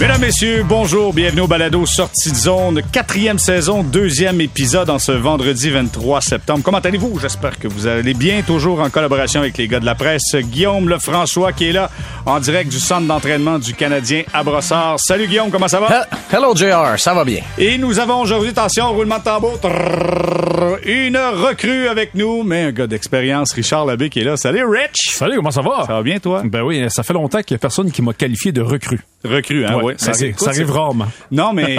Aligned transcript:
Mesdames, 0.00 0.20
Messieurs, 0.20 0.64
bonjour, 0.68 1.12
bienvenue 1.12 1.40
au 1.40 1.48
Balado 1.48 1.84
Sortie 1.84 2.30
de 2.30 2.36
zone, 2.36 2.82
quatrième 2.92 3.40
saison, 3.40 3.82
deuxième 3.82 4.40
épisode 4.40 4.90
en 4.90 5.00
ce 5.00 5.10
vendredi 5.10 5.70
23 5.70 6.20
septembre. 6.20 6.60
Comment 6.64 6.78
allez-vous? 6.78 7.18
J'espère 7.18 7.58
que 7.58 7.66
vous 7.66 7.88
allez 7.88 8.14
bien, 8.14 8.42
toujours 8.42 8.80
en 8.80 8.90
collaboration 8.90 9.40
avec 9.40 9.58
les 9.58 9.66
gars 9.66 9.80
de 9.80 9.84
la 9.84 9.96
presse. 9.96 10.36
Guillaume 10.36 10.88
Lefrançois 10.88 11.52
qui 11.52 11.70
est 11.70 11.72
là 11.72 11.90
en 12.26 12.38
direct 12.38 12.70
du 12.70 12.78
centre 12.78 13.08
d'entraînement 13.08 13.58
du 13.58 13.74
Canadien 13.74 14.22
à 14.32 14.44
Brossard. 14.44 15.00
Salut 15.00 15.26
Guillaume, 15.26 15.50
comment 15.50 15.66
ça 15.66 15.80
va? 15.80 16.06
Hello 16.32 16.54
JR, 16.54 16.96
ça 16.96 17.12
va 17.12 17.24
bien. 17.24 17.40
Et 17.58 17.76
nous 17.76 17.98
avons 17.98 18.20
aujourd'hui, 18.20 18.50
attention, 18.50 18.92
roulement 18.92 19.18
de 19.18 19.24
tambour, 19.24 19.58
trrr, 19.58 20.76
une 20.84 21.16
recrue 21.16 21.88
avec 21.88 22.14
nous, 22.14 22.44
mais 22.44 22.62
un 22.64 22.72
gars 22.72 22.86
d'expérience, 22.86 23.52
Richard 23.52 23.84
Labbé 23.84 24.10
qui 24.10 24.20
est 24.20 24.24
là. 24.24 24.36
Salut 24.36 24.64
Rich! 24.64 25.10
Salut, 25.14 25.36
comment 25.36 25.50
ça 25.50 25.62
va? 25.62 25.84
Ça 25.88 25.94
va 25.94 26.02
bien 26.02 26.20
toi? 26.20 26.42
Ben 26.44 26.62
oui, 26.62 26.84
ça 26.88 27.02
fait 27.02 27.14
longtemps 27.14 27.42
qu'il 27.42 27.54
y 27.54 27.56
a 27.56 27.58
personne 27.58 27.90
qui 27.90 28.00
m'a 28.00 28.12
qualifié 28.12 28.52
de 28.52 28.60
recrue. 28.60 29.00
Recrue, 29.24 29.66
hein? 29.66 29.80
Ouais, 29.82 29.87
oui. 29.88 29.94
ça, 29.96 30.10
arrive, 30.10 30.34
ça 30.38 30.50
arrive 30.50 30.70
rarement. 30.70 31.06
Non, 31.30 31.52
mais 31.52 31.76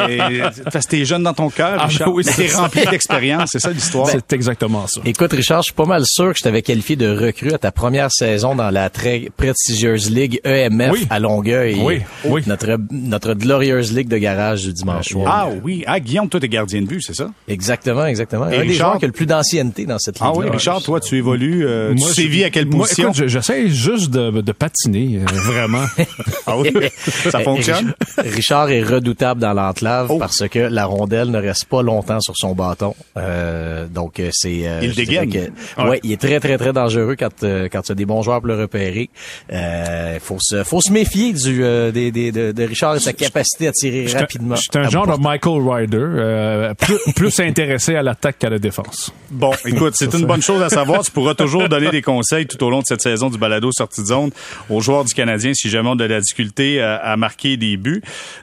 parce 0.72 0.86
que 0.86 0.92
t'es 0.92 1.06
jeune 1.06 1.24
dans 1.24 1.34
ton 1.34 1.50
cœur, 1.50 1.78
Ah, 1.80 1.86
Richard. 1.88 2.14
oui, 2.14 2.24
t'es 2.24 2.48
rempli 2.54 2.86
d'expérience, 2.86 3.50
c'est 3.52 3.60
ça 3.60 3.72
l'histoire. 3.72 4.08
C'est 4.10 4.34
exactement 4.34 4.88
ça. 4.88 5.02
Écoute, 5.06 5.32
Richard, 5.34 5.62
je 5.62 5.66
suis 5.68 5.74
pas 5.74 5.86
mal 5.86 6.04
sûr 6.06 6.32
que 6.32 6.38
je 6.38 6.44
t'avais 6.44 6.62
qualifié 6.62 6.96
de 6.96 7.10
recrue 7.10 7.54
à 7.54 7.58
ta 7.58 7.72
première 7.72 8.12
saison 8.12 8.56
dans 8.56 8.70
la 8.70 8.90
très 8.90 9.30
prestigieuse 9.38 10.10
Ligue 10.12 10.40
EMF 10.44 10.92
Oui. 10.92 11.08
à 11.10 11.20
Longueuil. 11.20 11.78
Oui, 11.82 12.02
oui. 12.26 12.42
Notre, 12.48 12.78
notre 12.92 13.34
glorieuse 13.34 13.94
Ligue 13.96 14.08
de 14.08 14.18
garage 14.18 14.64
du 14.64 14.74
dimanche 14.74 15.08
soir. 15.10 15.26
Ah 15.28 15.50
oui, 15.64 15.84
ah 15.88 16.00
Guillaume, 16.00 16.30
toi 16.30 16.40
t'es 16.40 16.48
gardien 16.50 16.82
de 16.82 16.88
but, 16.88 17.02
c'est 17.02 17.16
ça? 17.16 17.30
Exactement, 17.48 18.06
exactement. 18.06 18.50
Et 18.50 18.56
un 18.58 18.62
des 18.62 18.70
Richard? 18.70 18.88
joueurs 18.90 19.00
qui 19.00 19.06
a 19.06 19.08
le 19.08 19.14
plus 19.14 19.26
d'ancienneté 19.26 19.86
dans 19.86 20.00
cette 20.00 20.18
Ah 20.22 20.32
ligue. 20.34 20.44
oui, 20.46 20.50
Richard, 20.50 20.82
toi 20.82 21.00
tu 21.00 21.16
évolues, 21.18 21.66
euh, 21.66 21.94
tu 21.94 22.00
Moi, 22.02 22.14
sévis 22.14 22.40
je- 22.42 22.46
à 22.46 22.50
quelle 22.50 22.68
position? 22.70 23.12
j'essaie 23.14 23.70
juste 23.70 24.10
de, 24.12 24.42
de 24.42 24.52
patiner, 24.52 25.20
euh, 25.22 25.26
vraiment. 25.46 25.86
Ah 26.48 26.58
oui, 26.58 26.72
ça 27.30 27.40
fonctionne? 27.42 27.94
Richard 28.18 28.70
est 28.72 28.84
redoutable 28.84 29.40
dans 29.42 29.54
l'enclave 29.54 30.08
Oh. 30.10 30.18
parce 30.18 30.48
que 30.48 30.60
la 30.60 30.86
rondelle 30.86 31.30
ne 31.32 31.38
reste 31.40 31.66
pas 31.66 31.82
longtemps 31.82 32.20
sur 32.22 32.34
son 32.38 32.54
bâton. 32.56 32.96
Euh, 33.18 33.88
donc 33.88 34.20
euh, 34.20 34.30
c'est. 34.32 34.62
euh, 34.68 34.80
Il 34.84 34.94
dégaine. 34.96 35.30
que- 35.32 35.82
ouais. 35.88 36.00
il 36.04 36.12
est 36.12 36.20
très 36.22 36.40
très 36.40 36.58
très 36.58 36.74
dangereux 36.74 37.16
quand 37.18 37.44
euh, 37.44 37.68
quand 37.72 37.82
tu 37.82 37.92
as 37.92 37.96
des 37.96 38.06
bons 38.06 38.22
joueurs 38.22 38.40
pour 38.40 38.48
le 38.48 38.56
repérer. 38.60 39.10
Euh, 39.52 40.20
faut 40.22 40.38
se 40.40 40.64
faut 40.64 40.82
se 40.82 40.92
méfier 40.92 41.34
du 41.34 41.64
euh, 41.64 41.92
des, 41.92 42.12
des- 42.12 42.32
de, 42.32 42.52
de 42.52 42.64
Richard 42.64 42.96
et 42.96 43.00
sa 43.00 43.14
capacité 43.14 43.68
à 43.68 43.72
tirer 43.72 44.06
rapidement. 44.18 44.56
Je 44.56 44.62
suis 44.62 44.70
un 44.76 44.90
genre 44.90 45.08
de 45.08 45.22
Michael 45.22 45.62
Ryder, 45.68 45.98
euh, 46.00 46.74
plus, 46.76 46.98
plus 47.16 47.40
intéressé 47.40 47.96
à 47.96 48.04
l'attaque 48.04 48.38
qu'à 48.40 48.50
la 48.50 48.60
défense. 48.60 49.12
Bon, 49.32 49.52
écoute, 49.66 49.94
c'est 49.96 50.14
une 50.14 50.26
bonne 50.26 50.42
chose 50.42 50.62
à 50.62 50.70
savoir. 50.70 51.04
Tu 51.04 51.12
pourras 51.12 51.36
toujours 51.36 51.68
donner 51.70 51.90
des 51.90 52.02
conseils 52.02 52.48
tout 52.48 52.62
au 52.64 52.70
long 52.70 52.80
de 52.80 52.86
cette 52.86 53.02
saison 53.02 53.30
du 53.30 53.38
balado 53.38 53.72
sortie 53.72 54.02
de 54.02 54.08
zone 54.08 54.32
aux 54.70 54.82
joueurs 54.82 55.04
du 55.06 55.14
Canadien 55.14 55.54
si 55.54 55.70
jamais 55.70 55.90
on 55.90 55.94
a 55.94 55.96
de 55.98 56.04
la 56.06 56.22
difficulté 56.22 56.82
à, 56.82 56.96
à 56.98 57.18
marquer 57.18 57.58
des 57.58 57.78
buts. 57.78 57.89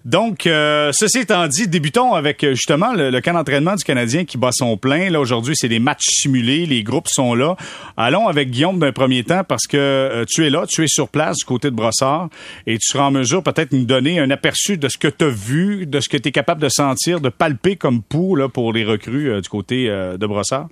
Donc, 0.04 0.46
euh, 0.46 0.92
ceci 0.92 1.20
étant 1.20 1.46
dit, 1.48 1.68
débutons 1.68 2.14
avec 2.14 2.44
euh, 2.44 2.54
justement 2.54 2.92
le, 2.92 3.10
le 3.10 3.20
camp 3.20 3.34
d'entraînement 3.34 3.74
du 3.74 3.84
Canadien 3.84 4.24
qui 4.24 4.38
bat 4.38 4.50
son 4.52 4.76
plein. 4.76 5.10
Là, 5.10 5.20
aujourd'hui, 5.20 5.54
c'est 5.56 5.68
des 5.68 5.78
matchs 5.78 6.06
simulés. 6.06 6.66
Les 6.66 6.82
groupes 6.82 7.08
sont 7.08 7.34
là. 7.34 7.56
Allons 7.96 8.28
avec 8.28 8.50
Guillaume 8.50 8.78
d'un 8.78 8.92
premier 8.92 9.24
temps 9.24 9.44
parce 9.44 9.66
que 9.66 9.76
euh, 9.76 10.24
tu 10.28 10.46
es 10.46 10.50
là, 10.50 10.66
tu 10.66 10.84
es 10.84 10.88
sur 10.88 11.08
place 11.08 11.36
du 11.38 11.44
côté 11.44 11.70
de 11.70 11.76
Brossard 11.76 12.28
et 12.66 12.78
tu 12.78 12.86
seras 12.86 13.04
en 13.04 13.10
mesure 13.10 13.42
peut-être 13.42 13.72
de 13.72 13.78
nous 13.78 13.84
donner 13.84 14.18
un 14.18 14.30
aperçu 14.30 14.78
de 14.78 14.88
ce 14.88 14.98
que 14.98 15.08
tu 15.08 15.24
as 15.24 15.28
vu, 15.28 15.86
de 15.86 16.00
ce 16.00 16.08
que 16.08 16.16
tu 16.16 16.28
es 16.28 16.32
capable 16.32 16.60
de 16.60 16.68
sentir, 16.68 17.20
de 17.20 17.28
palper 17.28 17.76
comme 17.76 18.02
pouls 18.02 18.36
là, 18.36 18.48
pour 18.48 18.72
les 18.72 18.84
recrues 18.84 19.30
euh, 19.30 19.40
du 19.40 19.48
côté 19.48 19.88
euh, 19.88 20.16
de 20.16 20.26
Brossard. 20.26 20.68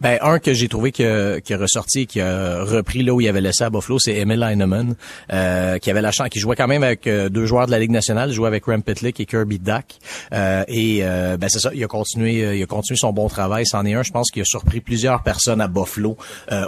Ben, 0.00 0.18
un 0.22 0.38
que 0.38 0.54
j'ai 0.54 0.68
trouvé 0.68 0.90
qui 0.90 1.04
a, 1.04 1.40
qui 1.40 1.52
a 1.52 1.58
ressorti, 1.58 2.00
et 2.00 2.06
qui 2.06 2.20
a 2.20 2.64
repris 2.64 3.02
là 3.02 3.12
où 3.12 3.20
il 3.20 3.28
avait 3.28 3.40
laissé 3.42 3.62
à 3.64 3.70
Buffalo, 3.70 3.98
c'est 3.98 4.14
Emil 4.16 4.42
Heinemann, 4.42 4.94
euh, 5.32 5.78
qui 5.78 5.90
avait 5.90 6.00
la 6.00 6.12
chance, 6.12 6.28
qui 6.30 6.38
jouait 6.40 6.56
quand 6.56 6.66
même 6.66 6.82
avec 6.82 7.06
euh, 7.06 7.28
deux 7.28 7.44
joueurs 7.46 7.66
de 7.66 7.70
la 7.72 7.78
Ligue 7.78 7.90
nationale, 7.90 8.32
jouait 8.32 8.48
avec 8.48 8.64
Rem 8.64 8.82
Pitlick 8.82 9.20
et 9.20 9.26
Kirby 9.26 9.58
Duck. 9.58 9.84
Euh, 10.32 10.64
et 10.68 11.00
euh, 11.02 11.36
ben 11.36 11.48
c'est 11.50 11.58
ça, 11.58 11.70
il 11.74 11.84
a 11.84 11.88
continué, 11.88 12.42
euh, 12.44 12.56
il 12.56 12.62
a 12.62 12.66
continué 12.66 12.96
son 12.96 13.12
bon 13.12 13.28
travail. 13.28 13.66
C'en 13.66 13.84
est 13.84 13.92
un, 13.94 14.02
je 14.02 14.12
pense, 14.12 14.30
qui 14.30 14.40
a 14.40 14.44
surpris 14.46 14.80
plusieurs 14.80 15.22
personnes 15.22 15.60
à 15.60 15.68
Buffalo 15.68 16.16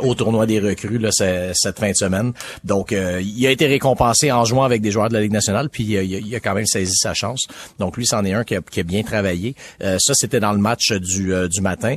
au 0.03 0.15
tournoi 0.15 0.45
des 0.47 0.61
recrues 0.61 0.99
là, 0.99 1.11
ce- 1.13 1.53
cette 1.55 1.79
fin 1.79 1.91
de 1.91 1.97
semaine. 1.97 2.33
Donc, 2.65 2.91
il 2.93 3.47
a 3.47 3.51
été 3.51 3.67
récompensé 3.67 4.31
en 4.33 4.45
jouant 4.45 4.65
avec 4.65 4.83
des 4.83 4.91
joueurs 4.91 5.09
de 5.09 5.15
la 5.15 5.21
Ligue 5.21 5.33
nationale, 5.33 5.69
puis 5.71 5.85
il 5.85 5.97
a, 5.97 6.03
il 6.03 6.35
a 6.35 6.41
quand 6.41 6.55
même 6.55 6.67
saisi 6.67 6.95
sa 6.95 7.15
chance. 7.15 7.47
Donc, 7.79 7.97
lui, 7.97 8.07
c'en 8.07 8.25
est 8.25 8.33
un 8.35 8.45
qui 8.45 8.57
a, 8.57 8.61
qui 8.61 8.81
a 8.81 8.83
bien 8.83 9.03
travaillé. 9.03 9.55
Ça, 9.81 10.13
c'était 10.15 10.41
dans 10.41 10.53
le 10.53 10.59
match 10.59 10.93
du, 10.93 11.33
du 11.49 11.61
matin. 11.63 11.97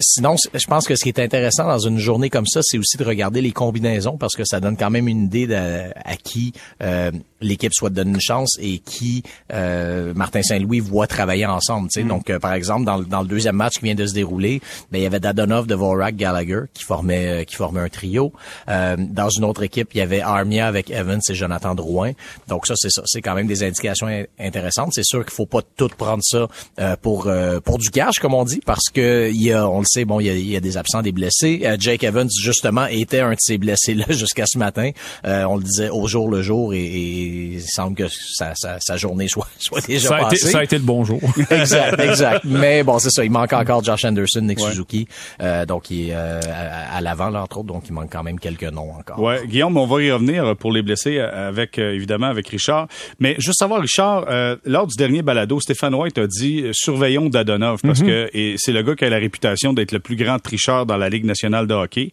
Sinon, 0.00 0.36
je 0.54 0.66
pense 0.66 0.86
que 0.86 0.94
ce 0.96 1.02
qui 1.02 1.08
est 1.08 1.18
intéressant 1.18 1.66
dans 1.66 1.78
une 1.78 1.98
journée 1.98 2.30
comme 2.30 2.46
ça, 2.46 2.60
c'est 2.62 2.78
aussi 2.78 2.96
de 2.96 3.04
regarder 3.04 3.40
les 3.40 3.52
combinaisons 3.52 4.16
parce 4.16 4.34
que 4.34 4.44
ça 4.44 4.60
donne 4.60 4.76
quand 4.76 4.90
même 4.90 5.08
une 5.08 5.24
idée 5.24 5.46
de, 5.46 5.90
à 6.04 6.16
qui 6.16 6.52
euh, 6.82 7.10
l'équipe 7.40 7.72
souhaite 7.74 7.92
donner 7.92 8.10
une 8.12 8.20
chance 8.20 8.56
et 8.60 8.78
qui 8.78 9.22
euh, 9.52 10.12
Martin 10.14 10.42
Saint-Louis 10.42 10.80
voit 10.80 11.06
travailler 11.06 11.46
ensemble. 11.46 11.88
tu 11.88 12.00
sais. 12.00 12.06
Donc, 12.06 12.30
euh, 12.30 12.38
par 12.38 12.52
exemple, 12.54 12.84
dans, 12.84 12.98
le- 12.98 13.04
dans 13.04 13.22
le 13.22 13.26
deuxième 13.28 13.56
match 13.56 13.78
qui 13.78 13.84
vient 13.84 13.94
de 13.94 14.06
se 14.06 14.14
dérouler, 14.14 14.60
ben, 14.90 14.98
il 14.98 15.02
y 15.02 15.06
avait 15.06 15.20
Dadonov, 15.20 15.66
Dvorak, 15.66 16.14
Gallagher 16.16 16.60
qui 16.74 16.84
formaient, 16.84 17.42
euh, 17.42 17.44
qui 17.44 17.56
formaient 17.56 17.80
un 17.80 17.88
trio. 17.88 18.32
Euh, 18.68 18.96
dans 18.98 19.28
une 19.30 19.44
autre 19.44 19.62
équipe, 19.62 19.88
il 19.94 19.98
y 19.98 20.00
avait 20.02 20.20
Armia 20.20 20.66
avec 20.66 20.90
Evans 20.90 21.20
et 21.28 21.34
Jonathan 21.34 21.74
Drouin. 21.74 22.12
Donc 22.48 22.66
ça, 22.66 22.74
c'est 22.76 22.90
ça. 22.90 23.02
C'est 23.06 23.20
quand 23.22 23.34
même 23.34 23.46
des 23.48 23.62
indications 23.64 24.06
in- 24.06 24.24
intéressantes. 24.38 24.92
C'est 24.94 25.04
sûr 25.04 25.24
qu'il 25.24 25.34
faut 25.34 25.46
pas 25.46 25.62
tout 25.76 25.88
prendre 25.88 26.22
ça 26.22 26.46
euh, 26.78 26.96
pour 27.02 27.26
euh, 27.26 27.58
pour 27.60 27.78
du 27.78 27.90
cash, 27.90 28.18
comme 28.20 28.34
on 28.34 28.44
dit, 28.44 28.60
parce 28.64 28.88
que 28.92 29.30
il 29.32 29.42
y 29.42 29.52
a, 29.52 29.68
on 29.72 29.80
le 29.80 29.86
sait, 29.86 30.04
bon, 30.04 30.20
il 30.20 30.26
y 30.26 30.30
a, 30.30 30.34
il 30.34 30.50
y 30.50 30.56
a 30.56 30.60
des 30.60 30.76
absents, 30.76 31.02
des 31.02 31.12
blessés. 31.12 31.62
Euh, 31.64 31.76
Jake 31.78 32.04
Evans, 32.04 32.28
justement, 32.40 32.86
était 32.86 33.20
un 33.20 33.32
de 33.32 33.36
ces 33.38 33.58
blessés-là 33.58 34.06
jusqu'à 34.10 34.44
ce 34.46 34.58
matin. 34.58 34.90
Euh, 35.24 35.44
on 35.44 35.56
le 35.56 35.62
disait 35.62 35.88
au 35.88 36.06
jour 36.06 36.28
le 36.28 36.42
jour 36.42 36.74
et, 36.74 36.82
et 36.82 37.54
il 37.54 37.62
semble 37.62 37.96
que 37.96 38.08
sa, 38.08 38.54
sa, 38.54 38.78
sa 38.80 38.96
journée 38.96 39.28
soit, 39.28 39.48
soit 39.58 39.86
déjà 39.86 40.08
Ça 40.08 40.16
a, 40.16 40.20
été, 40.20 40.28
passée. 40.28 40.50
ça 40.50 40.58
a 40.58 40.64
été 40.64 40.76
le 40.76 40.84
bonjour. 40.84 41.20
exact, 41.50 42.00
exact. 42.00 42.44
Mais 42.44 42.82
bon, 42.82 42.98
c'est 42.98 43.10
ça. 43.10 43.24
Il 43.24 43.30
manque 43.30 43.52
encore 43.52 43.82
Josh 43.84 44.04
Anderson, 44.04 44.40
Nick 44.42 44.60
Suzuki. 44.60 45.06
Euh, 45.40 45.66
donc, 45.66 45.90
il 45.90 46.08
est 46.10 46.14
euh, 46.14 46.40
à, 46.52 46.96
à 46.96 47.00
l'avant, 47.00 47.30
là, 47.30 47.42
entre 47.42 47.58
autres. 47.58 47.68
Donc, 47.68 47.84
il 47.88 47.92
manque 47.92 48.10
quand 48.12 48.22
même 48.22 48.38
quelques 48.38 48.62
noms 48.64 48.92
encore. 48.98 49.18
Ouais, 49.18 49.46
Guillaume, 49.46 49.76
on 49.76 49.86
va 49.86 50.02
y 50.02 50.10
revenir 50.10 50.56
pour 50.56 50.72
les 50.72 50.82
blessés 50.82 51.18
euh, 51.18 51.48
avec 51.48 51.78
euh, 51.78 51.94
évidemment 51.94 52.26
avec 52.26 52.48
Richard. 52.48 52.88
Mais 53.20 53.34
juste 53.38 53.58
savoir, 53.58 53.80
Richard, 53.80 54.26
euh, 54.28 54.56
lors 54.64 54.86
du 54.86 54.96
dernier 54.96 55.22
balado, 55.22 55.60
Stéphane 55.60 55.94
White 55.94 56.18
a 56.18 56.26
dit 56.26 56.64
surveillons 56.72 57.28
Dadonov 57.28 57.80
parce 57.82 58.02
que 58.02 58.30
et 58.32 58.54
c'est 58.58 58.72
le 58.72 58.82
gars 58.82 58.94
qui 58.94 59.04
a 59.04 59.10
la 59.10 59.18
réputation 59.18 59.61
d'être 59.72 59.92
le 59.92 60.00
plus 60.00 60.16
grand 60.16 60.38
tricheur 60.38 60.84
dans 60.84 60.96
la 60.96 61.08
Ligue 61.08 61.24
nationale 61.24 61.66
de 61.66 61.74
hockey. 61.74 62.10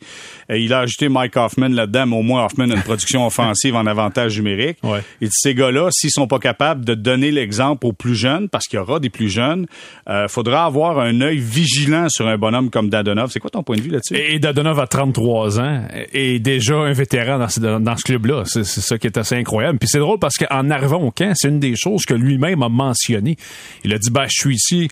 Euh, 0.51 0.57
il 0.57 0.73
a 0.73 0.79
ajouté 0.79 1.09
Mike 1.09 1.35
Hoffman 1.35 1.69
là-dedans, 1.69 2.05
mais 2.05 2.15
au 2.15 2.21
moins 2.21 2.45
Hoffman 2.45 2.69
a 2.69 2.75
une 2.75 2.83
production 2.83 3.25
offensive 3.27 3.75
en 3.75 3.85
avantage 3.85 4.37
numérique. 4.37 4.77
Ouais. 4.83 5.01
Il 5.21 5.29
dit 5.29 5.35
ces 5.35 5.55
gars-là, 5.55 5.89
s'ils 5.91 6.11
sont 6.11 6.27
pas 6.27 6.39
capables 6.39 6.85
de 6.85 6.93
donner 6.93 7.31
l'exemple 7.31 7.87
aux 7.87 7.93
plus 7.93 8.15
jeunes, 8.15 8.49
parce 8.49 8.67
qu'il 8.67 8.77
y 8.77 8.81
aura 8.81 8.99
des 8.99 9.09
plus 9.09 9.29
jeunes, 9.29 9.65
euh, 10.07 10.27
faudra 10.27 10.65
avoir 10.65 10.99
un 10.99 11.21
œil 11.21 11.39
vigilant 11.39 12.07
sur 12.09 12.27
un 12.27 12.37
bonhomme 12.37 12.69
comme 12.69 12.89
Dadonov. 12.89 13.31
C'est 13.31 13.39
quoi 13.39 13.49
ton 13.49 13.63
point 13.63 13.77
de 13.77 13.81
vue 13.81 13.89
là-dessus? 13.89 14.15
Et 14.15 14.37
Dadonov 14.39 14.79
a 14.79 14.87
33 14.87 15.59
ans 15.59 15.87
et 16.13 16.39
déjà 16.39 16.75
un 16.75 16.93
vétéran 16.93 17.39
dans 17.39 17.49
ce, 17.49 17.59
dans 17.59 17.97
ce 17.97 18.03
club-là. 18.03 18.43
C'est 18.45 18.59
c'est 18.63 18.81
ça 18.81 18.97
qui 18.97 19.07
est 19.07 19.17
assez 19.17 19.35
incroyable. 19.35 19.79
Puis 19.79 19.89
c'est 19.89 19.99
drôle 19.99 20.19
parce 20.19 20.37
qu'en 20.37 20.69
arrivant 20.69 21.01
au 21.01 21.11
camp, 21.11 21.33
c'est 21.35 21.49
une 21.49 21.59
des 21.59 21.75
choses 21.75 22.05
que 22.05 22.13
lui-même 22.13 22.63
a 22.63 22.69
mentionné. 22.69 23.35
Il 23.83 23.93
a 23.93 23.97
dit, 23.97 24.09
ben, 24.09 24.25
je 24.27 24.39
suis 24.39 24.55
ici 24.55 24.87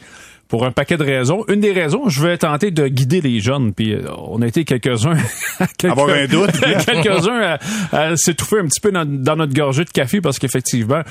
pour 0.48 0.66
un 0.66 0.72
paquet 0.72 0.98
de 0.98 1.04
raisons. 1.04 1.44
Une 1.50 1.60
des 1.60 1.72
raisons, 1.74 2.08
je 2.10 2.22
vais 2.26 2.38
tenter 2.38 2.72
de 2.72 2.88
guider 2.88 3.22
les 3.22 3.40
jeunes. 3.40 3.74
Puis 3.74 3.94
euh, 3.94 4.02
on 4.28 4.42
a 4.42 4.48
été 4.48 4.64
quelques-uns... 4.66 5.16
quelques- 5.78 5.92
Avoir 5.92 6.10
un 6.10 6.26
doute. 6.28 6.52
quelques-uns 6.86 7.58
à, 7.92 7.98
à 7.98 8.16
s'étouffer 8.18 8.60
un 8.60 8.66
petit 8.66 8.80
peu 8.80 8.92
dans, 8.92 9.06
dans 9.06 9.36
notre 9.36 9.54
gorgée 9.54 9.84
de 9.86 9.90
café 9.90 10.22
parce 10.22 10.40
qu'effectivement... 10.40 11.02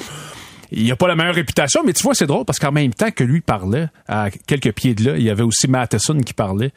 Il 0.73 0.91
a 0.91 0.97
pas 0.97 1.07
la 1.07 1.15
meilleure 1.15 1.37
réputation, 1.37 1.83
mais 1.87 1.93
tu 1.93 2.03
vois, 2.03 2.17
c'est 2.17 2.27
drôle 2.27 2.45
parce 2.45 2.59
qu'en 2.59 2.73
même 2.73 2.93
temps 2.93 3.13
que 3.13 3.23
lui 3.23 3.41
parlait, 3.41 3.87
à 4.09 4.31
quelques 4.49 4.73
pieds 4.73 4.97
de 4.97 5.11
là, 5.13 5.17
il 5.17 5.23
y 5.23 5.31
avait 5.31 5.45
aussi 5.45 5.69
Matheson 5.69 6.19
qui 6.19 6.35
parlait. 6.35 6.73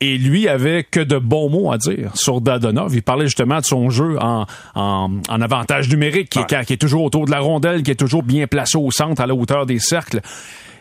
Et 0.00 0.16
lui 0.16 0.48
avait 0.48 0.82
que 0.82 1.00
de 1.00 1.18
bons 1.18 1.50
mots 1.50 1.70
à 1.70 1.76
dire 1.76 2.12
sur 2.16 2.40
Dadonov. 2.40 2.94
Il 2.94 3.02
parlait 3.02 3.26
justement 3.26 3.58
de 3.60 3.66
son 3.66 3.90
jeu 3.90 4.16
en, 4.18 4.46
en, 4.74 5.10
en 5.28 5.40
avantage 5.42 5.90
numérique, 5.90 6.30
qui, 6.30 6.38
est- 6.38 6.64
qui 6.64 6.72
est 6.72 6.76
toujours 6.78 7.02
autour 7.04 7.26
de 7.26 7.30
la 7.30 7.40
rondelle, 7.40 7.82
qui 7.82 7.90
est 7.90 7.96
toujours 7.96 8.22
bien 8.22 8.46
placé 8.46 8.78
au 8.78 8.90
centre, 8.90 9.20
à 9.20 9.26
la 9.26 9.34
hauteur 9.34 9.66
des 9.66 9.78
cercles. 9.78 10.20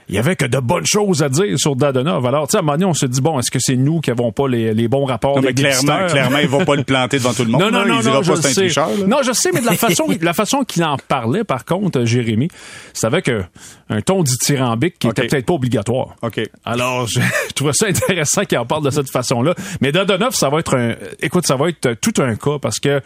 Il 0.09 0.15
y 0.15 0.17
avait 0.17 0.35
que 0.35 0.45
de 0.45 0.59
bonnes 0.59 0.85
choses 0.85 1.21
à 1.21 1.29
dire 1.29 1.59
sur 1.59 1.75
Dadonov. 1.75 2.25
Alors, 2.25 2.47
tu 2.47 2.51
sais, 2.51 2.57
à 2.57 2.59
un 2.59 2.63
moment 2.63 2.73
donné, 2.77 2.85
on 2.85 2.93
se 2.93 3.05
dit, 3.05 3.19
bon, 3.19 3.39
est-ce 3.39 3.51
que 3.51 3.59
c'est 3.59 3.75
nous 3.75 3.99
qui 3.99 4.09
n'avons 4.09 4.31
pas 4.31 4.47
les, 4.47 4.73
les 4.73 4.87
bons 4.87 5.03
rapports 5.05 5.35
Non, 5.35 5.41
mais 5.41 5.53
clairement, 5.53 6.07
clairement, 6.07 6.37
il 6.37 6.47
va 6.47 6.63
pas 6.63 6.75
le 6.75 6.83
planter 6.83 7.17
devant 7.17 7.33
tout 7.33 7.43
le 7.43 7.51
monde. 7.51 7.61
Non, 7.61 7.71
non, 7.71 7.85
non, 7.85 7.99
il 7.99 8.05
non, 8.05 8.13
pas 8.13 8.21
je 8.21 8.35
sais. 8.35 8.53
tricheur. 8.53 8.89
Non, 9.05 9.17
je 9.23 9.33
sais, 9.33 9.51
mais 9.53 9.59
de 9.59 9.65
la 9.65 9.73
façon, 9.75 10.07
la 10.21 10.33
façon 10.33 10.63
qu'il 10.63 10.83
en 10.83 10.97
parlait, 10.97 11.43
par 11.43 11.65
contre, 11.65 12.05
Jérémy, 12.05 12.47
c'est 12.93 13.05
avec 13.05 13.27
euh, 13.27 13.43
un 13.89 14.01
ton 14.01 14.23
dithyrambique 14.23 14.97
qui 14.99 15.07
était 15.07 15.27
peut-être 15.27 15.45
pas 15.45 15.53
obligatoire. 15.53 16.15
OK. 16.21 16.39
Alors, 16.63 17.07
je, 17.07 17.19
je 17.49 17.53
trouvais 17.53 17.73
ça 17.73 17.87
intéressant 17.87 18.43
qu'il 18.45 18.57
en 18.57 18.65
parle 18.65 18.83
de 18.83 18.91
cette 18.91 19.09
façon-là. 19.11 19.55
Mais 19.81 19.91
Dadonov, 19.91 20.33
ça 20.33 20.49
va 20.49 20.59
être 20.59 20.77
un, 20.77 20.95
écoute, 21.21 21.45
ça 21.45 21.57
va 21.57 21.67
être 21.67 21.93
tout 21.99 22.13
un 22.21 22.35
cas 22.35 22.59
parce 22.61 22.79
que 22.79 23.01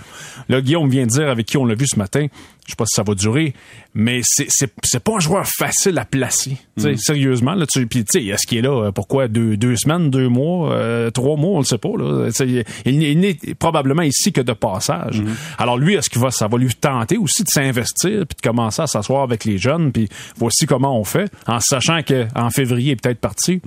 là, 0.49 0.61
Guillaume 0.61 0.89
vient 0.89 1.05
de 1.05 1.09
dire 1.09 1.29
avec 1.29 1.47
qui 1.47 1.57
on 1.57 1.65
l'a 1.65 1.75
vu 1.75 1.87
ce 1.87 1.97
matin. 1.97 2.27
Je 2.67 2.71
sais 2.73 2.75
pas 2.75 2.85
si 2.85 2.93
ça 2.95 3.03
va 3.03 3.15
durer, 3.15 3.53
mais 3.95 4.21
c'est, 4.23 4.45
c'est, 4.47 4.71
c'est 4.83 5.03
pas 5.03 5.13
un 5.15 5.19
joueur 5.19 5.45
facile 5.47 5.97
à 5.97 6.05
placer. 6.05 6.57
Tu 6.77 6.83
sais, 6.83 6.95
Sérieusement, 6.95 7.55
là, 7.55 7.65
tu, 7.65 7.85
puis 7.87 8.05
tu 8.05 8.19
sais, 8.19 8.25
est-ce 8.27 8.45
qu'il 8.47 8.59
est 8.59 8.61
là, 8.61 8.85
euh, 8.87 8.91
pourquoi, 8.91 9.27
deux, 9.27 9.57
deux 9.57 9.75
semaines, 9.75 10.11
deux 10.11 10.29
mois, 10.29 10.71
euh, 10.71 11.09
trois 11.09 11.35
mois, 11.37 11.55
on 11.55 11.59
le 11.59 11.65
sait 11.65 11.79
pas, 11.79 11.89
là. 11.97 12.27
Tu 12.27 12.33
sais, 12.33 12.47
Il, 12.47 12.63
il, 12.85 13.03
il 13.03 13.19
n'est 13.19 13.37
probablement 13.57 14.03
ici 14.03 14.31
que 14.31 14.41
de 14.41 14.53
passage. 14.53 15.21
Alors 15.57 15.77
lui, 15.77 15.95
est-ce 15.95 16.09
qu'il 16.09 16.21
va, 16.21 16.29
ça 16.29 16.47
va 16.47 16.57
lui 16.59 16.73
tenter 16.75 17.17
aussi 17.17 17.43
de 17.43 17.49
s'investir 17.49 18.25
puis 18.27 18.35
de 18.41 18.47
commencer 18.47 18.83
à 18.83 18.87
s'asseoir 18.87 19.23
avec 19.23 19.43
les 19.43 19.57
jeunes 19.57 19.91
puis 19.91 20.07
voici 20.37 20.65
comment 20.67 20.97
on 20.97 21.03
fait 21.03 21.31
en 21.47 21.59
sachant 21.59 22.01
qu'en 22.03 22.49
février, 22.51 22.89
il 22.89 22.91
est 22.91 23.01
peut-être 23.01 23.19
parti. 23.19 23.59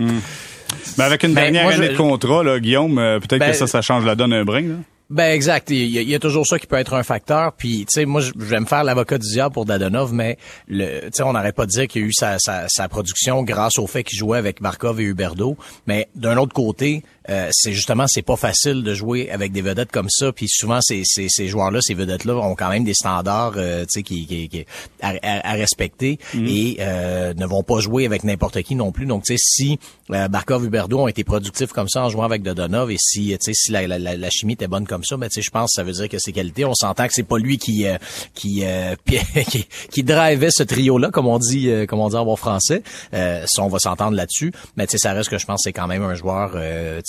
Mais 0.98 1.04
avec 1.04 1.22
une 1.24 1.34
Ben, 1.34 1.42
dernière 1.42 1.64
moi, 1.64 1.72
je- 1.72 1.82
année 1.82 1.92
de 1.92 1.96
contrat, 1.96 2.42
là, 2.44 2.58
Guillaume, 2.60 2.98
euh, 2.98 3.18
peut-être 3.18 3.40
Ben, 3.40 3.50
que 3.50 3.56
ça, 3.56 3.66
ça 3.66 3.82
change 3.82 4.04
la 4.04 4.14
donne 4.14 4.32
un 4.32 4.44
brin. 4.44 4.62
Là. 4.62 4.74
Ben 5.10 5.32
exact. 5.32 5.70
Il 5.70 5.86
y, 5.86 6.14
a, 6.14 6.18
toujours 6.18 6.46
ça 6.46 6.58
qui 6.58 6.66
peut 6.66 6.76
être 6.76 6.94
un 6.94 7.02
facteur. 7.02 7.52
Puis 7.52 7.80
tu 7.80 7.86
sais, 7.90 8.06
moi 8.06 8.22
je 8.22 8.32
vais 8.36 8.58
me 8.58 8.64
faire 8.64 8.84
l'avocat 8.84 9.18
du 9.18 9.28
diable 9.28 9.52
pour 9.52 9.66
Dadonov, 9.66 10.14
mais 10.14 10.38
le, 10.66 11.02
tu 11.02 11.10
sais, 11.12 11.22
on 11.22 11.34
n'arrête 11.34 11.54
pas 11.54 11.66
dire 11.66 11.86
qu'il 11.86 12.02
y 12.02 12.04
a 12.04 12.08
eu 12.08 12.12
sa, 12.12 12.38
sa, 12.38 12.68
sa 12.68 12.88
production 12.88 13.42
grâce 13.42 13.78
au 13.78 13.86
fait 13.86 14.02
qu'il 14.02 14.18
jouait 14.18 14.38
avec 14.38 14.60
Markov 14.62 15.00
et 15.00 15.04
Huberdo. 15.04 15.56
Mais 15.86 16.08
d'un 16.14 16.38
autre 16.38 16.54
côté, 16.54 17.02
euh, 17.30 17.48
c'est 17.52 17.72
justement 17.72 18.04
c'est 18.06 18.22
pas 18.22 18.36
facile 18.36 18.82
de 18.82 18.94
jouer 18.94 19.30
avec 19.30 19.52
des 19.52 19.62
vedettes 19.62 19.90
comme 19.92 20.08
ça. 20.10 20.32
Puis 20.32 20.46
souvent 20.48 20.80
ces, 20.82 21.02
ces, 21.04 21.28
ces 21.28 21.48
joueurs-là, 21.48 21.80
ces 21.82 21.94
vedettes-là 21.94 22.34
ont 22.36 22.54
quand 22.54 22.68
même 22.68 22.84
des 22.84 22.94
standards, 22.94 23.54
euh, 23.56 23.82
tu 23.84 23.86
sais, 23.90 24.02
qui, 24.02 24.26
qui, 24.26 24.48
qui- 24.48 24.66
à, 25.00 25.14
à- 25.22 25.52
respecter 25.54 26.18
et 26.34 26.76
euh, 26.80 27.32
ne 27.34 27.46
vont 27.46 27.62
pas 27.62 27.80
jouer 27.80 28.06
avec 28.06 28.24
n'importe 28.24 28.60
qui 28.62 28.74
non 28.74 28.92
plus. 28.92 29.06
Donc 29.06 29.24
tu 29.24 29.36
sais, 29.36 29.42
si 29.42 29.78
euh, 30.10 30.28
Markov, 30.28 30.64
Huberdo 30.64 30.98
ont 31.00 31.08
été 31.08 31.24
productifs 31.24 31.72
comme 31.72 31.88
ça 31.88 32.02
en 32.04 32.08
jouant 32.10 32.24
avec 32.24 32.42
Dadonov 32.42 32.90
et 32.90 32.96
si 32.98 33.28
tu 33.30 33.36
sais 33.40 33.52
si 33.54 33.70
la, 33.72 33.86
la, 33.86 33.98
la, 33.98 34.30
chimie 34.30 34.54
était 34.54 34.66
bonne 34.68 34.86
comme 34.86 35.04
ça, 35.04 35.16
ben 35.16 35.28
tu 35.28 35.34
sais, 35.34 35.42
je 35.42 35.50
pense 35.50 35.70
que 35.70 35.74
ça 35.76 35.82
veut 35.84 35.92
dire 35.92 36.08
que 36.08 36.18
ses 36.18 36.32
qualités. 36.32 36.64
On 36.64 36.74
s'entend 36.74 37.06
que 37.06 37.12
c'est 37.14 37.22
pas 37.22 37.38
lui 37.38 37.58
qui 37.58 37.86
euh, 37.86 37.96
qui, 38.34 38.64
euh, 38.64 38.94
qui 39.48 39.66
qui 39.90 40.02
drivait 40.02 40.50
ce 40.50 40.62
trio-là, 40.62 41.10
comme 41.10 41.26
on 41.26 41.38
dit, 41.38 41.68
euh, 41.70 41.86
comme 41.86 42.00
on 42.00 42.08
dit 42.08 42.16
en 42.16 42.24
bon 42.24 42.36
français. 42.36 42.82
Euh, 43.14 43.44
ça, 43.46 43.62
on 43.62 43.68
va 43.68 43.78
s'entendre 43.78 44.16
là-dessus. 44.16 44.52
Mais 44.76 44.86
tu 44.86 44.92
sais, 44.92 44.98
ça 44.98 45.12
reste 45.12 45.30
que 45.30 45.38
je 45.38 45.46
pense 45.46 45.62
c'est 45.64 45.72
quand 45.72 45.86
même 45.86 46.02
un 46.02 46.14
joueur, 46.14 46.52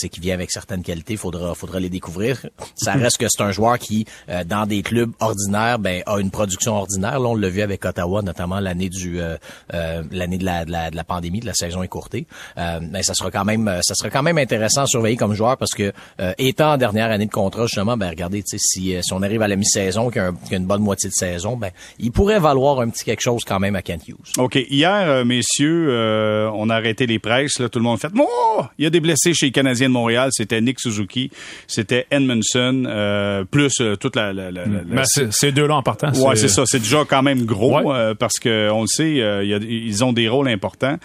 euh, 0.06 0.08
tu 0.08 0.08
sais, 0.08 0.10
qui 0.10 0.20
vient 0.20 0.34
avec 0.34 0.52
certaines 0.52 0.84
qualités. 0.84 1.18
Faudra, 1.18 1.56
faudra 1.56 1.80
les 1.80 1.90
découvrir. 1.90 2.46
Ça 2.76 2.94
reste 3.04 3.18
que 3.18 3.28
c'est 3.30 3.44
un 3.44 3.52
joueur 3.52 3.80
qui, 3.80 4.06
euh, 4.30 4.44
dans 4.44 4.66
des 4.66 4.82
clubs 4.82 5.12
ordinaires, 5.20 5.80
ben 5.80 6.04
a 6.06 6.20
une 6.20 6.32
production 6.32 6.76
ordinaire. 6.76 7.20
Là, 7.20 7.30
on 7.30 7.36
l'a 7.36 7.50
vu 7.50 7.62
avec 7.62 7.84
Ottawa, 7.86 8.22
notamment 8.22 8.60
l'année 8.60 8.90
du, 8.90 9.20
euh, 9.20 9.38
euh, 9.74 10.04
l'année 10.12 10.38
de 10.38 10.46
la, 10.46 10.66
de 10.66 10.72
la, 10.72 10.92
de 10.92 10.96
la 10.96 11.04
pandémie, 11.04 11.40
de 11.40 11.46
la 11.46 11.54
saison 11.54 11.84
écourtée. 11.84 12.28
Euh, 12.58 12.80
mais 12.82 13.04
ça 13.04 13.14
sera 13.14 13.32
quand 13.32 13.46
même, 13.46 13.80
ça 13.82 13.96
sera 13.96 14.10
quand 14.10 14.24
même 14.24 14.38
intéressant 14.38 14.84
à 14.84 14.88
surveiller 14.88 15.18
comme 15.18 15.34
joueur 15.34 15.58
parce 15.58 15.74
que 15.74 15.92
euh, 16.20 16.34
étant 16.38 16.74
en 16.74 16.78
dernière 16.78 17.12
année 17.12 17.26
de 17.26 17.32
contrat, 17.32 17.66
justement, 17.66 17.98
ben 17.98 18.10
regardez, 18.10 18.44
si, 18.46 18.96
euh, 18.96 19.02
si 19.02 19.14
on 19.14 19.22
arrive 19.22 19.42
à 19.42 19.48
la 19.48 19.56
mi-saison, 19.56 20.10
qu'il 20.10 20.22
y 20.22 20.26
a, 20.26 20.32
qu'il 20.48 20.58
une 20.58 20.66
bonne 20.66 20.82
moitié 20.82 21.10
de 21.10 21.14
saison, 21.14 21.58
ben 21.58 21.72
il 22.00 22.12
pourrait 22.12 22.40
valoir 22.40 22.80
un 22.80 22.90
petit 22.90 23.04
quelque 23.04 23.22
chose 23.22 23.44
quand 23.46 23.60
même 23.60 23.76
à 23.76 23.82
Kent 23.82 24.08
Hughes. 24.08 24.34
OK. 24.38 24.56
Hier, 24.56 24.92
euh, 24.92 25.26
messieurs, 25.26 25.88
euh, 25.90 26.50
on 26.54 26.70
a 26.70 26.76
arrêté 26.76 27.06
les 27.08 27.20
presses. 27.20 27.60
Là, 27.60 27.70
tout 27.70 27.80
le 27.80 27.84
monde 27.84 28.00
fait 28.00 28.12
Oh! 28.18 28.64
Il 28.78 28.84
y 28.84 28.88
a 28.88 28.90
des 28.90 29.00
blessés 29.00 29.34
chez 29.34 29.48
les 29.48 29.52
Canadiens 29.52 29.90
Montréal. 29.96 30.30
C'était 30.32 30.62
Nick 30.62 30.80
Suzuki, 30.80 31.32
c'était 31.68 32.06
Edmondson, 32.12 32.84
euh, 32.88 33.44
plus 33.46 33.74
euh, 33.82 33.96
toute 33.96 34.16
la... 34.16 34.34
la, 34.34 34.52
la- 34.52 34.66
la- 34.66 34.82
Ben, 34.86 35.04
c'est- 35.06 35.32
ces 35.34 35.52
deux-là 35.52 35.76
en 35.76 35.84
partant. 35.84 36.12
Ouais, 36.14 36.36
c'est 36.36 36.48
ça. 36.48 36.64
C'est 36.66 36.80
déjà 36.80 37.04
quand 37.08 37.24
même 37.24 37.46
gros 37.46 37.80
Ouais. 37.80 37.84
euh, 37.96 38.14
parce 38.14 38.36
que 38.40 38.70
on 38.72 38.82
le 38.82 38.88
sait, 38.88 39.22
euh, 39.22 39.44
il 39.44 39.50
y 39.50 39.54
a- 39.54 39.58
ils 39.58 40.04
ont 40.04 40.14
des 40.14 40.28
rôles 40.30 40.48
importants. 40.50 40.98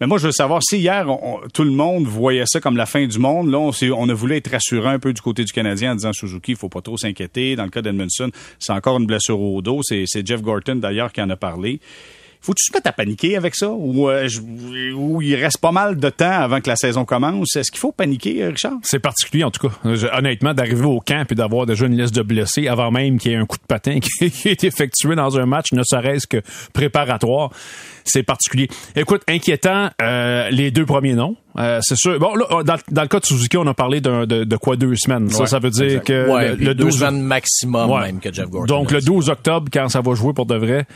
Mais 0.00 0.06
moi, 0.06 0.18
je 0.18 0.26
veux 0.26 0.32
savoir 0.32 0.62
si 0.62 0.78
hier 0.78 1.06
on- 1.08 1.40
tout 1.52 1.64
le 1.64 1.70
monde 1.72 2.04
voyait 2.06 2.44
ça 2.46 2.60
comme 2.60 2.76
la 2.76 2.86
fin 2.86 3.04
du 3.06 3.18
monde. 3.18 3.50
Là, 3.50 3.58
on, 3.58 3.70
on 3.96 4.08
a 4.08 4.14
voulu 4.14 4.36
être 4.36 4.50
rassurant 4.50 4.90
un 4.90 4.98
peu 4.98 5.12
du 5.12 5.20
côté 5.20 5.44
du 5.44 5.52
Canadien 5.52 5.92
en 5.92 5.94
disant 5.96 6.12
Suzuki, 6.12 6.52
il 6.52 6.56
faut 6.56 6.68
pas 6.68 6.80
trop 6.82 6.96
s'inquiéter. 6.96 7.56
Dans 7.56 7.64
le 7.64 7.70
cas 7.70 7.82
d'Edmondson, 7.82 8.30
c'est 8.58 8.72
encore 8.72 8.98
une 8.98 9.06
blessure 9.06 9.40
au 9.40 9.60
dos. 9.62 9.80
C'est 9.82 10.04
c'est 10.06 10.26
Jeff 10.26 10.40
Gorton 10.42 10.76
d'ailleurs 10.76 11.12
qui 11.12 11.20
en 11.20 11.30
a 11.30 11.36
parlé. 11.36 11.80
Faut-tu 12.48 12.64
se 12.64 12.72
mettre 12.74 12.88
à 12.88 12.92
paniquer 12.92 13.36
avec 13.36 13.54
ça? 13.54 13.68
Ou, 13.68 14.08
euh, 14.08 14.26
je- 14.26 14.40
ou 14.94 15.20
il 15.20 15.34
reste 15.34 15.58
pas 15.58 15.70
mal 15.70 15.98
de 15.98 16.08
temps 16.08 16.30
avant 16.30 16.62
que 16.62 16.68
la 16.70 16.76
saison 16.76 17.04
commence? 17.04 17.54
Est-ce 17.56 17.70
qu'il 17.70 17.78
faut 17.78 17.92
paniquer, 17.92 18.42
euh, 18.42 18.48
Richard? 18.48 18.72
C'est 18.82 19.00
particulier, 19.00 19.44
en 19.44 19.50
tout 19.50 19.68
cas. 19.68 19.74
Je- 19.84 20.06
honnêtement, 20.16 20.54
d'arriver 20.54 20.86
au 20.86 21.00
camp 21.00 21.26
et 21.30 21.34
d'avoir 21.34 21.66
déjà 21.66 21.84
une 21.84 22.00
liste 22.00 22.14
de 22.14 22.22
blessés 22.22 22.66
avant 22.66 22.90
même 22.90 23.18
qu'il 23.18 23.32
y 23.32 23.34
ait 23.34 23.36
un 23.36 23.44
coup 23.44 23.58
de 23.58 23.66
patin 23.68 23.98
qui, 24.00 24.30
qui 24.30 24.48
est 24.48 24.64
effectué 24.64 25.14
dans 25.14 25.38
un 25.38 25.44
match, 25.44 25.72
ne 25.72 25.82
serait-ce 25.82 26.26
que 26.26 26.38
préparatoire, 26.72 27.50
c'est 28.04 28.22
particulier. 28.22 28.68
Écoute, 28.96 29.20
inquiétant, 29.28 29.90
euh, 30.00 30.48
les 30.50 30.70
deux 30.70 30.86
premiers 30.86 31.12
noms. 31.14 31.36
Euh, 31.58 31.80
c'est 31.82 31.96
sûr. 31.96 32.18
Bon, 32.18 32.34
là, 32.34 32.46
dans, 32.64 32.76
dans 32.90 33.02
le 33.02 33.08
cas 33.08 33.20
de 33.20 33.26
Suzuki, 33.26 33.58
on 33.58 33.66
a 33.66 33.74
parlé 33.74 34.00
d'un- 34.00 34.24
de, 34.26 34.44
de 34.44 34.56
quoi 34.56 34.76
deux 34.76 34.94
semaines. 34.96 35.28
ça, 35.28 35.40
Ouais, 35.40 35.46
ça 35.48 35.58
veut 35.58 35.70
dire 35.70 35.84
exact. 35.84 36.06
que 36.06 36.28
Ouais, 36.30 36.48
le, 36.50 36.54
le 36.56 36.74
deux 36.74 36.84
12 36.84 36.98
semaines 37.00 37.20
maximum 37.20 37.90
Ouais. 37.90 38.00
même 38.06 38.20
que 38.20 38.32
Jeff 38.32 38.48
Gordon. 38.48 38.66
Donc, 38.74 38.90
le 38.92 39.00
dit. 39.00 39.06
12 39.06 39.28
octobre, 39.28 39.68
quand 39.72 39.88
ça 39.88 40.00
va 40.00 40.14
jouer 40.14 40.32
pour 40.32 40.46
de 40.46 40.54
vrai, 40.54 40.86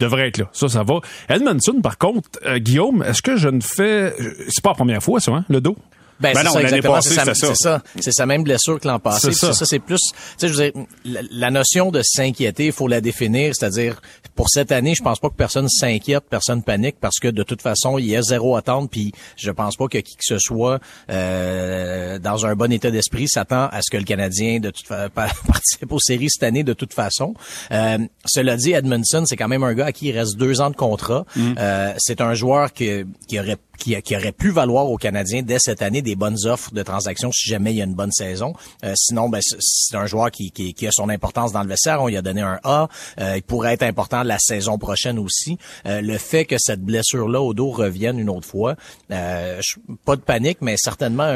devrait 0.00 0.28
être 0.28 0.38
là. 0.38 0.48
Ça, 0.52 0.68
ça 0.68 0.82
va. 0.82 1.00
Edmondson, 1.28 1.80
par 1.82 1.98
contre, 1.98 2.28
euh, 2.46 2.58
Guillaume, 2.58 3.02
est-ce 3.02 3.22
que 3.22 3.36
je 3.36 3.48
ne 3.48 3.60
fais... 3.60 4.14
C'est 4.48 4.62
pas 4.62 4.70
la 4.70 4.74
première 4.74 5.02
fois, 5.02 5.20
ça, 5.20 5.32
hein, 5.32 5.44
le 5.48 5.60
dos? 5.60 5.76
Ben, 6.20 6.32
Ben 6.34 6.42
non, 6.44 6.50
ça, 6.52 6.62
l'année 6.62 6.76
exactement. 6.78 6.94
passée, 6.94 7.08
C'est 7.10 7.24
ça. 7.24 7.34
C'est 7.34 7.54
ça. 7.54 7.82
C'est 8.00 8.12
sa 8.12 8.26
même 8.26 8.42
blessure 8.42 8.78
que 8.78 8.86
l'an 8.88 8.98
passé. 8.98 9.32
Ça. 9.32 9.52
Ça, 9.52 9.64
c'est 9.66 9.78
plus, 9.78 9.98
tu 9.98 10.14
sais, 10.38 10.48
je 10.48 10.52
veux 10.54 10.70
dire, 10.70 10.82
la, 11.04 11.20
la 11.30 11.50
notion 11.50 11.90
de 11.90 12.02
s'inquiéter, 12.04 12.66
il 12.66 12.72
faut 12.72 12.88
la 12.88 13.00
définir. 13.00 13.54
C'est-à-dire, 13.54 14.00
pour 14.34 14.48
cette 14.48 14.72
année, 14.72 14.94
je 14.94 15.02
pense 15.02 15.18
pas 15.18 15.28
que 15.28 15.34
personne 15.34 15.68
s'inquiète, 15.68 16.24
personne 16.28 16.62
panique, 16.62 16.96
parce 17.00 17.18
que 17.18 17.28
de 17.28 17.42
toute 17.42 17.62
façon, 17.62 17.98
il 17.98 18.06
y 18.06 18.16
a 18.16 18.22
zéro 18.22 18.56
attente, 18.56 18.90
puis 18.90 19.12
je 19.36 19.50
pense 19.50 19.76
pas 19.76 19.86
que 19.88 19.98
qui 19.98 20.16
que 20.16 20.24
ce 20.24 20.38
soit, 20.38 20.78
euh, 21.10 22.18
dans 22.18 22.46
un 22.46 22.54
bon 22.54 22.70
état 22.72 22.90
d'esprit, 22.90 23.28
s'attend 23.28 23.68
à 23.70 23.80
ce 23.82 23.90
que 23.90 23.96
le 23.96 24.04
Canadien, 24.04 24.60
de 24.60 24.70
toute 24.70 24.86
fa- 24.86 25.08
participe 25.14 25.92
aux 25.92 25.98
séries 26.00 26.28
cette 26.30 26.42
année 26.42 26.62
de 26.64 26.72
toute 26.72 26.92
façon. 26.94 27.34
Euh, 27.72 27.98
cela 28.26 28.56
dit, 28.56 28.72
Edmondson, 28.72 29.24
c'est 29.26 29.36
quand 29.36 29.48
même 29.48 29.62
un 29.62 29.74
gars 29.74 29.86
à 29.86 29.92
qui 29.92 30.08
il 30.08 30.18
reste 30.18 30.36
deux 30.36 30.60
ans 30.60 30.70
de 30.70 30.76
contrat. 30.76 31.24
Euh, 31.36 31.92
c'est 31.98 32.20
un 32.20 32.34
joueur 32.34 32.72
que, 32.72 33.06
qui 33.28 33.38
aurait 33.38 33.56
qui, 33.78 34.00
qui 34.02 34.14
aurait 34.14 34.32
pu 34.32 34.50
valoir 34.50 34.90
aux 34.90 34.98
Canadiens 34.98 35.40
dès 35.42 35.58
cette 35.58 35.80
année 35.80 36.02
des 36.02 36.09
bonnes 36.16 36.46
offres 36.46 36.72
de 36.72 36.82
transactions 36.82 37.30
si 37.32 37.48
jamais 37.48 37.72
il 37.72 37.76
y 37.76 37.82
a 37.82 37.84
une 37.84 37.94
bonne 37.94 38.12
saison. 38.12 38.52
Euh, 38.84 38.92
sinon, 38.96 39.28
ben, 39.28 39.40
c'est- 39.42 39.96
un 39.96 40.06
joueur 40.06 40.30
qui, 40.30 40.50
qui, 40.50 40.72
qui 40.72 40.86
a 40.86 40.90
son 40.92 41.08
importance 41.08 41.52
dans 41.52 41.62
le 41.62 41.68
vestiaire. 41.68 42.00
On 42.02 42.06
lui 42.08 42.16
a 42.16 42.22
donné 42.22 42.40
un 42.40 42.58
A. 42.64 42.88
Euh, 43.20 43.34
il 43.36 43.42
pourrait 43.42 43.74
être 43.74 43.82
important 43.82 44.22
la 44.22 44.38
saison 44.38 44.78
prochaine 44.78 45.18
aussi. 45.18 45.58
Euh, 45.86 46.00
le 46.00 46.16
fait 46.16 46.44
que 46.44 46.56
cette 46.58 46.80
blessure-là 46.80 47.40
au 47.40 47.54
dos 47.54 47.70
revienne 47.70 48.18
une 48.18 48.30
autre 48.30 48.46
fois, 48.46 48.76
pas 49.08 50.16
de 50.16 50.20
panique, 50.20 50.58
mais 50.60 50.76
certainement 50.78 51.32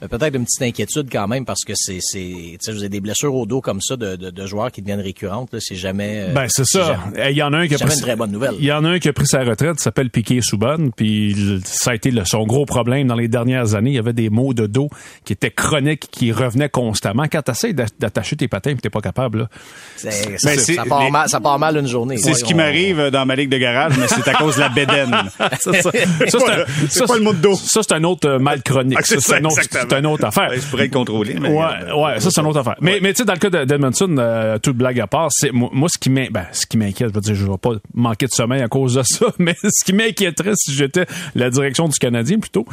peut-être 0.00 0.34
une 0.34 0.44
petite 0.44 0.62
inquiétude 0.62 1.08
quand 1.10 1.28
même 1.28 1.44
parce 1.44 1.64
que 1.64 1.72
c'est, 1.76 1.98
c'est, 2.00 2.56
vous 2.68 2.78
avez 2.78 2.88
des 2.88 3.00
blessures 3.00 3.34
au 3.34 3.46
dos 3.46 3.60
comme 3.60 3.80
ça 3.80 3.96
de, 3.96 4.16
de, 4.16 4.30
de 4.30 4.46
joueurs 4.46 4.70
qui 4.72 4.80
deviennent 4.82 5.00
récurrentes. 5.00 5.52
là, 5.52 5.58
C'est 5.60 5.76
jamais. 5.76 6.28
Ben, 6.34 6.46
c'est 6.48 6.64
ça. 6.66 6.84
jamais- 6.86 7.30
Il 7.32 7.36
y 7.36 7.42
en 7.42 7.52
a 7.52 7.58
un 7.58 7.68
qui 7.68 7.74
a 7.74 7.78
pris, 7.78 7.94
une 7.94 8.00
très 8.00 8.16
bonne 8.16 8.32
nouvelle. 8.32 8.54
Il 8.58 8.64
y 8.64 8.72
en 8.72 8.84
a 8.84 8.88
un 8.90 8.98
qui 8.98 9.08
a 9.08 9.12
pris 9.12 9.26
sa 9.26 9.40
retraite, 9.44 9.76
il 9.78 9.82
s'appelle 9.82 10.10
Piquet 10.10 10.40
Souban, 10.42 10.90
puis 10.96 11.60
ça 11.64 11.92
a 11.92 11.94
été 11.94 12.10
le- 12.10 12.24
son 12.24 12.44
gros 12.46 12.66
problème 12.66 13.06
dans 13.06 13.14
les 13.16 13.28
dernières 13.28 13.74
années. 13.74 13.87
Il 13.90 13.94
y 13.94 13.98
avait 13.98 14.12
des 14.12 14.30
maux 14.30 14.54
de 14.54 14.66
dos 14.66 14.88
qui 15.24 15.32
étaient 15.32 15.50
chroniques, 15.50 16.08
qui 16.10 16.32
revenaient 16.32 16.68
constamment. 16.68 17.24
Quand 17.30 17.42
tu 17.42 17.50
essaies 17.50 17.72
d'attacher 17.72 18.36
tes 18.36 18.48
patins 18.48 18.70
et 18.70 18.76
t'es 18.76 18.90
pas 18.90 19.00
capable, 19.00 19.38
là. 19.40 19.48
C'est- 19.96 20.10
c'est- 20.38 20.56
c'est- 20.58 20.74
ça, 20.74 20.84
part 20.84 21.04
les- 21.04 21.10
mal, 21.10 21.28
ça 21.28 21.40
part 21.40 21.58
mal 21.58 21.76
une 21.76 21.86
journée. 21.86 22.16
C'est 22.18 22.34
ce 22.34 22.44
qui 22.44 22.54
On- 22.54 22.58
m'arrive 22.58 23.08
dans 23.10 23.26
ma 23.26 23.34
ligue 23.36 23.50
de 23.50 23.58
garage, 23.58 23.96
mais 23.98 24.06
c'est 24.08 24.26
à 24.28 24.34
cause 24.34 24.56
de 24.56 24.60
la 24.60 24.68
bédaine. 24.68 25.14
Ça, 25.60 25.72
ça, 25.80 27.06
pas 27.06 27.16
le 27.16 27.22
mot 27.22 27.32
de 27.32 27.38
dos. 27.38 27.54
Ça, 27.54 27.80
c'est 27.82 27.92
un 27.94 28.04
autre 28.04 28.28
euh, 28.28 28.38
mal 28.38 28.62
chronique. 28.62 28.98
Ah, 28.98 29.02
c'est 29.04 29.16
Ça, 29.16 29.20
c'est 29.20 29.28
ça, 29.32 29.36
un 29.38 29.44
autre- 29.44 29.58
exactement. 29.58 29.86
c'est 29.90 29.98
une 29.98 30.06
autre 30.06 30.24
affaire. 30.26 30.50
Ouais, 30.50 30.60
je 30.60 30.66
pourrais 30.66 30.84
le 30.84 30.90
contrôler. 30.90 31.34
Mais 31.40 31.48
Ouais, 31.48 31.64
euh, 31.88 31.94
ouais, 31.96 32.20
ça 32.20 32.30
c'est 32.30 32.40
une 32.40 32.46
autre 32.46 32.58
affaire. 32.60 32.76
Mais, 32.80 32.98
mais 33.00 33.12
tu 33.12 33.18
sais, 33.18 33.24
dans 33.24 33.32
le 33.34 33.38
cas 33.38 33.50
de- 33.50 33.64
d'Edmondson, 33.64 34.14
euh, 34.18 34.58
toute 34.58 34.76
blague 34.76 35.00
à 35.00 35.06
part, 35.06 35.28
c'est 35.30 35.50
moi, 35.52 35.70
moi, 35.72 35.88
ce 35.88 35.98
qui 35.98 36.10
m'in- 36.10 36.28
ben, 36.30 36.46
ce 36.52 36.66
qui 36.66 36.76
m'inquiète, 36.76 37.08
je 37.10 37.14
veux 37.14 37.20
dire, 37.20 37.34
je 37.34 37.46
vais 37.46 37.58
pas 37.58 37.70
manquer 37.94 38.26
de 38.26 38.32
sommeil 38.32 38.62
à 38.62 38.68
cause 38.68 38.94
de 38.94 39.02
ça, 39.02 39.26
mais 39.38 39.54
ce 39.62 39.84
qui 39.84 39.92
m'inquiéterait 39.92 40.52
si 40.56 40.72
j'étais 40.74 41.06
la 41.34 41.50
direction 41.50 41.88
du 41.88 41.98
Canadien 41.98 42.38
plutôt, 42.38 42.66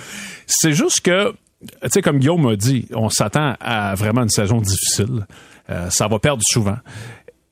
c'est 0.48 0.74
juste 0.74 1.02
que, 1.06 1.32
tu 1.62 1.90
sais, 1.90 2.02
comme 2.02 2.20
Guillaume 2.20 2.42
m'a 2.42 2.56
dit, 2.56 2.88
on 2.94 3.10
s'attend 3.10 3.56
à 3.60 3.96
vraiment 3.96 4.24
une 4.24 4.30
saison 4.30 4.60
difficile. 4.60 5.26
Euh, 5.70 5.90
ça 5.90 6.08
va 6.08 6.20
perdre 6.20 6.42
souvent. 6.46 6.78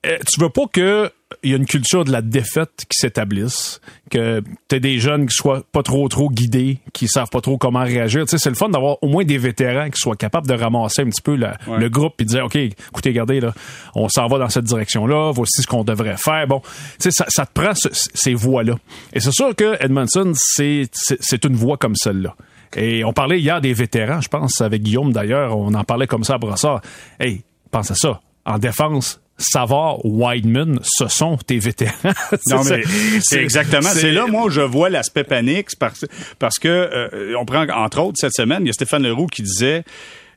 euh, 0.06 0.18
tu 0.30 0.40
veux 0.40 0.50
pas 0.50 0.66
que 0.72 1.10
il 1.42 1.50
y 1.50 1.52
a 1.52 1.56
une 1.56 1.66
culture 1.66 2.04
de 2.04 2.12
la 2.12 2.22
défaite 2.22 2.84
qui 2.88 2.96
s'établisse, 2.96 3.80
que 4.10 4.40
t'aies 4.68 4.78
des 4.80 4.98
jeunes 5.00 5.26
qui 5.26 5.34
soient 5.34 5.62
pas 5.72 5.82
trop 5.82 6.08
trop 6.08 6.30
guidés, 6.30 6.78
qui 6.92 7.08
savent 7.08 7.28
pas 7.28 7.40
trop 7.40 7.58
comment 7.58 7.82
réagir. 7.82 8.24
Tu 8.24 8.30
sais, 8.30 8.38
c'est 8.38 8.50
le 8.50 8.54
fun 8.54 8.68
d'avoir 8.68 9.02
au 9.02 9.08
moins 9.08 9.24
des 9.24 9.36
vétérans 9.36 9.90
qui 9.90 10.00
soient 10.00 10.14
capables 10.16 10.46
de 10.46 10.54
ramasser 10.54 11.02
un 11.02 11.06
petit 11.06 11.20
peu 11.20 11.34
le, 11.34 11.48
le 11.76 11.88
groupe 11.90 12.14
et 12.20 12.24
de 12.24 12.28
dire, 12.28 12.44
OK, 12.44 12.54
écoutez, 12.56 13.10
regardez, 13.10 13.40
là, 13.40 13.52
on 13.94 14.08
s'en 14.08 14.26
va 14.28 14.38
dans 14.38 14.48
cette 14.48 14.64
direction-là, 14.64 15.32
voici 15.32 15.60
ce 15.60 15.66
qu'on 15.66 15.82
devrait 15.84 16.16
faire. 16.16 16.46
Bon, 16.46 16.60
tu 16.60 16.70
sais, 17.00 17.10
ça, 17.10 17.26
ça, 17.28 17.46
te 17.46 17.52
prend 17.52 17.74
ce, 17.74 17.88
ces 17.92 18.32
voies-là. 18.34 18.76
Et 19.12 19.20
c'est 19.20 19.32
sûr 19.32 19.54
que 19.56 19.76
Edmondson, 19.84 20.32
c'est, 20.36 20.84
c'est 20.92 21.44
une 21.44 21.56
voie 21.56 21.76
comme 21.76 21.96
celle-là. 21.96 22.36
Et 22.76 23.04
on 23.04 23.12
parlait 23.12 23.40
hier 23.40 23.60
des 23.60 23.72
vétérans, 23.72 24.20
je 24.20 24.28
pense, 24.28 24.60
avec 24.60 24.82
Guillaume 24.82 25.12
d'ailleurs, 25.12 25.56
on 25.56 25.74
en 25.74 25.84
parlait 25.84 26.06
comme 26.06 26.24
ça 26.24 26.34
à 26.34 26.38
Brossard. 26.38 26.80
Hey, 27.20 27.42
pense 27.70 27.90
à 27.90 27.94
ça. 27.94 28.20
En 28.44 28.58
défense, 28.58 29.20
Savard, 29.36 30.04
Wideman, 30.04 30.78
ce 30.82 31.08
sont 31.08 31.36
tes 31.36 31.58
vétérans. 31.58 31.92
non, 32.50 32.62
mais 32.64 32.82
c'est 33.20 33.42
exactement. 33.42 33.88
C'est 33.88 34.12
là, 34.12 34.26
moi, 34.26 34.44
où 34.44 34.50
je 34.50 34.60
vois 34.60 34.90
l'aspect 34.90 35.24
panique 35.24 35.70
parce, 35.78 36.04
parce 36.38 36.58
que, 36.58 36.68
euh, 36.68 37.34
on 37.38 37.44
prend, 37.44 37.66
entre 37.68 38.00
autres, 38.00 38.18
cette 38.18 38.34
semaine, 38.34 38.62
il 38.62 38.66
y 38.68 38.70
a 38.70 38.72
Stéphane 38.72 39.02
Leroux 39.02 39.26
qui 39.26 39.42
disait 39.42 39.84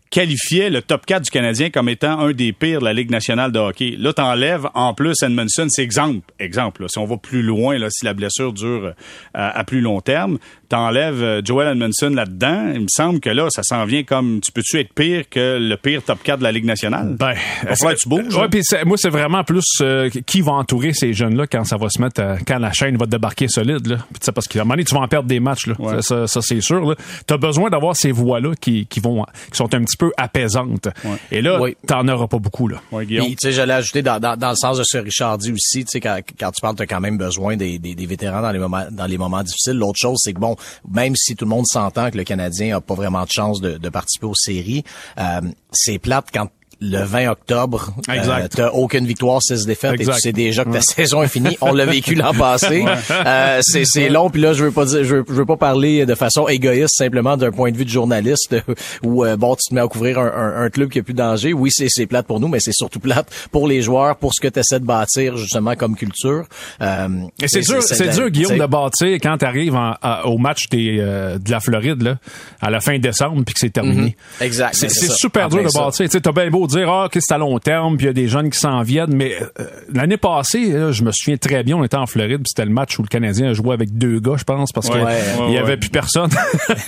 qualifiait 0.10 0.70
le 0.70 0.82
top 0.82 1.06
4 1.06 1.24
du 1.24 1.30
Canadien 1.30 1.70
comme 1.70 1.90
étant 1.90 2.20
un 2.20 2.32
des 2.32 2.54
pires 2.54 2.80
de 2.80 2.86
la 2.86 2.94
Ligue 2.94 3.12
nationale 3.12 3.52
de 3.52 3.60
hockey. 3.60 3.96
Là, 3.98 4.14
t'enlèves 4.14 4.68
en 4.74 4.94
plus 4.94 5.22
Edmondson, 5.22 5.68
c'est 5.70 5.84
exemple. 5.84 6.34
Exemple, 6.40 6.86
si 6.90 6.98
on 6.98 7.06
va 7.06 7.18
plus 7.18 7.42
loin, 7.42 7.78
là, 7.78 7.90
si 7.90 8.06
la 8.06 8.14
blessure 8.14 8.54
dure 8.54 8.86
euh, 8.86 8.94
à 9.34 9.64
plus 9.64 9.82
long 9.82 10.02
terme, 10.02 10.38
t'enlèves 10.70 11.22
euh, 11.22 11.42
Joel 11.44 11.70
Edmondson 11.70 12.10
là-dedans, 12.10 12.72
il 12.74 12.82
me 12.82 12.88
semble 12.90 13.20
que 13.20 13.30
là, 13.30 13.50
ça 13.50 13.64
s'en 13.64 13.86
vient 13.86 14.04
comme 14.04 14.40
tu 14.42 14.52
peux-tu 14.52 14.80
être 14.80 14.94
pire 14.94 15.30
que 15.30 15.58
le 15.60 15.76
pire 15.78 16.04
top 16.04 16.22
4 16.24 16.40
de 16.40 16.44
la 16.44 16.52
Ligue 16.52 16.66
nationale? 16.66 17.16
Ben, 17.18 17.34
que 17.64 17.96
tu 17.96 18.10
bouges. 18.10 18.36
Ouais, 18.36 18.50
puis 18.50 18.62
moi, 18.86 18.98
c'est 18.98 19.10
vraiment 19.10 19.44
plus 19.44 19.66
euh, 19.82 20.10
qui 20.26 20.42
va 20.42 20.54
entourer 20.54 20.94
ces 20.94 21.14
jeunes-là 21.14 21.48
quand 21.48 21.64
ça 21.64 21.78
va 21.78 21.90
se 21.90 22.02
mettre, 22.02 22.22
quand 22.46 22.60
la 22.60 22.72
chaîne 22.74 22.98
va 22.98 23.06
débarquer 23.06 23.48
solide. 23.48 23.88
Là. 23.88 23.98
Puis, 24.12 24.32
parce 24.32 24.48
qu'à 24.48 24.60
un 24.60 24.64
moment 24.64 24.74
donné, 24.74 24.84
tu 24.84 24.94
vas 24.94 25.02
en 25.02 25.08
perdre 25.08 25.28
des 25.28 25.40
matchs. 25.40 25.68
Là. 25.68 26.02
Ça, 26.02 26.28
ça, 26.28 26.42
c'est 26.42 26.62
sûr. 26.62 26.96
Tu 27.28 27.34
as 27.34 27.38
besoin 27.38 27.70
d'avoir 27.70 27.96
ces 27.96 28.12
voix-là 28.12 28.54
qui, 28.60 28.86
qui, 28.88 29.00
vont, 29.00 29.26
qui 29.52 29.58
sont 29.58 29.74
un 29.74 29.84
petit 29.84 29.98
peu 29.98 30.12
apaisantes. 30.18 30.90
Et 31.32 31.42
là, 31.42 31.60
oui. 31.62 31.76
t'en 31.86 32.08
auras 32.08 32.28
pas 32.28 32.40
beaucoup. 32.40 32.68
Là. 32.68 32.78
Ouais, 32.92 33.06
tu 33.06 33.36
sais, 33.40 33.52
j'allais 33.52 33.74
ajouter 33.74 34.02
dans, 34.02 34.20
dans, 34.20 34.38
dans, 34.38 34.50
le 34.50 34.56
sens 34.56 34.78
de 34.78 34.84
ce 34.86 34.98
Richard 34.98 35.38
dit 35.38 35.52
aussi, 35.52 35.86
tu 35.86 35.92
sais, 35.92 36.00
quand, 36.00 36.20
quand 36.40 36.52
tu 36.52 36.62
parles, 36.62 36.76
tu 36.76 36.84
as 36.84 36.88
quand 36.88 37.00
même 37.00 37.18
besoin 37.18 37.56
des, 37.56 37.80
des, 37.80 37.96
des 37.96 38.06
vétérans 38.06 38.42
dans 38.42 38.52
les 38.52 38.60
moments, 38.60 38.86
dans 38.92 39.06
les 39.06 39.18
moments 39.18 39.44
difficiles. 39.44 39.78
L'autre 39.78 40.00
chose, 40.00 40.18
c'est 40.22 40.34
que 40.34 40.40
bon, 40.40 40.57
même 40.90 41.16
si 41.16 41.36
tout 41.36 41.46
le 41.46 41.50
monde 41.50 41.66
s'entend 41.68 42.12
que 42.12 42.18
le 42.18 42.24
Canadien 42.24 42.78
a 42.78 42.82
pas 42.82 42.96
vraiment 42.96 43.24
de 43.24 43.32
chance 43.32 43.62
de, 43.62 43.78
de 43.78 43.90
participer 43.90 44.28
aux 44.28 44.36
séries, 44.36 44.84
euh, 45.20 45.42
c'est 45.72 46.00
plate 46.00 46.28
quand 46.34 46.50
le 46.80 47.04
20 47.04 47.30
octobre. 47.30 47.94
Euh, 48.10 48.48
t'as 48.50 48.70
aucune 48.70 49.06
victoire, 49.06 49.42
6 49.42 49.66
défaites 49.66 50.00
et 50.00 50.06
tu 50.06 50.14
sais 50.14 50.32
déjà 50.32 50.64
que 50.64 50.72
ta 50.72 50.82
saison 50.82 51.24
est 51.24 51.28
finie. 51.28 51.58
On 51.62 51.74
l'a 51.74 51.86
vécu 51.86 52.16
l'an 52.16 52.34
passé. 52.34 52.86
Euh, 53.10 53.60
c'est, 53.62 53.86
c'est 53.86 54.10
long 54.10 54.30
puis 54.30 54.42
là 54.42 54.54
je 54.54 54.66
veux 54.66 54.72
pas 54.72 54.86
dire, 54.86 55.04
je 55.04 55.16
veux, 55.16 55.46
pas 55.46 55.58
parler 55.58 56.06
de 56.06 56.16
façon 56.16 56.48
égoïste 56.48 56.96
simplement 56.96 57.38
d'un 57.38 57.52
point 57.52 57.72
de 57.72 57.78
vue 57.78 57.86
de 57.86 57.90
journaliste 57.90 58.56
où 59.04 59.24
euh, 59.24 59.38
bon 59.38 59.56
tu 59.56 59.70
te 59.70 59.74
mets 59.74 59.82
à 59.82 59.88
couvrir 59.88 60.20
un, 60.20 60.64
un, 60.64 60.70
club 60.70 60.90
qui 60.90 61.00
a 61.00 61.04
plus 61.04 61.14
de 61.14 61.18
danger. 61.18 61.54
Oui 61.54 61.70
c'est, 61.72 61.88
c'est 61.90 62.06
plate 62.06 62.28
pour 62.28 62.40
nous 62.40 62.48
mais 62.48 62.60
c'est 62.60 62.74
surtout 62.74 63.00
plate 63.00 63.28
pour 63.52 63.68
les 63.68 63.82
joueurs 63.82 64.16
pour 64.18 64.34
ce 64.34 64.42
que 64.42 64.48
tu 64.48 64.60
essaies 64.60 64.80
de 64.80 64.86
bâtir 64.86 65.38
justement 65.38 65.76
comme 65.76 65.96
culture. 65.96 66.46
Euh, 66.82 67.08
et 67.42 67.48
c'est 67.48 67.62
dur, 67.62 67.82
c'est, 67.82 68.14
dur 68.14 68.30
Guillaume 68.30 68.58
de 68.58 68.66
bâtir 68.66 69.08
quand 69.22 69.38
tu 69.38 69.46
arrives 69.46 69.78
au 70.26 70.38
match 70.38 70.68
des, 70.70 70.98
euh, 71.00 71.38
de 71.38 71.52
la 71.52 71.60
Floride 71.60 72.02
là 72.02 72.18
à 72.62 72.70
la 72.70 72.80
fin 72.80 72.98
décembre 73.00 73.44
puis 73.46 73.54
que 73.54 73.60
c'est 73.60 73.70
terminé. 73.70 74.16
Mm-hmm. 74.42 74.46
Exact. 74.46 74.76
C'est, 74.76 74.90
c'est 74.90 75.12
super 75.12 75.50
dur 75.50 75.64
de 75.64 75.74
bâtir. 75.74 76.06
Tu 76.06 76.12
sais 76.12 76.22
t'as 76.22 76.32
bien 76.32 76.50
beau 76.68 76.76
dire 76.76 76.90
ah 76.90 77.08
que 77.12 77.20
c'est 77.22 77.34
à 77.34 77.38
long 77.38 77.58
terme 77.60 77.98
puis 77.98 78.06
il 78.06 78.08
y 78.08 78.10
a 78.10 78.14
des 78.14 78.28
jeunes 78.28 78.50
qui 78.50 78.60
s'en 78.60 78.82
viennent 78.82 79.14
mais 79.14 79.36
euh, 79.60 79.66
l'année 79.94 80.18
passée 80.18 80.72
je 80.92 81.04
me 81.04 81.12
souviens 81.12 81.38
très 81.38 81.64
bien 81.64 81.78
on 81.78 81.84
était 81.84 81.98
en 81.98 82.06
Floride 82.06 82.44
c'était 82.48 82.66
le 82.66 82.72
match 82.72 82.98
où 83.00 83.02
le 83.02 83.08
Canadien 83.08 83.50
a 83.50 83.54
joué 83.54 83.74
avec 83.74 83.98
deux 83.98 84.20
gars 84.20 84.36
je 84.38 84.44
pense 84.44 84.72
parce 84.72 84.90
qu'il 84.90 85.06
il 85.48 85.54
y 85.54 85.58
avait 85.58 85.78
plus 85.78 85.90
personne. 85.90 86.30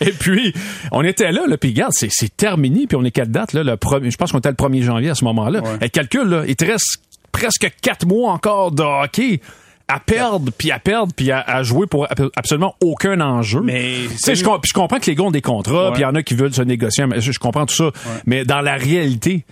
Et, 0.00 0.12
puis, 0.12 0.52
on 0.92 1.04
était 1.04 1.32
là 1.32 1.42
là 1.46 1.56
puis 1.56 1.70
regarde 1.70 1.92
c'est 1.92 2.08
c'est 2.10 2.34
terminé 2.36 2.86
puis 2.86 2.96
on 2.96 3.04
est 3.04 3.10
quelle 3.10 3.30
date 3.30 3.52
là 3.52 3.62
le 3.62 3.76
premier 3.76 4.10
je 4.10 4.16
pense 4.16 4.32
qu'on 4.32 4.38
était 4.38 4.50
le 4.50 4.54
1er 4.54 4.82
janvier 4.82 5.10
à 5.10 5.14
ce 5.14 5.24
moment-là. 5.24 5.60
Et 5.80 5.90
calcule 5.90 6.28
là 6.28 6.42
il 6.46 6.56
te 6.56 6.64
reste 6.64 7.00
presque 7.32 7.70
quatre 7.82 8.06
mois 8.06 8.32
encore 8.32 8.72
de 8.72 8.82
hockey 8.82 9.40
à 9.88 10.00
perdre 10.00 10.50
puis 10.56 10.70
à 10.70 10.78
perdre 10.78 11.12
puis 11.14 11.32
à, 11.32 11.62
jouer 11.62 11.86
pour 11.86 12.06
absolument 12.36 12.76
aucun 12.80 13.20
enjeu. 13.20 13.60
Mais 13.62 14.04
je, 14.04 14.34
je, 14.34 14.72
comprends 14.72 14.98
que 14.98 15.06
les 15.06 15.14
gars 15.14 15.24
ont 15.24 15.30
des 15.30 15.42
contrats 15.42 15.92
puis 15.92 16.02
il 16.02 16.04
y 16.04 16.06
en 16.06 16.14
a 16.14 16.22
qui 16.22 16.34
veulent 16.34 16.54
se 16.54 16.62
négocier, 16.62 17.06
mais 17.06 17.20
je, 17.20 17.38
comprends 17.38 17.66
tout 17.66 17.74
ça. 17.74 17.90
Mais 18.26 18.44
dans 18.44 18.60
la 18.60 18.76
réalité, 18.76 19.44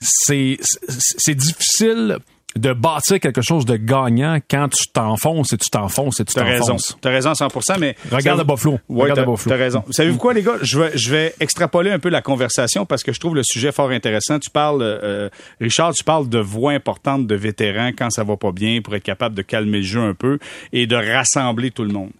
c'est 0.00 0.58
c'est 0.60 1.34
difficile 1.34 2.18
de 2.56 2.72
bâtir 2.72 3.20
quelque 3.20 3.42
chose 3.42 3.64
de 3.64 3.76
gagnant 3.76 4.38
quand 4.50 4.68
tu 4.68 4.88
t'enfonces 4.88 5.52
et 5.52 5.56
tu 5.56 5.70
t'enfonces 5.70 6.20
et 6.20 6.24
tu 6.24 6.34
t'enfonces. 6.34 6.96
T'as 7.00 7.10
raison, 7.10 7.32
t'as 7.32 7.32
raison 7.32 7.32
100%, 7.32 7.78
mais... 7.78 7.96
Regarde 8.10 8.38
le 8.38 8.44
Buffalo. 8.44 8.78
Ouais, 8.88 9.10
Regarde 9.10 9.30
Buffalo. 9.30 9.56
T'as 9.56 9.62
raison. 9.62 9.84
Savez-vous 9.90 10.18
quoi, 10.18 10.34
les 10.34 10.42
gars? 10.42 10.56
Je 10.62 10.80
vais, 10.80 10.96
je 10.96 11.10
vais 11.10 11.34
extrapoler 11.38 11.90
un 11.90 11.98
peu 11.98 12.08
la 12.08 12.22
conversation 12.22 12.86
parce 12.86 13.02
que 13.02 13.12
je 13.12 13.20
trouve 13.20 13.36
le 13.36 13.42
sujet 13.44 13.72
fort 13.72 13.90
intéressant. 13.90 14.38
Tu 14.38 14.50
parles, 14.50 14.82
euh, 14.82 15.28
Richard, 15.60 15.92
tu 15.94 16.02
parles 16.02 16.28
de 16.28 16.38
voix 16.38 16.72
importantes 16.72 17.26
de 17.26 17.34
vétérans 17.34 17.90
quand 17.96 18.10
ça 18.10 18.24
va 18.24 18.36
pas 18.36 18.52
bien 18.52 18.80
pour 18.82 18.94
être 18.96 19.04
capable 19.04 19.34
de 19.34 19.42
calmer 19.42 19.78
le 19.78 19.84
jeu 19.84 20.00
un 20.00 20.14
peu 20.14 20.38
et 20.72 20.86
de 20.86 20.96
rassembler 20.96 21.70
tout 21.70 21.84
le 21.84 21.92
monde. 21.92 22.10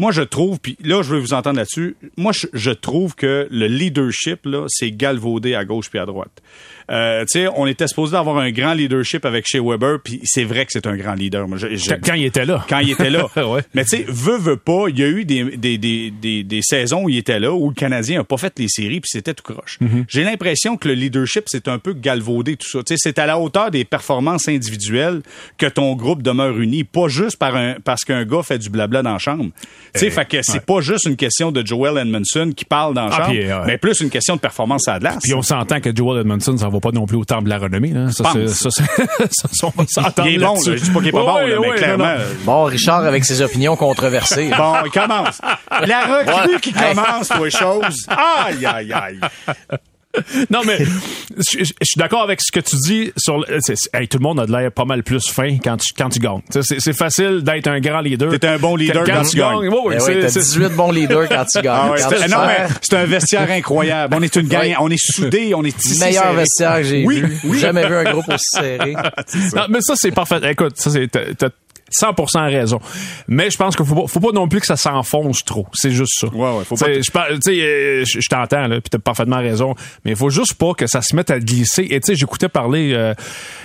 Moi, 0.00 0.12
je 0.12 0.22
trouve, 0.22 0.60
puis 0.60 0.78
là, 0.84 1.02
je 1.02 1.12
vais 1.12 1.18
vous 1.20 1.34
entendre 1.34 1.56
là-dessus. 1.56 1.96
Moi, 2.16 2.30
je, 2.30 2.46
je, 2.52 2.70
trouve 2.70 3.16
que 3.16 3.48
le 3.50 3.66
leadership, 3.66 4.46
là, 4.46 4.66
c'est 4.68 4.92
galvaudé 4.92 5.56
à 5.56 5.64
gauche 5.64 5.90
puis 5.90 5.98
à 5.98 6.06
droite. 6.06 6.40
Euh, 6.90 7.24
tu 7.30 7.40
sais, 7.40 7.48
on 7.54 7.66
était 7.66 7.86
supposé 7.86 8.16
avoir 8.16 8.38
un 8.38 8.50
grand 8.50 8.72
leadership 8.72 9.26
avec 9.26 9.46
Shea 9.46 9.60
Weber, 9.60 9.98
puis 10.02 10.20
c'est 10.24 10.44
vrai 10.44 10.64
que 10.64 10.72
c'est 10.72 10.86
un 10.86 10.96
grand 10.96 11.14
leader. 11.14 11.46
quand, 11.46 12.14
il 12.14 12.24
était 12.24 12.46
là. 12.46 12.64
Quand 12.68 12.78
il 12.78 12.92
était 12.92 13.10
là. 13.10 13.26
Mais 13.74 13.84
tu 13.84 13.98
sais, 13.98 14.04
veut, 14.08 14.38
veut 14.38 14.56
pas, 14.56 14.86
il 14.88 14.98
y 14.98 15.02
a 15.02 15.08
eu 15.08 15.24
des, 15.24 15.56
des, 15.56 15.76
des, 15.76 16.42
des, 16.42 16.62
saisons 16.62 17.04
où 17.04 17.08
il 17.08 17.18
était 17.18 17.40
là, 17.40 17.52
où 17.52 17.68
le 17.68 17.74
Canadien 17.74 18.20
a 18.20 18.24
pas 18.24 18.38
fait 18.38 18.58
les 18.58 18.68
séries, 18.68 19.00
puis 19.00 19.10
c'était 19.12 19.34
tout 19.34 19.52
croche. 19.52 19.78
Mm-hmm. 19.80 20.04
J'ai 20.08 20.24
l'impression 20.24 20.76
que 20.76 20.88
le 20.88 20.94
leadership, 20.94 21.44
c'est 21.46 21.68
un 21.68 21.78
peu 21.78 21.92
galvaudé, 21.92 22.56
tout 22.56 22.68
ça. 22.68 22.82
Tu 22.82 22.94
sais, 22.94 22.96
c'est 22.98 23.18
à 23.18 23.26
la 23.26 23.38
hauteur 23.38 23.70
des 23.70 23.84
performances 23.84 24.48
individuelles 24.48 25.20
que 25.58 25.66
ton 25.66 25.94
groupe 25.94 26.22
demeure 26.22 26.58
uni, 26.58 26.84
pas 26.84 27.08
juste 27.08 27.36
par 27.36 27.54
un, 27.54 27.76
parce 27.84 28.04
qu'un 28.04 28.24
gars 28.24 28.42
fait 28.42 28.58
du 28.58 28.70
blabla 28.70 29.02
dans 29.02 29.12
la 29.12 29.18
chambre. 29.18 29.50
Tu 29.92 30.00
sais, 30.00 30.06
eh, 30.06 30.10
fait 30.10 30.26
que 30.26 30.42
c'est 30.42 30.64
pas 30.64 30.80
juste 30.80 31.06
une 31.06 31.16
question 31.16 31.52
de 31.52 31.64
Joel 31.64 31.98
Edmondson 31.98 32.52
qui 32.56 32.64
parle 32.64 32.94
dans 32.94 33.08
la 33.08 33.14
ah, 33.14 33.26
chambre, 33.26 33.64
mais 33.66 33.76
plus 33.76 34.00
une 34.00 34.10
question 34.10 34.36
de 34.36 34.40
performance 34.40 34.88
à 34.88 34.98
glace. 34.98 35.18
Puis 35.22 35.34
on 35.34 35.42
s'entend 35.42 35.80
que 35.80 35.94
Joel 35.94 36.20
Edmondson, 36.20 36.56
ça 36.56 36.68
va 36.68 36.77
pas 36.80 36.90
non 36.92 37.06
plus 37.06 37.16
au 37.16 37.24
temple 37.24 37.44
de 37.44 37.50
la 37.50 37.58
renommée. 37.58 37.90
Là. 37.90 38.10
Ça, 38.10 38.30
c'est, 38.32 38.48
ça, 38.70 38.70
ça, 38.70 38.84
ça, 39.50 39.70
ça, 39.88 40.12
il 40.24 40.34
est 40.34 40.38
bon, 40.38 40.54
là. 40.54 40.60
je 40.64 40.72
dis 40.72 40.90
pas 40.90 40.98
qu'il 40.98 41.08
est 41.08 41.12
pas 41.12 41.24
bon, 41.24 41.46
là, 41.46 41.56
mais 41.60 41.70
clairement. 41.72 42.14
Bon, 42.44 42.64
Richard 42.64 43.04
avec 43.04 43.24
ses 43.24 43.42
opinions 43.42 43.76
controversées. 43.76 44.50
bon, 44.56 44.74
il 44.84 44.90
commence. 44.90 45.40
La 45.86 46.00
recrue 46.00 46.60
qui 46.60 46.72
commence 46.72 47.28
pour 47.28 47.44
les 47.44 47.50
choses. 47.50 48.06
Aïe, 48.08 48.66
aïe, 48.66 48.92
aïe. 48.92 49.20
non, 50.50 50.60
mais 50.64 50.78
je, 50.78 51.64
suis 51.64 51.98
d'accord 51.98 52.22
avec 52.22 52.40
ce 52.40 52.50
que 52.50 52.60
tu 52.60 52.76
dis 52.76 53.12
sur. 53.16 53.44
Hey, 53.92 54.08
tout 54.08 54.18
le 54.18 54.22
monde 54.22 54.40
a 54.40 54.46
de 54.46 54.52
l'air 54.52 54.72
pas 54.72 54.84
mal 54.84 55.02
plus 55.02 55.28
fin 55.28 55.58
quand 55.62 55.76
tu, 55.76 55.92
quand 55.96 56.08
tu 56.08 56.18
gagnes. 56.18 56.40
C'est 56.62 56.92
facile 56.94 57.42
d'être 57.42 57.68
un 57.68 57.80
grand 57.80 58.00
leader. 58.00 58.38
T'es 58.38 58.46
un 58.46 58.58
bon 58.58 58.76
leader 58.76 59.04
quand, 59.04 59.22
tu 59.22 59.36
gagnes. 59.36 59.68
Oui, 59.68 59.78
oui, 59.84 60.20
t'as 60.20 60.30
18 60.30 60.68
bons 60.70 60.90
leaders 60.90 61.28
quand 61.28 61.44
tu 61.44 61.60
gagnes. 61.60 61.96
Ah 61.98 62.28
non, 62.28 62.46
mais 62.46 62.68
c'est 62.80 62.96
un 62.96 63.04
vestiaire 63.04 63.50
incroyable. 63.50 64.14
On 64.18 64.22
est 64.22 64.34
une 64.36 64.48
gang, 64.48 64.74
on 64.80 64.90
est 64.90 65.00
soudés, 65.00 65.54
on 65.54 65.64
est. 65.64 65.76
Meilleur 66.00 66.32
vestiaire 66.32 66.76
que 66.76 66.82
j'ai 66.84 67.06
vu. 67.06 67.38
Oui. 67.44 67.58
Jamais 67.58 67.86
vu 67.86 67.94
un 67.94 68.04
groupe 68.04 68.28
aussi 68.28 68.46
serré. 68.50 68.92
non, 69.54 69.66
mais 69.68 69.80
ça, 69.80 69.94
c'est 69.96 70.10
parfait. 70.10 70.40
Écoute, 70.50 70.76
ça, 70.76 70.90
c'est 70.90 71.10
100% 71.92 72.50
raison. 72.50 72.80
Mais 73.26 73.50
je 73.50 73.56
pense 73.56 73.76
qu'il 73.76 73.86
faut 73.86 73.94
pas, 73.94 74.06
faut 74.06 74.20
pas 74.20 74.32
non 74.32 74.48
plus 74.48 74.60
que 74.60 74.66
ça 74.66 74.76
s'enfonce 74.76 75.44
trop. 75.44 75.66
C'est 75.72 75.90
juste 75.90 76.12
ça. 76.20 76.28
Ouais, 76.28 76.56
ouais, 76.58 76.64
faut 76.64 76.76
pas. 76.76 76.86
Je, 76.86 77.50
euh, 77.50 78.04
je, 78.04 78.20
je 78.20 78.28
t'entends 78.28 78.66
là, 78.66 78.80
puis 78.80 78.90
t'as 78.90 78.98
parfaitement 78.98 79.38
raison. 79.38 79.74
Mais 80.04 80.12
il 80.12 80.16
faut 80.16 80.30
juste 80.30 80.54
pas 80.54 80.74
que 80.74 80.86
ça 80.86 81.02
se 81.02 81.14
mette 81.14 81.30
à 81.30 81.40
glisser. 81.40 81.86
Et 81.90 82.00
tu 82.00 82.06
sais, 82.06 82.14
j'écoutais 82.14 82.48
parler. 82.48 82.92
Euh, 82.94 83.14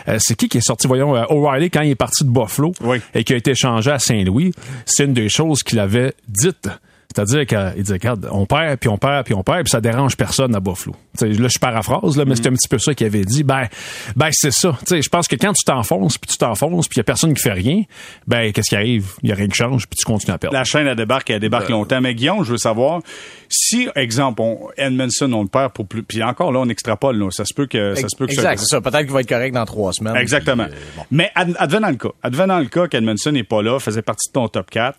euh, 0.08 0.18
c'est 0.20 0.36
qui 0.36 0.50
qui 0.50 0.58
est 0.58 0.62
sorti, 0.65 0.88
voyons, 0.88 1.12
O'Reilly 1.12 1.70
quand 1.70 1.82
il 1.82 1.92
est 1.92 1.96
parti 1.96 2.24
de 2.24 2.30
Buffalo 2.30 2.74
et 3.13 3.24
qui 3.24 3.34
a 3.34 3.38
été 3.38 3.51
échangé 3.51 3.92
à 3.92 4.00
Saint-Louis. 4.00 4.51
C'est 4.86 5.06
une 5.06 5.13
des 5.13 5.30
choses 5.30 5.63
qu'il 5.63 5.80
avait 5.80 6.13
dites 6.27 6.70
c'est-à-dire 7.13 7.46
qu'il 7.46 7.84
dit, 7.84 7.91
regarde, 7.91 8.27
on 8.32 8.46
perd, 8.46 8.79
puis 8.79 8.89
on 8.89 8.98
perd, 8.98 9.25
puis 9.25 9.34
on 9.34 9.43
perd, 9.43 9.63
puis 9.63 9.70
ça 9.70 9.82
dérange 9.82 10.17
personne 10.17 10.55
à 10.55 10.60
Buffalo. 10.60 10.96
T'sais, 11.15 11.29
là, 11.29 11.48
je 11.48 11.60
paraphrase, 11.60 12.17
là, 12.17 12.25
mais 12.25 12.36
c'est 12.36 12.48
un 12.48 12.53
petit 12.53 12.67
peu 12.67 12.79
ça 12.79 12.93
qu'il 12.93 13.05
avait 13.05 13.24
dit. 13.24 13.43
Ben, 13.43 13.67
ben 14.15 14.29
c'est 14.32 14.51
ça. 14.51 14.77
je 14.89 15.10
pense 15.10 15.27
que 15.27 15.36
quand 15.36 15.53
tu 15.53 15.63
t'enfonces, 15.63 16.17
puis 16.17 16.32
tu 16.32 16.38
t'enfonces, 16.38 16.88
puis 16.88 16.98
il 16.98 17.00
y 17.00 17.01
a 17.01 17.03
personne 17.03 17.34
qui 17.34 17.41
fait 17.41 17.53
rien, 17.53 17.84
ben, 18.25 18.51
qu'est-ce 18.51 18.70
qui 18.70 18.75
arrive? 18.75 19.12
Il 19.22 19.29
y 19.29 19.32
a 19.32 19.36
rien 19.36 19.48
qui 19.48 19.58
change, 19.58 19.88
puis 19.88 19.98
tu 19.98 20.05
continues 20.05 20.34
à 20.34 20.38
perdre. 20.38 20.55
La 20.55 20.63
chaîne, 20.63 20.88
elle 20.88 20.96
débarque, 20.96 21.29
elle 21.29 21.39
débarque 21.39 21.70
longtemps. 21.70 22.01
Mais 22.01 22.15
Guillaume, 22.15 22.43
je 22.43 22.51
veux 22.51 22.58
savoir, 22.58 23.01
si, 23.50 23.88
exemple, 23.96 24.41
on, 24.41 24.70
Edmondson, 24.77 25.32
on 25.34 25.43
le 25.43 25.50
perd 25.50 25.74
pour 25.74 25.86
plus, 25.86 26.03
puis 26.03 26.24
encore 26.24 26.51
là, 26.51 26.60
on 26.60 26.70
extrapole, 26.70 27.17
là, 27.17 27.29
ça 27.32 27.46
se 27.46 27.53
peut 27.53 27.67
que, 27.67 27.93
ça 27.96 28.08
se 28.10 28.15
peut 28.17 28.25
que 28.25 28.32
exact, 28.32 28.60
c'est 28.60 28.65
ça. 28.65 28.82
Peut-être 28.82 29.03
qu'il 29.03 29.12
va 29.12 29.22
être 29.22 29.29
correct 29.29 29.53
dans 29.53 29.65
trois 29.65 29.93
semaines. 29.93 30.15
Exactement. 30.15 30.63
Euh, 30.63 31.01
mais 31.12 31.32
advenant 31.36 31.89
le 31.89 31.96
cas, 31.96 32.10
advenant 32.24 32.60
le 32.60 32.65
cas 32.65 32.88
qu'Edmondson 32.88 33.32
n'est 33.32 33.43
pas 33.43 33.62
là, 33.62 33.79
faisait 33.79 34.01
partie 34.01 34.29
de 34.29 34.34
ton 34.34 34.48
top 34.48 34.72
4, 34.72 34.98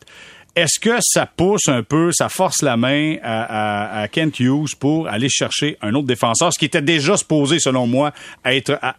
Est-ce 0.57 0.79
que 0.79 0.99
ça 1.01 1.27
pousse 1.27 1.67
un 1.67 1.83
peu, 1.83 2.13
ça 2.13 2.29
force 2.29 2.63
la 2.63 2.77
main 2.77 3.17
à, 3.25 4.03
à, 4.03 4.09
Kent 4.09 4.39
Hughes 4.39 4.77
pour 4.79 5.09
aller 5.09 5.29
chercher 5.29 5.77
un 5.83 5.95
autre 5.95 6.07
défenseur, 6.07 6.53
ce 6.53 6.59
qui 6.59 6.65
était 6.65 6.83
déjà 6.83 7.17
supposé, 7.17 7.59
selon 7.59 7.89
moi, 7.89 8.13
à 8.45 8.55
être 8.55 8.79
à, 8.81 8.95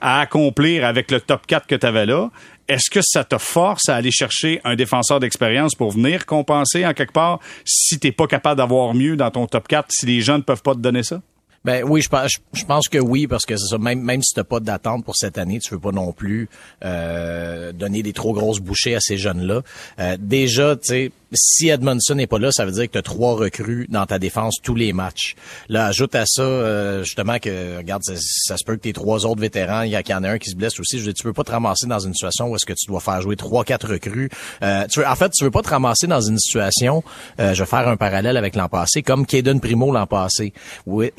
à 0.00 0.20
accomplir 0.20 0.84
avec 0.84 1.12
le 1.12 1.20
top 1.20 1.46
4 1.46 1.68
que 1.68 1.76
tu 1.76 1.86
avais 1.86 2.06
là? 2.06 2.30
Est-ce 2.68 2.90
que 2.90 2.98
ça 3.02 3.22
te 3.22 3.38
force 3.38 3.88
à 3.88 3.94
aller 3.94 4.10
chercher 4.10 4.60
un 4.64 4.74
défenseur 4.74 5.20
d'expérience 5.20 5.76
pour 5.76 5.92
venir 5.92 6.26
compenser 6.26 6.84
en 6.84 6.92
quelque 6.92 7.12
part 7.12 7.38
si 7.64 8.00
t'es 8.00 8.10
pas 8.10 8.26
capable 8.26 8.56
d'avoir 8.56 8.92
mieux 8.92 9.16
dans 9.16 9.30
ton 9.30 9.46
top 9.46 9.68
4, 9.68 9.86
si 9.90 10.06
les 10.06 10.20
gens 10.20 10.38
ne 10.38 10.42
peuvent 10.42 10.62
pas 10.62 10.74
te 10.74 10.80
donner 10.80 11.04
ça? 11.04 11.20
Ben 11.66 11.82
oui, 11.84 12.00
je 12.00 12.08
pense, 12.08 12.88
que 12.88 12.98
oui, 12.98 13.26
parce 13.26 13.44
que 13.44 13.56
c'est 13.56 13.66
ça. 13.66 13.76
Même, 13.76 14.00
même 14.00 14.22
si 14.22 14.32
t'as 14.32 14.44
pas 14.44 14.60
d'attente 14.60 15.04
pour 15.04 15.16
cette 15.16 15.36
année, 15.36 15.58
tu 15.58 15.74
veux 15.74 15.80
pas 15.80 15.90
non 15.90 16.12
plus 16.12 16.48
euh, 16.84 17.72
donner 17.72 18.04
des 18.04 18.12
trop 18.12 18.32
grosses 18.32 18.60
bouchées 18.60 18.94
à 18.94 19.00
ces 19.00 19.18
jeunes-là. 19.18 19.62
Euh, 19.98 20.16
déjà, 20.16 20.76
tu 20.76 20.82
sais, 20.84 21.12
si 21.32 21.68
Edmondson 21.68 22.14
n'est 22.14 22.26
pas 22.26 22.38
là, 22.38 22.52
ça 22.52 22.64
veut 22.64 22.72
dire 22.72 22.86
que 22.86 22.92
tu 22.92 22.98
as 22.98 23.02
trois 23.02 23.34
recrues 23.34 23.86
dans 23.88 24.06
ta 24.06 24.18
défense 24.18 24.56
tous 24.62 24.74
les 24.74 24.92
matchs. 24.92 25.34
Là, 25.68 25.86
ajoute 25.86 26.14
à 26.14 26.24
ça 26.26 26.42
euh, 26.42 27.02
justement 27.02 27.38
que 27.38 27.78
regarde, 27.78 28.02
ça, 28.04 28.56
se 28.56 28.64
peut 28.64 28.76
que 28.76 28.82
tes 28.82 28.92
trois 28.92 29.26
autres 29.26 29.40
vétérans, 29.40 29.82
il 29.82 29.90
y, 29.90 30.14
en 30.14 30.24
a 30.24 30.30
un 30.30 30.38
qui 30.38 30.50
se 30.50 30.56
blesse 30.56 30.78
aussi. 30.78 30.98
Je 30.98 31.04
veux 31.04 31.12
dire, 31.12 31.14
tu 31.14 31.24
peux 31.24 31.32
pas 31.32 31.44
te 31.44 31.50
ramasser 31.50 31.86
dans 31.86 31.98
une 31.98 32.14
situation 32.14 32.48
où 32.48 32.56
est-ce 32.56 32.66
que 32.66 32.72
tu 32.72 32.86
dois 32.86 33.00
faire 33.00 33.20
jouer 33.20 33.36
trois, 33.36 33.64
quatre 33.64 33.88
recrues. 33.88 34.30
Euh, 34.62 34.86
tu 34.86 35.00
veux, 35.00 35.06
en 35.06 35.16
fait, 35.16 35.30
tu 35.30 35.44
veux 35.44 35.50
pas 35.50 35.62
te 35.62 35.68
ramasser 35.68 36.06
dans 36.06 36.20
une 36.20 36.38
situation. 36.38 37.02
Euh, 37.40 37.54
je 37.54 37.62
vais 37.62 37.68
faire 37.68 37.88
un 37.88 37.96
parallèle 37.96 38.36
avec 38.36 38.54
l'an 38.54 38.68
passé, 38.68 39.02
comme 39.02 39.26
Caden 39.26 39.60
Primo 39.60 39.92
l'an 39.92 40.06
passé. 40.06 40.52
Oui, 40.86 41.10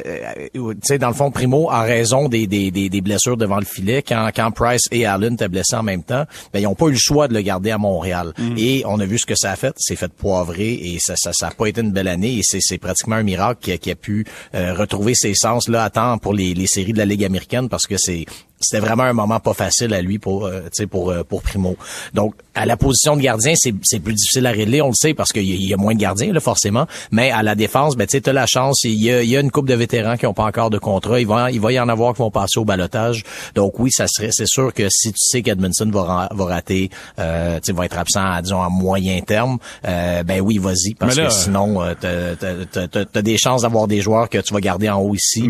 tu 0.53 0.61
sais, 0.83 0.97
dans 0.97 1.09
le 1.09 1.13
fond, 1.13 1.31
Primo, 1.31 1.69
en 1.69 1.81
raison 1.81 2.29
des, 2.29 2.47
des, 2.47 2.71
des, 2.71 3.01
blessures 3.01 3.37
devant 3.37 3.59
le 3.59 3.65
filet, 3.65 4.01
quand, 4.01 4.29
quand 4.35 4.51
Price 4.51 4.83
et 4.91 5.05
Allen 5.05 5.33
étaient 5.33 5.47
blessés 5.49 5.75
en 5.75 5.83
même 5.83 6.03
temps, 6.03 6.25
ben 6.53 6.59
ils 6.59 6.67
ont 6.67 6.75
pas 6.75 6.87
eu 6.87 6.91
le 6.91 6.97
choix 6.97 7.27
de 7.27 7.33
le 7.33 7.41
garder 7.41 7.71
à 7.71 7.77
Montréal. 7.77 8.33
Mm. 8.37 8.55
Et 8.57 8.83
on 8.85 8.99
a 8.99 9.05
vu 9.05 9.19
ce 9.19 9.25
que 9.25 9.35
ça 9.35 9.51
a 9.51 9.55
fait. 9.55 9.73
C'est 9.77 9.96
fait 9.97 10.11
poivré 10.11 10.73
et 10.73 10.97
ça 10.99 11.15
ça 11.17 11.31
ça 11.33 11.47
a 11.47 11.51
pas 11.51 11.67
été 11.67 11.81
une 11.81 11.91
belle 11.91 12.07
année 12.07 12.37
et 12.37 12.41
c'est 12.43 12.77
pratiquement 12.77 13.15
un 13.15 13.23
miracle 13.23 13.59
qui 13.61 13.71
a, 13.71 13.77
qui 13.77 13.91
a 13.91 13.95
pu 13.95 14.25
euh, 14.55 14.73
retrouver 14.73 15.13
ses 15.15 15.33
sens 15.33 15.67
là 15.67 15.83
à 15.83 15.89
temps 15.89 16.17
pour 16.17 16.33
les, 16.33 16.53
les 16.53 16.67
séries 16.67 16.93
de 16.93 16.97
la 16.97 17.05
Ligue 17.05 17.25
américaine 17.25 17.69
parce 17.69 17.85
que 17.87 17.97
c'est 17.97 18.25
c'était 18.59 18.79
vraiment 18.79 19.03
un 19.03 19.13
moment 19.13 19.39
pas 19.39 19.53
facile 19.53 19.93
à 19.93 20.01
lui 20.01 20.19
pour 20.19 20.45
euh, 20.45 20.61
pour 20.89 21.11
euh, 21.11 21.23
pour 21.23 21.41
Primo. 21.41 21.77
Donc 22.13 22.35
à 22.55 22.65
la 22.65 22.75
position 22.75 23.15
de 23.15 23.21
gardien, 23.21 23.53
c'est 23.55 23.99
plus 23.99 24.13
difficile 24.13 24.47
à 24.47 24.51
régler, 24.51 24.81
on 24.81 24.87
le 24.87 24.95
sait 24.95 25.13
parce 25.13 25.31
qu'il 25.31 25.43
y, 25.43 25.73
a 25.73 25.77
moins 25.77 25.93
de 25.93 25.99
gardiens 25.99 26.33
là 26.33 26.39
forcément, 26.39 26.87
mais 27.11 27.29
à 27.29 27.43
la 27.43 27.53
défense, 27.53 27.95
ben 27.95 28.07
tu 28.07 28.19
as 28.25 28.33
la 28.33 28.47
chance, 28.47 28.83
il 28.83 28.95
y 28.95 29.11
a, 29.11 29.21
y 29.21 29.37
a 29.37 29.41
une 29.41 29.51
coupe 29.51 29.67
de 29.67 29.75
vétérans 29.75 30.17
qui 30.17 30.25
ont 30.25 30.33
pas 30.33 30.45
encore 30.45 30.71
de 30.71 30.79
contrat, 30.79 31.19
il 31.19 31.27
va 31.27 31.51
il 31.51 31.61
va 31.61 31.71
y 31.71 31.79
en 31.79 31.87
avoir 31.87 32.13
qui 32.13 32.19
vont 32.19 32.31
passer 32.31 32.59
au 32.59 32.65
balotage. 32.65 33.23
Donc 33.53 33.77
oui, 33.79 33.91
ça 33.91 34.07
serait 34.07 34.29
c'est 34.31 34.47
sûr 34.47 34.73
que 34.73 34.89
si 34.89 35.11
tu 35.11 35.19
sais 35.19 35.43
qu'Edmondson 35.43 35.91
va 35.91 36.29
va 36.33 36.45
rater 36.45 36.89
euh, 37.19 37.59
tu 37.59 37.73
va 37.73 37.85
être 37.85 37.97
absent 37.97 38.25
à, 38.25 38.41
disons 38.41 38.63
à 38.63 38.69
moyen 38.69 39.21
terme, 39.21 39.59
euh, 39.88 40.24
ben 40.24 40.41
oui, 40.41 40.58
vas-y 40.58 40.94
parce 40.96 41.15
que 41.15 41.29
sinon 41.29 41.82
euh, 41.82 41.94
t'as 42.00 43.00
as, 43.15 43.22
des 43.22 43.38
chances 43.38 43.62
d'avoir 43.62 43.88
des 43.88 44.01
joueurs 44.01 44.29
que 44.29 44.38
tu 44.38 44.53
vas 44.53 44.60
garder 44.60 44.89
en 44.89 45.00
haut 45.00 45.15
ici 45.15 45.50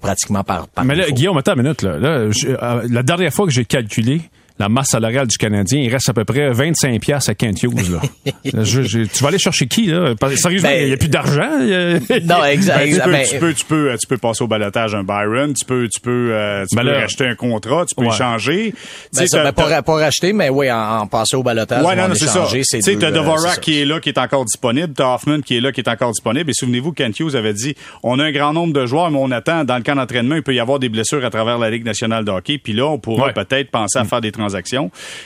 pratiquement 0.00 0.44
par, 0.44 0.68
par 0.68 0.84
Mais 0.84 0.94
là, 0.94 1.10
Guillaume, 1.10 1.36
attends 1.38 1.54
une 1.54 1.62
minute 1.62 1.82
là, 1.82 1.98
là 1.98 2.28
euh, 2.66 2.82
la 2.90 3.02
dernière 3.02 3.32
fois 3.32 3.46
que 3.46 3.52
j'ai 3.52 3.64
calculé, 3.64 4.22
la 4.58 4.68
masse 4.70 4.88
salariale 4.90 5.26
du 5.26 5.36
Canadien, 5.36 5.80
il 5.80 5.92
reste 5.92 6.08
à 6.08 6.14
peu 6.14 6.24
près 6.24 6.50
25 6.50 6.98
pièces 7.00 7.28
à 7.28 7.34
Kent 7.34 7.62
Hughes. 7.62 7.90
Là. 7.90 8.32
tu 8.42 9.22
vas 9.22 9.28
aller 9.28 9.38
chercher 9.38 9.66
qui 9.66 9.86
là? 9.86 10.14
Sérieusement, 10.34 10.70
ben, 10.70 10.82
il 10.82 10.86
n'y 10.88 10.92
a 10.94 10.96
plus 10.96 11.08
d'argent. 11.08 11.50
non, 12.24 12.44
exact. 12.44 13.06
Ben, 13.06 13.26
tu, 13.26 13.38
peux, 13.38 13.52
tu, 13.52 13.64
peux, 13.66 13.96
tu, 14.00 14.06
peux, 14.06 14.16
passer 14.16 14.44
au 14.44 14.46
balotage 14.46 14.94
un 14.94 15.04
Byron, 15.04 15.52
tu 15.52 15.64
peux, 15.66 15.88
tu 15.88 16.00
peux, 16.00 16.30
euh, 16.32 16.64
tu 16.68 16.74
ben 16.74 16.84
peux 16.84 16.92
racheter 16.92 17.26
un 17.26 17.34
contrat, 17.34 17.84
tu 17.84 17.94
peux 17.94 18.06
échanger. 18.06 18.72
Ben, 19.14 19.26
ça, 19.26 19.52
pas, 19.52 19.82
pas 19.82 19.94
racheter, 19.94 20.32
mais 20.32 20.48
oui, 20.48 20.70
en, 20.70 21.06
passer 21.06 21.36
au 21.36 21.42
balotage. 21.42 21.84
Ouais, 21.84 21.94
non, 21.94 22.14
c'est 22.14 22.26
ça. 22.26 22.46
Tu 22.50 22.64
sais, 22.64 22.96
t'as 22.96 23.10
Dvorak 23.10 23.60
qui 23.60 23.82
est 23.82 23.84
là, 23.84 24.00
qui 24.00 24.08
est 24.08 24.18
encore 24.18 24.46
disponible, 24.46 24.94
t'as 24.94 25.14
Hoffman 25.14 25.40
qui 25.40 25.58
est 25.58 25.60
là, 25.60 25.70
qui 25.70 25.80
est 25.80 25.88
encore 25.88 26.12
disponible. 26.12 26.50
Et 26.50 26.54
souvenez-vous, 26.54 26.92
Kent 26.92 27.20
Hughes 27.20 27.36
avait 27.36 27.52
dit, 27.52 27.74
on 28.02 28.18
a 28.18 28.24
un 28.24 28.32
grand 28.32 28.54
nombre 28.54 28.72
de 28.72 28.86
joueurs, 28.86 29.10
mais 29.10 29.18
on 29.20 29.30
attend 29.30 29.64
dans 29.64 29.76
le 29.76 29.82
camp 29.82 29.96
d'entraînement, 29.96 30.36
il 30.36 30.42
peut 30.42 30.54
y 30.54 30.60
avoir 30.60 30.78
des 30.78 30.88
blessures 30.88 31.24
à 31.24 31.30
travers 31.30 31.58
la 31.58 31.70
Ligue 31.70 31.84
nationale 31.84 32.24
de 32.24 32.30
hockey. 32.30 32.58
Puis 32.58 32.72
là, 32.72 32.86
on 32.86 32.98
pourra 32.98 33.32
peut-être 33.32 33.70
penser 33.70 33.98
à 33.98 34.04
faire 34.04 34.20
des 34.20 34.32
transactions 34.32 34.45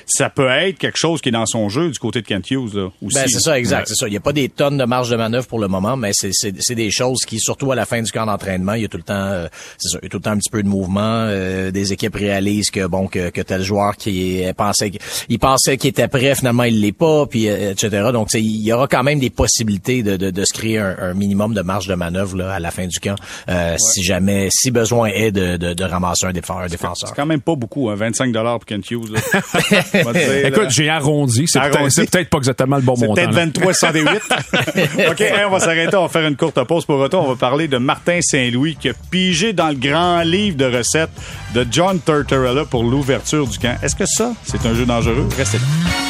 ça 0.06 0.30
peut 0.30 0.48
être 0.48 0.78
quelque 0.78 0.98
chose 0.98 1.20
qui 1.20 1.28
est 1.28 1.32
dans 1.32 1.46
son 1.46 1.68
jeu 1.68 1.90
du 1.90 1.98
côté 1.98 2.22
de 2.22 2.26
Kent 2.26 2.50
Hughes 2.50 2.74
là, 2.74 2.90
aussi. 3.02 3.14
Ben, 3.14 3.26
c'est 3.28 3.40
ça, 3.40 3.58
exact. 3.58 3.88
C'est 3.88 3.94
ça. 3.94 4.06
Il 4.08 4.10
n'y 4.10 4.16
a 4.16 4.20
pas 4.20 4.32
des 4.32 4.48
tonnes 4.48 4.78
de 4.78 4.84
marge 4.84 5.10
de 5.10 5.16
manœuvre 5.16 5.46
pour 5.46 5.58
le 5.58 5.68
moment, 5.68 5.96
mais 5.96 6.10
c'est 6.12 6.74
des 6.74 6.90
choses 6.90 7.20
qui, 7.26 7.38
surtout 7.38 7.72
à 7.72 7.74
la 7.74 7.86
fin 7.86 8.02
du 8.02 8.10
camp 8.10 8.26
d'entraînement, 8.26 8.74
il 8.74 8.82
y 8.82 8.84
a 8.84 8.88
tout 8.88 8.96
le 8.96 9.02
temps, 9.02 9.14
euh, 9.14 9.48
c'est 9.78 9.88
ça, 9.88 9.98
il 10.02 10.04
y 10.04 10.06
a 10.06 10.08
tout 10.08 10.18
le 10.18 10.22
temps 10.22 10.30
un 10.30 10.38
petit 10.38 10.50
peu 10.50 10.62
de 10.62 10.68
mouvement. 10.68 11.00
Euh, 11.26 11.70
des 11.70 11.92
équipes 11.92 12.14
réalisent 12.14 12.70
que 12.70 12.86
bon 12.86 13.06
que, 13.06 13.30
que 13.30 13.40
tel 13.40 13.62
joueur 13.62 13.96
qui 13.96 14.42
pensait, 14.56 14.92
il 15.28 15.38
pensait 15.38 15.76
qu'il 15.76 15.90
était 15.90 16.08
prêt, 16.08 16.34
finalement 16.34 16.64
il 16.64 16.80
l'est 16.80 16.92
pas, 16.92 17.26
puis 17.26 17.48
euh, 17.48 17.72
etc. 17.72 18.10
Donc 18.12 18.28
il 18.34 18.62
y 18.62 18.72
aura 18.72 18.86
quand 18.86 19.02
même 19.02 19.18
des 19.18 19.30
possibilités 19.30 20.02
de, 20.02 20.16
de, 20.16 20.30
de 20.30 20.44
se 20.44 20.52
créer 20.52 20.78
un, 20.78 21.14
minimum 21.14 21.54
de 21.54 21.62
marge 21.62 21.86
de 21.86 21.94
manœuvre 21.94 22.36
là, 22.36 22.52
à 22.52 22.60
la 22.60 22.70
fin 22.70 22.86
du 22.86 22.98
camp, 22.98 23.16
si 23.78 24.02
jamais, 24.02 24.48
si 24.50 24.70
besoin 24.70 25.08
est 25.08 25.32
de, 25.32 25.56
de, 25.56 25.74
de 25.74 25.84
ramasser 25.84 26.26
un, 26.26 26.32
défenseur. 26.32 27.08
C'est 27.08 27.14
quand 27.14 27.26
même 27.26 27.40
pas 27.40 27.54
beaucoup, 27.54 27.90
hein, 27.90 27.94
25 27.94 28.32
dollars 28.32 28.58
pour 28.58 28.66
Kent 28.66 28.90
Hughes. 28.90 29.09
Écoute, 30.44 30.70
j'ai 30.70 30.88
arrondi. 30.88 31.46
C'est 31.46 32.10
peut-être 32.10 32.30
pas 32.30 32.38
exactement 32.38 32.76
le 32.76 32.82
bon 32.82 32.96
montant. 32.98 33.14
peut-être 33.14 33.34
23 33.34 33.72
OK, 35.10 35.24
on 35.46 35.50
va 35.50 35.60
s'arrêter. 35.60 35.96
On 35.96 36.02
va 36.02 36.08
faire 36.08 36.26
une 36.26 36.36
courte 36.36 36.62
pause. 36.64 36.84
Pour 36.84 36.98
retour, 36.98 37.24
on 37.24 37.28
va 37.28 37.36
parler 37.36 37.68
de 37.68 37.78
Martin 37.78 38.20
Saint-Louis 38.22 38.76
qui 38.76 38.88
a 38.88 38.92
pigé 39.10 39.52
dans 39.52 39.68
le 39.68 39.74
grand 39.74 40.22
livre 40.22 40.56
de 40.56 40.76
recettes 40.76 41.10
de 41.54 41.66
John 41.70 42.00
Turturella 42.00 42.64
pour 42.64 42.84
l'ouverture 42.84 43.46
du 43.46 43.58
camp. 43.58 43.76
Est-ce 43.82 43.96
que 43.96 44.06
ça, 44.06 44.32
c'est 44.44 44.64
un 44.66 44.74
jeu 44.74 44.86
dangereux? 44.86 45.28
Restez 45.36 45.58
là. 45.58 46.09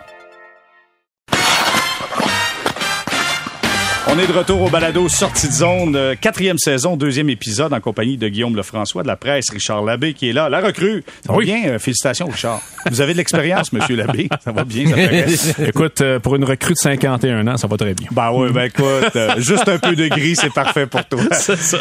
On 4.13 4.19
est 4.19 4.27
de 4.27 4.33
retour 4.33 4.61
au 4.61 4.69
balado 4.69 5.07
Sortie 5.07 5.47
de 5.47 5.53
zone, 5.53 5.95
euh, 5.95 6.15
quatrième 6.19 6.57
saison, 6.57 6.97
deuxième 6.97 7.29
épisode 7.29 7.71
en 7.71 7.79
compagnie 7.79 8.17
de 8.17 8.27
Guillaume 8.27 8.57
Lefrançois 8.57 9.03
de 9.03 9.07
la 9.07 9.15
presse, 9.15 9.49
Richard 9.49 9.83
Labbé 9.83 10.13
qui 10.13 10.27
est 10.27 10.33
là, 10.33 10.49
la 10.49 10.59
recrue. 10.59 11.01
Ça 11.25 11.31
va 11.31 11.39
bien, 11.39 11.63
euh, 11.65 11.79
félicitations 11.79 12.27
Richard. 12.27 12.61
Vous 12.89 12.99
avez 12.99 13.13
de 13.13 13.19
l'expérience, 13.19 13.71
Monsieur 13.73 13.95
Labbé, 13.95 14.27
ça 14.43 14.51
va 14.51 14.65
bien, 14.65 14.85
ça 15.29 15.63
Écoute, 15.65 16.01
euh, 16.01 16.19
pour 16.19 16.35
une 16.35 16.43
recrue 16.43 16.73
de 16.73 16.77
51 16.77 17.47
ans, 17.47 17.55
ça 17.55 17.67
va 17.67 17.77
très 17.77 17.93
bien. 17.93 18.09
Ben 18.11 18.31
oui, 18.33 18.49
ben 18.51 18.63
écoute, 18.63 19.17
juste 19.37 19.69
un 19.69 19.79
peu 19.79 19.95
de 19.95 20.09
gris, 20.09 20.35
c'est 20.35 20.53
parfait 20.53 20.87
pour 20.87 21.05
toi. 21.05 21.21
C'est 21.31 21.55
ça. 21.55 21.79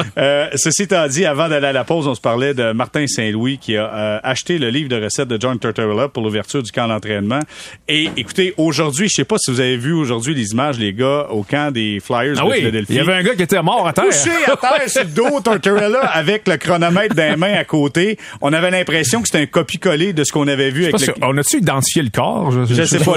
ceci 0.54 0.82
étant 0.82 1.08
dit, 1.08 1.26
avant 1.26 1.48
d'aller 1.48 1.66
à 1.66 1.72
la 1.72 1.82
pause, 1.82 2.06
on 2.06 2.14
se 2.14 2.20
parlait 2.20 2.54
de 2.54 2.70
Martin 2.70 3.08
Saint-Louis 3.08 3.58
qui 3.58 3.76
a 3.76 4.20
acheté 4.22 4.58
le 4.58 4.70
livre 4.70 4.88
de 4.88 5.02
recettes 5.02 5.28
de 5.28 5.40
John 5.40 5.58
Turturella 5.58 6.06
pour 6.08 6.22
l'ouverture 6.22 6.62
du 6.62 6.70
camp 6.70 6.86
d'entraînement. 6.86 7.40
Et 7.88 8.08
écoutez, 8.16 8.54
aujourd'hui, 8.56 9.08
je 9.08 9.16
sais 9.16 9.24
pas 9.24 9.36
si 9.38 9.50
vous 9.50 9.58
avez 9.58 9.76
vu 9.76 9.92
aujourd'hui 9.92 10.32
les 10.32 10.52
images, 10.52 10.78
les 10.78 10.92
gars, 10.92 11.26
au 11.30 11.42
camp 11.42 11.72
des 11.72 11.98
Flyers 11.98 12.19
ah 12.36 12.46
oui, 12.46 12.84
Il 12.88 12.94
y 12.94 13.00
avait 13.00 13.14
un 13.14 13.22
gars 13.22 13.34
qui 13.34 13.42
était 13.42 13.62
mort 13.62 13.86
à 13.86 13.92
terre. 13.92 14.04
Couché 14.04 14.30
à 14.46 14.56
terre 14.56 14.88
sur 14.88 15.02
le 15.02 15.08
dos, 15.08 15.40
Tortorella, 15.40 16.00
avec 16.00 16.46
le 16.48 16.56
chronomètre 16.56 17.14
dans 17.14 17.30
les 17.30 17.36
mains 17.36 17.54
à 17.54 17.64
côté. 17.64 18.18
On 18.40 18.52
avait 18.52 18.70
l'impression 18.70 19.22
que 19.22 19.28
c'était 19.28 19.42
un 19.42 19.46
copie-collé 19.46 20.12
de 20.12 20.24
ce 20.24 20.32
qu'on 20.32 20.48
avait 20.48 20.70
vu 20.70 20.86
avec 20.86 21.00
le... 21.00 21.14
On 21.22 21.36
a-tu 21.36 21.58
identifié 21.58 22.02
le 22.02 22.10
corps? 22.10 22.50
Je, 22.50 22.74
je 22.74 22.82
sais 22.84 22.98
pas. 22.98 23.14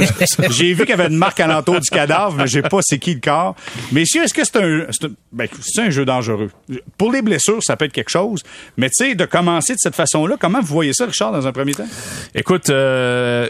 j'ai 0.50 0.74
vu 0.74 0.86
qu'il 0.86 0.90
y 0.90 1.00
avait 1.00 1.08
une 1.08 1.18
marque 1.18 1.40
à 1.40 1.48
l'entour 1.48 1.80
du 1.80 1.90
cadavre, 1.90 2.36
mais 2.38 2.48
je 2.48 2.54
sais 2.54 2.62
pas 2.62 2.80
c'est 2.82 3.00
qui 3.00 3.14
le 3.14 3.22
corps. 3.22 3.56
Messieurs, 3.92 4.24
est-ce 4.24 4.34
que 4.34 4.44
c'est 4.44 4.58
un, 4.58 4.86
c'est 4.92 5.06
un, 5.06 5.12
ben, 5.32 5.48
un 5.78 5.90
jeu 5.90 6.06
dangereux? 6.06 6.50
Pour 6.98 7.12
les 7.12 7.22
blessures, 7.22 7.62
ça 7.62 7.78
peut 7.78 7.86
être 7.86 7.94
quelque 7.94 8.12
chose. 8.12 8.44
Mais 8.78 8.90
tu 8.90 9.06
sais, 9.06 9.16
de 9.16 9.26
commencer 9.26 9.74
de 9.74 9.80
cette 9.80 9.96
façon-là, 9.96 10.36
comment 10.40 10.60
vous 10.60 10.74
voyez 10.74 10.94
ça, 10.94 11.06
Richard, 11.06 11.32
dans 11.32 11.48
un 11.48 11.52
premier 11.52 11.74
temps? 11.74 11.88
Écoute, 12.36 12.70
euh, 12.70 13.50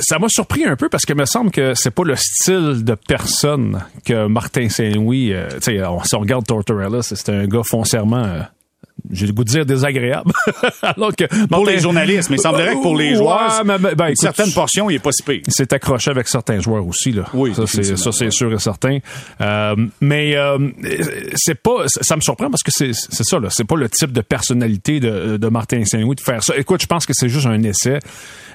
ça 0.00 0.18
m'a 0.18 0.28
surpris 0.28 0.64
un 0.64 0.76
peu 0.76 0.88
parce 0.88 1.04
que 1.04 1.12
me 1.12 1.24
semble 1.26 1.50
que 1.50 1.72
c'est 1.74 1.90
pas 1.90 2.04
le 2.04 2.16
style 2.16 2.84
de 2.84 2.94
personne 2.94 3.84
que 4.04 4.26
Martin 4.26 4.68
Saint 4.68 4.87
oui, 4.96 5.32
euh, 5.32 5.48
sais, 5.60 5.80
si 6.04 6.14
on 6.14 6.20
regarde 6.20 6.46
Tortorella, 6.46 7.02
c'est 7.02 7.28
un 7.28 7.46
gars 7.46 7.62
foncièrement 7.64 8.24
euh, 8.24 8.40
j'ai 9.10 9.26
le 9.26 9.32
goût 9.32 9.44
de 9.44 9.50
dire 9.50 9.66
désagréable. 9.66 10.32
Alors 10.82 11.14
que 11.14 11.24
pour 11.46 11.66
les 11.66 11.78
journalistes, 11.78 12.30
mais 12.30 12.36
il 12.36 12.40
semblerait 12.40 12.74
que 12.74 12.82
pour 12.82 12.96
les 12.96 13.14
joueurs, 13.14 13.62
ouais, 13.64 13.78
mais, 13.78 13.94
ben, 13.94 14.08
une 14.08 14.16
certaine 14.16 14.52
portion, 14.52 14.90
il 14.90 14.96
est 14.96 15.00
pas 15.00 15.12
si 15.12 15.22
pire. 15.22 15.42
C'est 15.48 15.72
accroché 15.72 16.10
avec 16.10 16.28
certains 16.28 16.60
joueurs 16.60 16.86
aussi 16.86 17.12
là. 17.12 17.24
Oui, 17.34 17.54
ça 17.54 17.66
c'est 17.66 17.96
ça 17.96 18.12
c'est 18.12 18.30
sûr 18.30 18.52
et 18.52 18.58
certain. 18.58 18.98
Euh, 19.40 19.76
mais 20.00 20.36
euh, 20.36 20.58
c'est 21.36 21.60
pas 21.60 21.84
ça 21.86 22.16
me 22.16 22.20
surprend 22.20 22.50
parce 22.50 22.62
que 22.62 22.72
c'est 22.72 22.92
c'est 22.92 23.24
ça 23.24 23.38
là, 23.38 23.48
c'est 23.50 23.64
pas 23.64 23.76
le 23.76 23.88
type 23.88 24.12
de 24.12 24.20
personnalité 24.20 25.00
de, 25.00 25.36
de 25.36 25.48
Martin 25.48 25.84
Saint-Louis 25.84 26.16
de 26.16 26.20
faire 26.20 26.42
ça. 26.42 26.56
Écoute, 26.56 26.82
je 26.82 26.86
pense 26.86 27.06
que 27.06 27.12
c'est 27.14 27.28
juste 27.28 27.46
un 27.46 27.62
essai. 27.62 27.98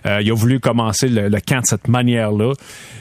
Euh, 0.05 0.21
il 0.21 0.29
a 0.29 0.33
voulu 0.33 0.59
commencer 0.59 1.07
le, 1.07 1.29
le, 1.29 1.39
camp 1.39 1.61
de 1.61 1.65
cette 1.65 1.87
manière-là. 1.87 2.53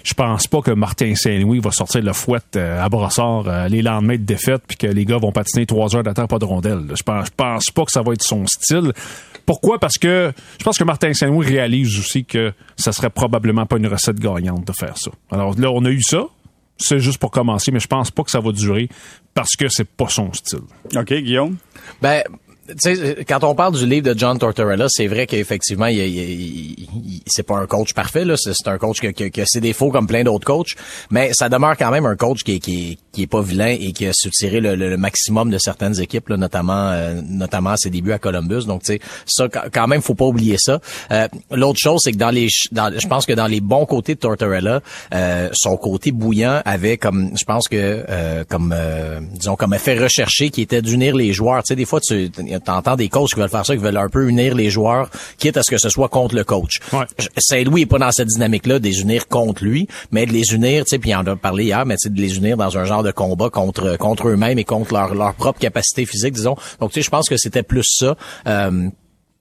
Je 0.04 0.14
pense 0.14 0.46
pas 0.46 0.60
que 0.60 0.70
Martin 0.70 1.14
Saint-Louis 1.14 1.58
va 1.58 1.72
sortir 1.72 2.02
le 2.02 2.12
fouet 2.12 2.38
à 2.56 2.88
brossard 2.88 3.44
euh, 3.46 3.68
les 3.68 3.82
lendemains 3.82 4.16
de 4.16 4.22
défaite 4.22 4.62
puis 4.66 4.76
que 4.76 4.86
les 4.86 5.04
gars 5.04 5.18
vont 5.18 5.32
patiner 5.32 5.66
trois 5.66 5.94
heures 5.96 6.02
d'attente 6.02 6.30
pas 6.30 6.38
de 6.38 6.44
rondelle. 6.44 6.84
Je 6.94 7.02
pense, 7.02 7.26
je 7.26 7.32
pense 7.36 7.41
pas 7.74 7.84
que 7.84 7.92
ça 7.92 8.02
va 8.02 8.12
être 8.12 8.22
son 8.22 8.46
style. 8.46 8.92
Pourquoi? 9.46 9.78
Parce 9.78 9.98
que 9.98 10.32
je 10.58 10.64
pense 10.64 10.78
que 10.78 10.84
Martin 10.84 11.12
Saint-Louis 11.12 11.46
réalise 11.46 11.98
aussi 11.98 12.24
que 12.24 12.52
ça 12.76 12.92
serait 12.92 13.10
probablement 13.10 13.66
pas 13.66 13.76
une 13.76 13.86
recette 13.86 14.18
gagnante 14.18 14.66
de 14.66 14.72
faire 14.72 14.96
ça. 14.96 15.10
Alors 15.30 15.58
là, 15.58 15.70
on 15.70 15.84
a 15.84 15.90
eu 15.90 16.02
ça. 16.02 16.24
C'est 16.78 16.98
juste 17.00 17.18
pour 17.18 17.30
commencer, 17.30 17.70
mais 17.70 17.80
je 17.80 17.86
pense 17.86 18.10
pas 18.10 18.24
que 18.24 18.30
ça 18.30 18.40
va 18.40 18.50
durer 18.50 18.88
parce 19.34 19.54
que 19.56 19.66
c'est 19.68 19.88
pas 19.88 20.08
son 20.08 20.32
style. 20.32 20.62
OK, 20.96 21.12
Guillaume? 21.12 21.56
Ben, 22.00 22.22
sais, 22.78 23.24
quand 23.26 23.44
on 23.44 23.54
parle 23.54 23.76
du 23.76 23.86
livre 23.86 24.12
de 24.12 24.18
John 24.18 24.38
Tortorella, 24.38 24.86
c'est 24.88 25.06
vrai 25.06 25.26
qu'effectivement, 25.26 25.86
il, 25.86 25.98
il, 25.98 26.80
il, 26.80 27.22
c'est 27.26 27.42
pas 27.42 27.56
un 27.56 27.66
coach 27.66 27.94
parfait. 27.94 28.24
Là, 28.24 28.36
c'est 28.36 28.52
un 28.66 28.78
coach 28.78 29.00
qui, 29.00 29.40
a 29.40 29.46
ses 29.46 29.60
défauts 29.60 29.90
comme 29.90 30.06
plein 30.06 30.24
d'autres 30.24 30.46
coachs, 30.46 30.74
mais 31.10 31.32
ça 31.32 31.48
demeure 31.48 31.76
quand 31.76 31.90
même 31.90 32.06
un 32.06 32.16
coach 32.16 32.42
qui, 32.42 32.60
qui, 32.60 32.98
qui 33.12 33.22
est 33.22 33.26
pas 33.26 33.42
vilain 33.42 33.76
et 33.78 33.92
qui 33.92 34.06
a 34.06 34.12
su 34.12 34.30
tirer 34.30 34.60
le, 34.60 34.74
le, 34.74 34.96
maximum 34.96 35.50
de 35.50 35.58
certaines 35.58 36.00
équipes, 36.00 36.28
là, 36.28 36.36
notamment, 36.36 36.90
euh, 36.90 37.20
notamment 37.24 37.70
à 37.70 37.76
ses 37.76 37.90
débuts 37.90 38.12
à 38.12 38.18
Columbus. 38.18 38.64
Donc, 38.66 38.82
tu 38.82 39.00
ça, 39.26 39.48
quand 39.48 39.88
même, 39.88 40.02
faut 40.02 40.14
pas 40.14 40.26
oublier 40.26 40.56
ça. 40.58 40.80
Euh, 41.10 41.28
L'autre 41.50 41.78
chose, 41.78 42.00
c'est 42.04 42.12
que 42.12 42.18
dans 42.18 42.30
les, 42.30 42.48
je 42.48 43.06
pense 43.08 43.26
que 43.26 43.32
dans 43.32 43.46
les 43.46 43.60
bons 43.60 43.86
côtés 43.86 44.14
de 44.14 44.20
Tortorella, 44.20 44.80
euh, 45.14 45.48
son 45.52 45.76
côté 45.76 46.12
bouillant 46.12 46.62
avait 46.64 46.96
comme, 46.96 47.30
je 47.38 47.44
pense 47.44 47.68
que, 47.68 48.04
euh, 48.08 48.44
comme, 48.48 48.74
euh, 48.76 49.20
disons, 49.34 49.56
comme 49.56 49.74
effet 49.74 49.98
recherché, 49.98 50.50
qui 50.50 50.62
était 50.62 50.82
d'unir 50.82 51.16
les 51.16 51.32
joueurs. 51.32 51.62
Tu 51.62 51.68
sais, 51.68 51.76
des 51.76 51.84
fois, 51.84 52.00
tu 52.00 52.30
t'entends 52.58 52.96
des 52.96 53.08
coachs 53.08 53.30
qui 53.30 53.40
veulent 53.40 53.48
faire 53.48 53.66
ça, 53.66 53.74
qui 53.74 53.82
veulent 53.82 53.96
un 53.96 54.08
peu 54.08 54.28
unir 54.28 54.54
les 54.54 54.70
joueurs, 54.70 55.08
quitte 55.38 55.56
à 55.56 55.62
ce 55.62 55.70
que 55.70 55.78
ce 55.78 55.88
soit 55.88 56.08
contre 56.08 56.34
le 56.34 56.44
coach. 56.44 56.80
Ouais. 56.92 57.04
Saint-Louis 57.38 57.82
est 57.82 57.86
pas 57.86 57.98
dans 57.98 58.12
cette 58.12 58.28
dynamique-là 58.28 58.78
des 58.78 59.00
unir 59.00 59.28
contre 59.28 59.64
lui, 59.64 59.88
mais 60.10 60.26
de 60.26 60.32
les 60.32 60.54
unir, 60.54 60.84
tu 60.84 60.90
sais, 60.90 60.98
puis 60.98 61.14
on 61.14 61.18
en 61.18 61.26
a 61.26 61.36
parlé 61.36 61.64
hier, 61.64 61.84
mais 61.86 61.96
de 62.04 62.20
les 62.20 62.36
unir 62.36 62.56
dans 62.56 62.76
un 62.78 62.84
genre 62.84 63.02
de 63.02 63.12
combat 63.12 63.50
contre 63.50 63.96
contre 63.96 64.28
eux-mêmes 64.28 64.58
et 64.58 64.64
contre 64.64 64.94
leur, 64.94 65.14
leur 65.14 65.34
propre 65.34 65.58
capacité 65.58 66.06
physique, 66.06 66.34
disons. 66.34 66.56
Donc, 66.80 66.90
tu 66.90 67.00
sais, 67.00 67.02
je 67.02 67.10
pense 67.10 67.28
que 67.28 67.36
c'était 67.36 67.62
plus 67.62 67.84
ça. 67.84 68.16
Euh, 68.46 68.88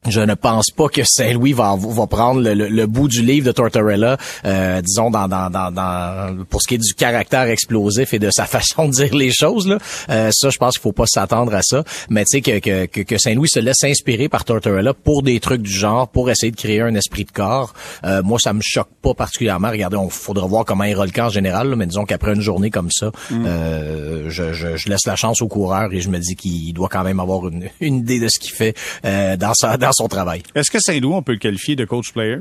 je 0.07 0.21
ne 0.21 0.33
pense 0.33 0.71
pas 0.71 0.87
que 0.87 1.01
Saint-Louis 1.03 1.53
va, 1.53 1.75
va 1.77 2.07
prendre 2.07 2.41
le, 2.41 2.53
le, 2.53 2.67
le, 2.69 2.87
bout 2.87 3.07
du 3.07 3.21
livre 3.21 3.45
de 3.45 3.51
Tortorella, 3.51 4.17
euh, 4.45 4.81
disons, 4.81 5.11
dans, 5.11 5.27
dans, 5.27 5.49
dans, 5.49 5.71
dans, 5.71 6.43
pour 6.45 6.61
ce 6.61 6.67
qui 6.67 6.75
est 6.75 6.79
du 6.79 6.93
caractère 6.93 7.43
explosif 7.43 8.13
et 8.13 8.19
de 8.19 8.31
sa 8.31 8.45
façon 8.47 8.87
de 8.87 8.93
dire 8.93 9.13
les 9.13 9.31
choses. 9.31 9.67
Là. 9.67 9.77
Euh, 10.09 10.31
ça, 10.33 10.49
je 10.49 10.57
pense 10.57 10.73
qu'il 10.73 10.81
faut 10.81 10.91
pas 10.91 11.05
s'attendre 11.05 11.53
à 11.53 11.61
ça. 11.61 11.83
Mais 12.09 12.25
tu 12.25 12.41
sais, 12.41 12.41
que, 12.41 12.85
que, 12.85 13.01
que, 13.01 13.17
Saint-Louis 13.19 13.49
se 13.49 13.59
laisse 13.59 13.83
inspirer 13.83 14.27
par 14.27 14.43
Tortorella 14.43 14.93
pour 14.93 15.21
des 15.21 15.39
trucs 15.39 15.61
du 15.61 15.71
genre, 15.71 16.07
pour 16.07 16.29
essayer 16.31 16.51
de 16.51 16.57
créer 16.57 16.81
un 16.81 16.95
esprit 16.95 17.25
de 17.25 17.31
corps. 17.31 17.73
Euh, 18.03 18.23
moi, 18.23 18.39
ça 18.39 18.53
me 18.53 18.61
choque 18.63 18.89
pas 19.01 19.13
particulièrement. 19.13 19.69
Regardez, 19.69 19.97
on 19.97 20.09
faudra 20.09 20.47
voir 20.47 20.65
comment 20.65 20.83
il 20.83 20.95
le 20.95 21.11
camp 21.11 21.25
en 21.25 21.29
général, 21.29 21.69
là, 21.69 21.75
mais 21.75 21.85
disons 21.85 22.05
qu'après 22.05 22.33
une 22.33 22.41
journée 22.41 22.69
comme 22.69 22.91
ça, 22.91 23.11
mm. 23.29 23.45
euh, 23.45 24.29
je, 24.29 24.53
je, 24.53 24.77
je, 24.77 24.89
laisse 24.89 25.05
la 25.05 25.15
chance 25.15 25.41
au 25.41 25.47
coureur 25.47 25.91
et 25.93 26.01
je 26.01 26.09
me 26.09 26.19
dis 26.19 26.35
qu'il 26.35 26.73
doit 26.73 26.89
quand 26.89 27.03
même 27.03 27.19
avoir 27.19 27.47
une, 27.47 27.69
une 27.79 27.97
idée 27.97 28.19
de 28.19 28.27
ce 28.27 28.39
qu'il 28.39 28.51
fait 28.51 28.75
euh, 29.05 29.37
dans 29.37 29.53
sa 29.53 29.77
dans 29.77 29.90
son 29.93 30.07
travail. 30.07 30.43
Est-ce 30.55 30.71
que 30.71 30.79
Saint-Louis, 30.79 31.13
on 31.13 31.21
peut 31.21 31.33
le 31.33 31.39
qualifier 31.39 31.75
de 31.75 31.85
coach-player? 31.85 32.39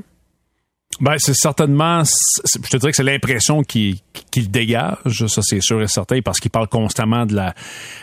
Ben, 1.00 1.14
c'est 1.18 1.34
certainement, 1.34 2.02
je 2.04 2.68
te 2.68 2.76
dirais 2.76 2.90
que 2.90 2.96
c'est 2.96 3.04
l'impression 3.04 3.62
qu'il 3.62 3.96
qu'il 4.30 4.50
dégage, 4.50 5.26
ça 5.26 5.40
c'est 5.42 5.60
sûr 5.60 5.80
et 5.80 5.88
certain, 5.88 6.20
parce 6.20 6.40
qu'il 6.40 6.50
parle 6.50 6.68
constamment 6.68 7.26
de 7.26 7.34
la, 7.34 7.54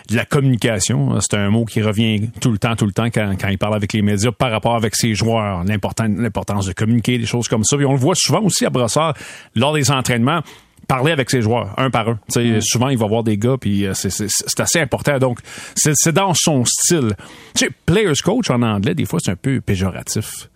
de 0.10 0.16
la 0.16 0.26
communication. 0.26 1.20
C'est 1.22 1.36
un 1.36 1.50
mot 1.50 1.66
qui 1.66 1.82
revient 1.82 2.30
tout 2.42 2.52
le 2.52 2.58
temps, 2.58 2.76
tout 2.76 2.86
le 2.86 2.92
temps 2.92 3.06
quand, 3.06 3.36
quand 3.40 3.50
il 3.50 3.58
parle 3.58 3.76
avec 3.76 3.94
les 3.94 4.02
médias 4.02 4.32
par 4.32 4.52
rapport 4.52 4.76
avec 4.76 4.96
ses 4.96 5.14
joueurs, 5.14 5.64
l'importance 5.64 6.66
de 6.66 6.74
communiquer, 6.74 7.18
des 7.18 7.26
choses 7.26 7.48
comme 7.48 7.64
ça. 7.64 7.78
Et 7.78 7.86
on 7.86 7.94
le 7.94 8.00
voit 8.00 8.16
souvent 8.16 8.42
aussi 8.42 8.66
à 8.66 8.70
Brossard, 8.70 9.14
lors 9.56 9.74
des 9.74 9.92
entraînements, 9.92 10.42
parler 10.88 11.12
avec 11.12 11.30
ses 11.30 11.41
joueurs, 11.41 11.73
un 11.78 11.89
par 11.89 12.10
un. 12.10 12.19
sais, 12.30 12.60
Souvent, 12.62 12.89
il 12.89 12.97
va 12.97 13.08
voir 13.08 13.23
des 13.23 13.38
gars, 13.38 13.58
puis 13.60 13.86
c'est 13.93 14.60
assez 14.60 14.80
important. 14.80 15.17
Donc, 15.19 15.39
c'est 15.76 16.13
dans 16.13 16.34
son 16.34 16.63
style. 16.65 17.15
Tu 17.56 17.65
sais, 17.65 17.71
players 17.86 18.13
coach 18.23 18.50
en 18.50 18.62
anglais, 18.62 18.95
des 18.95 19.06
fois, 19.06 19.19
c'est 19.23 19.32
un 19.32 19.36
peu 19.36 19.62
péjoratif. 19.62 20.50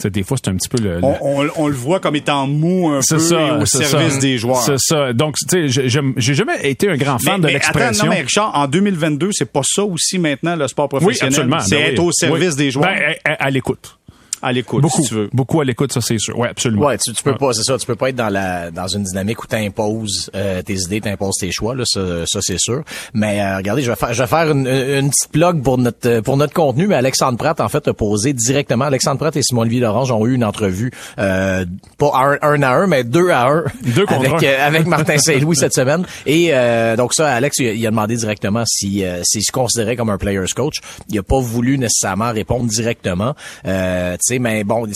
T'sais, 0.00 0.08
des 0.08 0.22
fois, 0.22 0.38
c'est 0.42 0.50
un 0.50 0.56
petit 0.56 0.68
peu 0.70 0.82
le... 0.82 0.94
le... 0.98 1.04
On, 1.04 1.16
on, 1.20 1.48
on, 1.56 1.68
le 1.68 1.74
voit 1.74 2.00
comme 2.00 2.16
étant 2.16 2.46
mou 2.46 2.88
un 2.88 3.00
peu 3.06 3.18
ça, 3.18 3.58
au 3.58 3.66
service 3.66 4.14
ça. 4.14 4.18
des 4.18 4.38
joueurs. 4.38 4.62
C'est 4.62 4.78
ça. 4.78 5.12
Donc, 5.12 5.36
tu 5.36 5.68
sais, 5.68 5.90
j'ai 6.16 6.34
jamais 6.34 6.70
été 6.70 6.88
un 6.88 6.96
grand 6.96 7.18
fan 7.18 7.38
mais, 7.42 7.48
de 7.48 7.52
l'expression. 7.52 8.06
Non, 8.06 8.10
mais 8.10 8.22
Richard, 8.22 8.50
en 8.54 8.66
2022, 8.66 9.28
c'est 9.32 9.52
pas 9.52 9.60
ça 9.62 9.84
aussi 9.84 10.18
maintenant, 10.18 10.56
le 10.56 10.66
sport 10.68 10.88
professionnel. 10.88 11.18
Oui, 11.20 11.26
absolument. 11.26 11.60
C'est 11.60 11.76
ben 11.76 11.92
être 11.92 11.98
oui. 11.98 12.06
au 12.06 12.12
service 12.12 12.50
oui. 12.52 12.56
des 12.56 12.70
joueurs. 12.70 12.86
Ben, 12.86 13.14
à, 13.26 13.32
à, 13.32 13.44
à 13.44 13.50
l'écoute 13.50 13.98
à 14.42 14.52
l'écoute, 14.52 14.82
beaucoup, 14.82 15.02
si 15.02 15.08
tu 15.08 15.14
veux. 15.14 15.30
Beaucoup 15.32 15.60
à 15.60 15.64
l'écoute, 15.64 15.92
ça 15.92 16.00
c'est 16.00 16.18
sûr. 16.18 16.38
Ouais, 16.38 16.48
absolument. 16.48 16.86
Ouais, 16.86 16.98
tu, 16.98 17.12
tu 17.12 17.22
peux 17.22 17.36
pas, 17.36 17.52
c'est 17.52 17.62
ça, 17.62 17.78
tu 17.78 17.86
peux 17.86 17.96
pas 17.96 18.08
être 18.10 18.16
dans 18.16 18.28
la 18.28 18.70
dans 18.70 18.86
une 18.88 19.02
dynamique 19.02 19.42
où 19.42 19.46
tu 19.46 19.56
imposes 19.56 20.30
euh, 20.34 20.62
tes 20.62 20.74
idées, 20.74 21.00
tu 21.00 21.08
imposes 21.08 21.36
tes 21.38 21.52
choix 21.52 21.74
là, 21.74 21.84
ça, 21.86 22.26
ça 22.26 22.40
c'est 22.42 22.58
sûr. 22.58 22.82
Mais 23.14 23.40
euh, 23.40 23.56
regardez, 23.58 23.82
je 23.82 23.90
vais 23.90 23.96
faire 23.96 24.12
je 24.12 24.22
vais 24.22 24.28
faire 24.28 24.50
une, 24.50 24.66
une 24.66 25.10
petite 25.10 25.32
plug 25.32 25.62
pour 25.62 25.78
notre 25.78 26.20
pour 26.20 26.36
notre 26.36 26.52
contenu, 26.52 26.86
mais 26.86 26.94
Alexandre 26.96 27.38
Pratt 27.38 27.60
en 27.60 27.68
fait 27.68 27.86
a 27.88 27.94
posé 27.94 28.32
directement 28.32 28.84
Alexandre 28.86 29.18
Pratt 29.18 29.36
et 29.36 29.42
Simon 29.42 29.62
Olivier 29.62 29.80
Lorange 29.80 30.10
ont 30.12 30.26
eu 30.26 30.34
une 30.34 30.44
entrevue 30.44 30.90
euh, 31.18 31.64
pas 31.98 32.12
un, 32.14 32.38
un, 32.42 32.62
à 32.62 32.72
un 32.74 32.86
mais 32.86 33.04
deux 33.04 33.30
à 33.30 33.46
un 33.46 33.64
deux 33.94 34.06
contre 34.06 34.30
avec 34.30 34.42
euh, 34.42 34.66
avec 34.66 34.86
Martin 34.86 35.18
Saint-Louis 35.18 35.56
cette 35.56 35.74
semaine 35.74 36.04
et 36.26 36.48
euh, 36.52 36.96
donc 36.96 37.14
ça 37.14 37.32
Alex 37.32 37.58
il 37.58 37.68
a, 37.68 37.72
il 37.72 37.86
a 37.86 37.90
demandé 37.90 38.16
directement 38.16 38.64
si 38.66 39.04
euh, 39.04 39.20
s'il 39.24 39.42
se 39.42 39.52
considérait 39.52 39.96
comme 39.96 40.10
un 40.10 40.18
players 40.18 40.46
coach. 40.54 40.76
Il 41.08 41.18
a 41.18 41.22
pas 41.22 41.40
voulu 41.40 41.78
nécessairement 41.78 42.32
répondre 42.32 42.66
directement 42.66 43.34
euh, 43.66 44.16
sais 44.34 44.38
mais 44.38 44.64
bon 44.64 44.86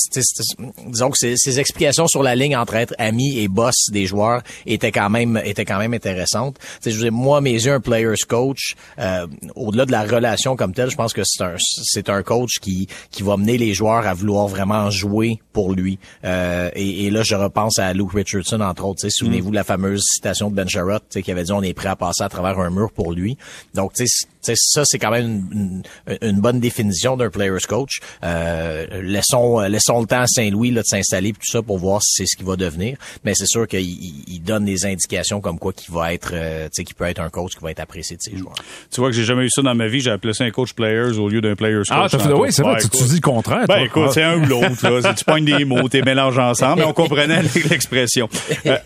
disons 0.86 1.10
que 1.10 1.18
ces, 1.18 1.60
explications 1.60 2.06
sur 2.06 2.22
la 2.22 2.34
ligne 2.34 2.56
entre 2.56 2.74
être 2.74 2.94
ami 2.98 3.38
et 3.38 3.48
boss 3.48 3.74
des 3.90 4.06
joueurs 4.06 4.42
étaient 4.66 4.92
quand 4.92 5.10
même 5.10 5.40
étaient 5.44 5.64
quand 5.64 5.78
même 5.78 5.94
intéressantes. 5.94 6.58
sais, 6.80 6.90
je 6.90 6.96
veux 6.96 7.02
dire, 7.04 7.12
moi, 7.12 7.40
mes 7.40 7.52
yeux, 7.52 7.72
un 7.72 7.80
players 7.80 8.14
coach, 8.28 8.74
euh, 8.98 9.26
au-delà 9.54 9.86
de 9.86 9.92
la 9.92 10.02
relation 10.02 10.56
comme 10.56 10.72
telle, 10.72 10.90
je 10.90 10.96
pense 10.96 11.12
que 11.12 11.22
c'est 11.24 11.42
un 11.42 11.54
c'est 11.58 12.08
un 12.08 12.22
coach 12.22 12.58
qui 12.60 12.88
qui 13.10 13.22
va 13.22 13.36
mener 13.36 13.58
les 13.58 13.74
joueurs 13.74 14.06
à 14.06 14.14
vouloir 14.14 14.48
vraiment 14.48 14.90
jouer 14.90 15.40
pour 15.52 15.72
lui. 15.72 15.98
Euh, 16.24 16.70
et, 16.74 17.06
et, 17.06 17.10
là, 17.10 17.22
je 17.22 17.34
repense 17.34 17.78
à 17.78 17.92
Luke 17.92 18.12
Richardson 18.12 18.60
entre 18.60 18.84
autres. 18.84 19.08
Souvenez-vous 19.08 19.50
de 19.50 19.54
la 19.54 19.64
fameuse 19.64 20.02
citation 20.04 20.50
de 20.50 20.54
Ben 20.54 20.68
Sherrod 20.68 21.02
qui 21.08 21.30
avait 21.30 21.44
dit 21.44 21.52
on 21.52 21.62
est 21.62 21.74
prêt 21.74 21.88
à 21.88 21.96
passer 21.96 22.22
à 22.22 22.28
travers 22.28 22.58
un 22.58 22.70
mur 22.70 22.90
pour 22.92 23.12
lui. 23.12 23.36
Donc, 23.74 23.94
tu 23.94 24.06
sais, 24.06 24.54
ça 24.56 24.84
c'est 24.84 24.98
quand 24.98 25.10
même 25.10 25.46
une, 25.52 25.82
une, 26.08 26.18
une 26.28 26.40
bonne 26.40 26.60
définition 26.60 27.16
d'un 27.16 27.30
players 27.30 27.66
coach. 27.68 28.00
Euh, 28.22 28.86
laissons 29.30 29.60
laissons 29.60 30.00
le 30.00 30.06
temps 30.06 30.20
à 30.20 30.26
Saint-Louis 30.26 30.70
là, 30.70 30.82
de 30.82 30.86
s'installer 30.86 31.32
tout 31.32 31.40
ça 31.44 31.62
pour 31.62 31.78
voir 31.78 32.02
si 32.02 32.14
c'est 32.16 32.26
ce 32.26 32.36
qu'il 32.36 32.46
va 32.46 32.56
devenir. 32.56 32.96
Mais 33.24 33.34
c'est 33.34 33.46
sûr 33.46 33.66
qu'il 33.66 33.80
il 33.80 34.40
donne 34.40 34.64
des 34.64 34.86
indications 34.86 35.40
comme 35.40 35.58
quoi 35.58 35.72
qu'il 35.72 35.92
va 35.94 36.12
être, 36.14 36.30
euh, 36.32 36.64
tu 36.66 36.70
sais, 36.72 36.84
qu'il 36.84 36.94
peut 36.94 37.04
être 37.04 37.20
un 37.20 37.30
coach 37.30 37.52
qui 37.56 37.62
va 37.62 37.70
être 37.70 37.80
apprécié 37.80 38.16
de 38.16 38.22
ses 38.22 38.36
joueurs. 38.36 38.54
Tu 38.90 39.00
vois 39.00 39.10
que 39.10 39.16
j'ai 39.16 39.24
jamais 39.24 39.44
eu 39.44 39.50
ça 39.50 39.62
dans 39.62 39.74
ma 39.74 39.86
vie. 39.88 40.00
J'ai 40.00 40.10
appelé 40.10 40.32
ça 40.34 40.44
un 40.44 40.50
coach 40.50 40.72
players 40.74 41.18
au 41.18 41.28
lieu 41.28 41.40
d'un 41.40 41.54
players 41.56 41.78
coach. 41.78 41.88
Ah, 41.90 42.06
t'as 42.10 42.18
fait, 42.18 42.32
oui, 42.32 42.52
c'est 42.52 42.62
vrai. 42.62 42.80
tu, 42.80 42.88
tu 42.88 43.04
dis 43.04 43.14
le 43.16 43.20
contraire. 43.20 43.66
Ben, 43.66 43.74
toi. 43.76 43.82
écoute, 43.84 44.02
Ah. 44.08 44.10
c'est 44.12 44.22
un 44.22 44.36
ou 44.42 44.46
l'autre. 44.46 45.14
tu 45.16 45.24
pognes 45.24 45.44
des 45.44 45.64
mots, 45.64 45.88
t'es 45.88 46.02
mélanges 46.02 46.38
ensemble, 46.38 46.80
mais 46.82 46.86
on 46.86 46.92
comprenait 46.92 47.42
l'expression. 47.70 48.28
Euh, 48.66 48.76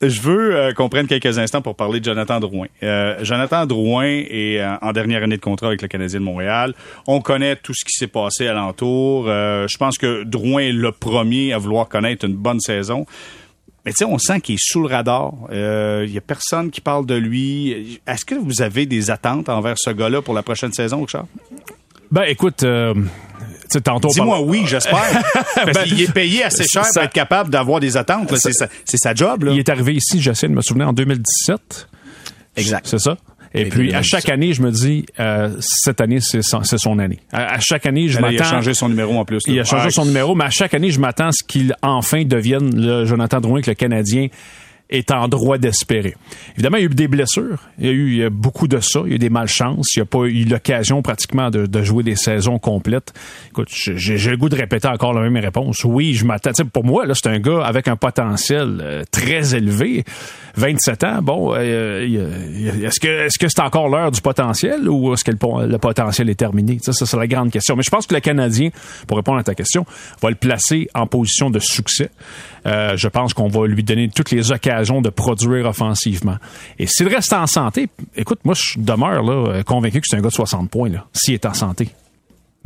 je 0.00 0.20
veux 0.20 0.54
euh, 0.54 0.72
qu'on 0.72 0.88
prenne 0.88 1.06
quelques 1.06 1.38
instants 1.38 1.60
pour 1.60 1.74
parler 1.74 2.00
de 2.00 2.04
Jonathan 2.04 2.38
Drouin. 2.40 2.66
Euh, 2.82 3.16
Jonathan 3.22 3.66
Drouin 3.66 4.06
est 4.06 4.60
euh, 4.60 4.76
en 4.80 4.92
dernière 4.92 5.22
année 5.22 5.36
de 5.36 5.42
contrat 5.42 5.68
avec 5.68 5.82
le 5.82 5.88
Canadien 5.88 6.20
de 6.20 6.24
Montréal. 6.24 6.74
On 7.06 7.20
connaît 7.20 7.56
tout 7.56 7.74
ce 7.74 7.84
qui 7.84 7.92
s'est 7.92 8.06
passé 8.06 8.46
alentour. 8.46 9.26
Euh, 9.28 9.66
je 9.68 9.76
pense 9.76 9.98
que 9.98 10.22
Drouin 10.24 10.62
est 10.62 10.72
le 10.72 10.92
premier 10.92 11.52
à 11.52 11.58
vouloir 11.58 11.88
connaître 11.88 12.24
une 12.24 12.36
bonne 12.36 12.60
saison. 12.60 13.06
Mais 13.84 13.92
tu 13.92 13.98
sais, 13.98 14.04
on 14.04 14.18
sent 14.18 14.40
qu'il 14.40 14.56
est 14.56 14.60
sous 14.60 14.82
le 14.82 14.88
radar. 14.88 15.32
Il 15.50 15.56
euh, 15.56 16.06
y 16.06 16.18
a 16.18 16.20
personne 16.20 16.70
qui 16.70 16.80
parle 16.80 17.06
de 17.06 17.14
lui. 17.14 18.00
Est-ce 18.06 18.24
que 18.24 18.34
vous 18.34 18.60
avez 18.60 18.86
des 18.86 19.10
attentes 19.10 19.48
envers 19.48 19.76
ce 19.78 19.90
gars-là 19.90 20.20
pour 20.20 20.34
la 20.34 20.42
prochaine 20.42 20.72
saison, 20.72 21.00
Richard? 21.00 21.26
Ben, 22.10 22.24
écoute, 22.24 22.62
euh, 22.64 22.94
sais, 23.74 23.80
tantôt... 23.80 24.08
Dis-moi 24.08 24.40
oui, 24.42 24.62
j'espère. 24.66 25.22
Parce 25.54 25.72
Ben, 25.72 25.84
qu'il 25.84 26.00
est 26.00 26.12
payé 26.12 26.44
assez 26.44 26.64
cher 26.66 26.84
ça- 26.84 26.92
pour 26.94 27.02
être 27.04 27.12
capable 27.12 27.50
d'avoir 27.50 27.80
des 27.80 27.96
attentes. 27.96 28.32
C'est 28.36 28.96
sa, 28.98 29.14
job. 29.14 29.44
Là. 29.44 29.52
Il 29.52 29.58
est 29.58 29.68
arrivé 29.68 29.94
ici, 29.94 30.20
j'essaie 30.20 30.48
de 30.48 30.52
me 30.54 30.62
souvenir, 30.62 30.88
en 30.88 30.92
2017. 30.92 31.88
Exact. 32.56 32.86
C'est 32.88 32.98
ça? 32.98 33.16
Et 33.54 33.64
puis, 33.64 33.88
à 33.94 34.00
2017. 34.00 34.04
chaque 34.04 34.28
année, 34.28 34.52
je 34.52 34.60
me 34.62 34.70
dis, 34.70 35.06
euh, 35.20 35.50
cette 35.60 36.00
année, 36.02 36.18
c'est 36.20 36.42
son, 36.42 36.98
année. 36.98 37.18
À, 37.32 37.54
à 37.54 37.60
chaque 37.60 37.86
année, 37.86 38.08
je 38.08 38.20
Là, 38.20 38.30
il 38.30 38.36
a 38.36 38.42
m'attends... 38.42 38.56
changé 38.56 38.74
son 38.74 38.88
numéro 38.90 39.18
en 39.18 39.24
plus. 39.24 39.46
là. 39.46 39.54
Il 39.54 39.60
a 39.60 39.64
changé 39.64 39.86
Ouais. 39.86 39.90
son 39.90 40.04
numéro, 40.04 40.34
mais 40.34 40.44
à 40.44 40.50
chaque 40.50 40.74
année, 40.74 40.90
je 40.90 41.00
m'attends 41.00 41.28
à 41.28 41.32
ce 41.32 41.42
qu'il 41.42 41.74
enfin 41.82 42.24
devienne 42.24 42.74
le 42.78 43.04
Jonathan 43.06 43.40
Drouin 43.40 43.62
que 43.62 43.70
le 43.70 43.74
Canadien 43.74 44.28
est 44.90 45.10
en 45.10 45.28
droit 45.28 45.58
d'espérer. 45.58 46.16
Évidemment, 46.54 46.78
il 46.78 46.80
y 46.80 46.86
a 46.86 46.90
eu 46.90 46.94
des 46.94 47.08
blessures. 47.08 47.58
Il 47.78 47.86
y 47.86 47.88
a 47.88 47.92
eu 47.92 48.30
beaucoup 48.30 48.68
de 48.68 48.80
ça. 48.80 49.00
Il 49.04 49.10
y 49.10 49.12
a 49.12 49.16
eu 49.16 49.18
des 49.18 49.30
malchances. 49.30 49.94
Il 49.94 50.00
n'y 50.00 50.02
a 50.02 50.06
pas 50.06 50.24
eu 50.24 50.44
l'occasion 50.44 51.02
pratiquement 51.02 51.50
de, 51.50 51.66
de, 51.66 51.82
jouer 51.82 52.02
des 52.02 52.16
saisons 52.16 52.58
complètes. 52.58 53.12
Écoute, 53.48 53.68
j'ai 53.70 54.30
le 54.30 54.36
goût 54.36 54.48
de 54.48 54.56
répéter 54.56 54.88
encore 54.88 55.12
la 55.12 55.20
même 55.20 55.36
réponse. 55.36 55.84
Oui, 55.84 56.14
je 56.14 56.24
m'attends. 56.24 56.50
Pour 56.72 56.84
moi, 56.84 57.06
là, 57.06 57.14
c'est 57.14 57.28
un 57.28 57.38
gars 57.38 57.62
avec 57.64 57.88
un 57.88 57.96
potentiel 57.96 58.78
euh, 58.80 59.02
très 59.10 59.54
élevé. 59.54 60.04
27 60.56 61.04
ans, 61.04 61.22
bon, 61.22 61.54
euh, 61.54 62.04
est-ce 62.84 62.98
que 62.98 63.26
est-ce 63.26 63.38
que 63.38 63.46
c'est 63.48 63.60
encore 63.60 63.88
l'heure 63.88 64.10
du 64.10 64.20
potentiel 64.20 64.88
ou 64.88 65.12
est-ce 65.12 65.22
que 65.22 65.30
le, 65.30 65.78
potentiel 65.78 66.28
est 66.30 66.34
terminé? 66.34 66.78
Ça, 66.82 66.92
ça 66.92 67.06
c'est 67.06 67.16
la 67.16 67.28
grande 67.28 67.52
question. 67.52 67.76
Mais 67.76 67.84
je 67.84 67.90
pense 67.90 68.08
que 68.08 68.14
le 68.14 68.20
Canadien, 68.20 68.70
pour 69.06 69.18
répondre 69.18 69.38
à 69.38 69.44
ta 69.44 69.54
question, 69.54 69.86
va 70.20 70.30
le 70.30 70.34
placer 70.34 70.88
en 70.94 71.06
position 71.06 71.50
de 71.50 71.60
succès. 71.60 72.10
Euh, 72.66 72.96
je 72.96 73.06
pense 73.06 73.34
qu'on 73.34 73.46
va 73.46 73.66
lui 73.68 73.84
donner 73.84 74.08
toutes 74.08 74.32
les 74.32 74.50
occasions 74.50 74.77
de 75.02 75.10
produire 75.10 75.66
offensivement. 75.66 76.36
Et 76.78 76.86
s'il 76.86 77.08
reste 77.08 77.32
en 77.32 77.46
santé, 77.46 77.88
écoute, 78.16 78.40
moi, 78.44 78.54
je 78.54 78.78
demeure 78.78 79.64
convaincu 79.64 80.00
que 80.00 80.06
c'est 80.08 80.16
un 80.16 80.20
gars 80.20 80.28
de 80.28 80.34
60 80.34 80.70
points, 80.70 80.90
s'il 81.12 81.34
est 81.34 81.46
en 81.46 81.54
santé. 81.54 81.88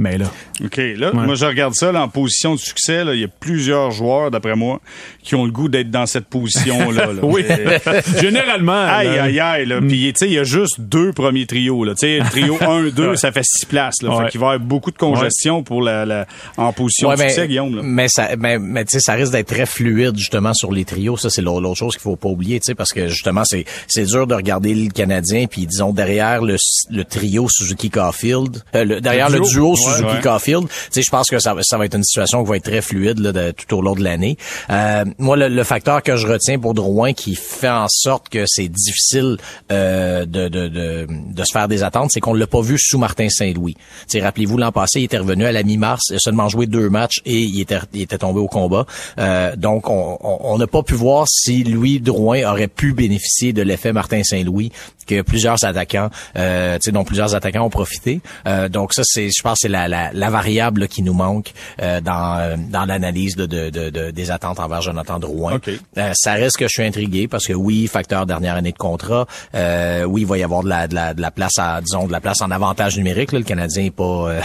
Mais 0.03 0.19
là. 0.19 0.27
OK. 0.65 0.81
Là, 0.97 1.13
moi, 1.13 1.37
je 1.37 1.47
regarde 1.47 1.75
ça 1.75 1.93
en 1.93 2.09
position 2.09 2.55
de 2.55 2.61
succès. 2.61 3.05
Là, 3.05 3.15
il 3.15 3.21
y 3.21 3.25
a 3.25 3.29
plusieurs 3.29 3.93
joueurs, 3.93 4.33
d'après 4.33 4.57
moi, 4.57 4.81
qui 5.23 5.37
ont 5.37 5.45
le 5.45 5.53
goût 5.53 5.69
d'être 5.69 5.91
dans 5.91 6.07
cette 6.07 6.27
position-là. 6.27 7.11
oui. 7.23 7.45
Généralement. 8.21 8.85
Aïe, 8.85 9.17
aïe, 9.19 9.39
aïe. 9.39 9.67
Là. 9.67 9.81
Puis, 9.81 10.13
tu 10.13 10.19
sais, 10.19 10.27
il 10.27 10.33
y 10.33 10.39
a 10.39 10.45
juste 10.45 10.81
deux 10.81 11.13
premiers 11.13 11.47
trios. 11.47 11.85
Là. 11.85 11.95
Le 12.03 12.31
trio 12.31 12.59
1, 12.61 12.89
2, 12.89 13.15
ça 13.15 13.31
fait 13.31 13.45
six 13.45 13.65
places. 13.65 14.03
Là. 14.03 14.25
Fait 14.25 14.31
qu'il 14.31 14.41
va 14.41 14.47
y 14.47 14.55
avoir 14.55 14.59
beaucoup 14.59 14.91
de 14.91 14.99
congestion 14.99 15.63
pour 15.63 15.83
la, 15.83 16.05
la, 16.05 16.27
en 16.57 16.73
position 16.73 17.13
de 17.13 17.17
succès, 17.17 17.47
Guillaume. 17.47 17.77
Là. 17.77 17.83
Mais, 17.85 18.09
ça, 18.09 18.31
mais, 18.37 18.59
mais 18.59 18.85
tu 18.85 18.95
sais, 18.95 19.01
ça 19.01 19.13
risque 19.13 19.31
d'être 19.31 19.55
très 19.55 19.67
fluide, 19.67 20.17
justement, 20.17 20.53
sur 20.53 20.73
les 20.73 20.85
trios. 20.85 21.17
Ça, 21.17 21.31
c'est 21.31 21.43
l'autre 21.43 21.77
chose 21.77 21.95
qu'il 21.95 22.03
faut 22.03 22.17
pas 22.17 22.29
oublier, 22.29 22.59
tu 22.59 22.67
sais, 22.67 22.75
parce 22.75 22.93
que, 22.93 23.07
justement, 23.07 23.45
c'est, 23.45 23.67
c'est 23.87 24.05
dur 24.05 24.27
de 24.27 24.35
regarder 24.35 24.75
le 24.75 24.91
Canadien, 24.91 25.47
puis, 25.47 25.67
disons, 25.67 25.93
derrière 25.93 26.43
le, 26.43 26.57
le 26.91 27.05
trio 27.05 27.47
Suzuki-Caulfield, 27.49 28.63
euh, 28.75 29.01
derrière 29.01 29.31
le 29.31 29.41
duo, 29.41 29.77
Suzuki 29.93 30.21
Caulfield. 30.23 30.67
je 30.95 31.11
pense 31.11 31.29
que 31.29 31.39
ça, 31.39 31.55
ça 31.63 31.79
va 31.79 31.87
être 31.87 31.97
une 31.97 32.05
situation 32.05 32.43
qui 32.43 32.51
va 32.51 32.57
être 32.57 32.65
très 32.65 32.83
fluide 32.83 33.19
là, 33.19 33.33
de, 33.33 33.51
tout 33.53 33.77
au 33.77 33.83
long 33.83 33.95
de 33.95 34.03
l'année. 34.03 34.37
Euh, 34.71 35.05
moi, 35.19 35.37
le, 35.37 35.63
facteur 35.65 36.03
que 36.03 36.17
je 36.17 36.27
retiens 36.27 36.59
pour 36.59 36.75
Drouin 36.75 37.13
qui 37.13 37.35
fait 37.35 37.69
en 37.69 37.87
sorte 37.89 38.29
que 38.29 38.45
c'est 38.47 38.69
difficile 38.69 39.37
euh, 39.71 40.25
de, 40.27 40.49
de, 40.49 40.69
de, 40.69 41.07
de, 41.09 41.45
se 41.45 41.53
faire 41.53 41.69
des 41.69 41.83
attentes, 41.83 42.11
c'est 42.13 42.21
qu'on 42.21 42.35
l'a 42.35 42.47
pas 42.47 42.61
vu 42.61 42.79
sous 42.79 42.99
Martin 42.99 43.29
Saint-Louis. 43.29 43.77
Rappelez-vous, 44.15 44.59
l'an 44.59 44.73
passé, 44.73 45.01
il 45.01 45.05
était 45.05 45.19
revenu 45.19 45.45
à 45.45 45.53
la 45.53 45.63
mi-mars, 45.63 46.03
il 46.11 46.17
a 46.17 46.19
seulement 46.19 46.49
joué 46.49 46.67
deux 46.67 46.91
matchs 46.91 47.21
et 47.25 47.41
il 47.41 47.61
était, 47.61 47.79
il 47.93 48.03
était 48.03 48.19
tombé 48.19 48.41
au 48.41 48.49
combat. 48.49 48.87
Euh, 49.19 49.55
donc, 49.57 49.89
on 49.89 50.59
n'a 50.59 50.67
pas 50.67 50.83
pu 50.83 50.95
voir 50.95 51.27
si 51.29 51.65
Louis 51.65 52.01
Drouin 52.01 52.51
aurait 52.51 52.69
pu 52.69 52.93
bénéficier 52.93 53.53
de 53.53 53.63
l'effet 53.63 53.93
Martin 53.93 54.23
Saint-Louis 54.23 54.73
que 55.07 55.23
plusieurs 55.23 55.65
attaquants, 55.65 56.11
euh, 56.37 56.79
dont 56.93 57.05
plusieurs 57.05 57.35
attaquants 57.35 57.65
ont 57.65 57.71
profité. 57.71 58.21
Euh, 58.47 58.69
donc 58.69 58.93
ça, 58.93 59.03
c'est, 59.05 59.29
je 59.37 59.43
pense, 59.43 59.59
c'est 59.61 59.69
la, 59.69 59.89
la, 59.89 60.11
la, 60.13 60.31
variable 60.31 60.89
qui 60.89 61.03
nous 61.03 61.13
manque 61.13 61.53
euh, 61.81 62.01
dans, 62.01 62.59
dans 62.71 62.85
l'analyse 62.85 63.37
de, 63.37 63.47
de, 63.47 63.71
de, 63.71 64.11
des 64.11 64.31
attentes 64.31 64.61
envers 64.61 64.83
Jonathan 64.83 65.19
Drouin. 65.19 65.61
Euh, 65.99 66.13
ça 66.15 66.33
reste 66.35 66.57
que 66.57 66.65
je 66.67 66.73
suis 66.73 66.85
intrigué 66.85 67.29
parce 67.29 67.47
que 67.47 67.53
oui, 67.53 67.87
facteur 67.87 68.27
dernière 68.27 68.57
année 68.57 68.73
de 68.73 68.79
contrat, 68.79 69.27
euh, 69.55 70.05
oui, 70.05 70.23
il 70.23 70.27
va 70.27 70.39
y 70.39 70.43
avoir 70.43 70.63
de 70.63 70.69
la, 70.69 70.89
de 70.89 70.95
la, 70.95 71.15
de 71.15 71.21
la 71.21 71.31
place 71.31 71.59
à, 71.59 71.81
disons, 71.81 72.07
de 72.07 72.13
la 72.13 72.21
place 72.21 72.41
en 72.41 72.51
avantage 72.51 72.97
numérique. 72.97 73.33
Là. 73.33 73.39
Le 73.39 73.45
Canadien 73.45 73.85
est 73.85 73.91
pas, 73.91 74.03
euh, 74.31 74.41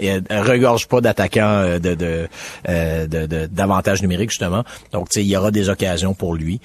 regorge 0.30 0.88
pas 0.88 1.00
d'attaquants 1.00 1.78
de, 1.78 1.94
de, 1.94 2.28
de, 2.66 3.46
d'avantage 3.46 4.02
numérique 4.02 4.30
justement. 4.30 4.64
Donc, 4.92 5.08
tu 5.08 5.20
sais, 5.20 5.24
il 5.24 5.28
y 5.28 5.36
aura 5.36 5.50
des 5.50 5.68
occasions 5.68 6.14
pour 6.14 6.34
lui. 6.34 6.60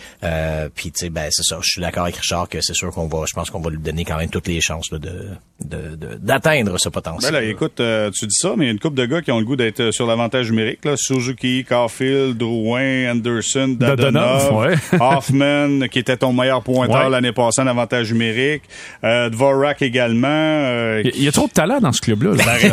Puis, 0.75 0.91
tu 0.91 1.05
sais, 1.05 1.09
ben 1.09 1.27
c'est 1.31 1.43
ça. 1.43 1.57
Je 1.61 1.67
suis 1.71 1.81
d'accord 1.81 2.03
avec 2.03 2.17
Richard 2.17 2.49
que 2.49 2.61
c'est 2.61 2.73
sûr 2.73 2.91
qu'on 2.91 3.07
va 3.07 3.16
je 3.25 3.33
pense 3.33 3.49
qu'on 3.49 3.59
va 3.59 3.69
lui 3.69 3.77
donner 3.77 4.05
quand 4.05 4.17
même 4.17 4.29
toutes 4.29 4.47
les 4.47 4.61
chances 4.61 4.89
de, 4.89 5.29
d'atteindre 5.59 6.77
ce 6.77 6.89
potentiel. 6.89 7.33
Ben 7.33 7.39
là, 7.39 7.45
écoute, 7.45 7.79
euh, 7.79 8.11
tu 8.11 8.27
dis 8.27 8.35
ça, 8.35 8.53
mais 8.55 8.65
il 8.65 8.67
y 8.67 8.69
a 8.69 8.73
une 8.73 8.79
couple 8.79 8.95
de 8.95 9.05
gars 9.05 9.21
qui 9.21 9.31
ont 9.31 9.39
le 9.39 9.45
goût 9.45 9.55
d'être 9.55 9.79
euh, 9.79 9.91
sur 9.91 10.05
l'avantage 10.07 10.49
numérique. 10.49 10.85
Là. 10.85 10.93
Suzuki, 10.95 11.65
Caulfield, 11.67 12.37
Drouin, 12.37 13.11
Anderson, 13.11 13.75
Dadonov, 13.79 14.77
Hoffman, 14.99 15.87
qui 15.89 15.99
était 15.99 16.17
ton 16.17 16.33
meilleur 16.33 16.61
pointeur 16.61 17.09
l'année 17.09 17.31
passée 17.31 17.61
en 17.61 17.67
avantage 17.67 18.11
numérique, 18.11 18.63
euh, 19.03 19.29
Dvorak 19.29 19.81
également. 19.81 20.27
Euh, 20.27 21.01
il 21.03 21.23
y 21.23 21.27
a 21.27 21.31
trop 21.31 21.47
de 21.47 21.51
talent 21.51 21.79
dans 21.79 21.91
ce 21.91 22.01
club-là. 22.01 22.31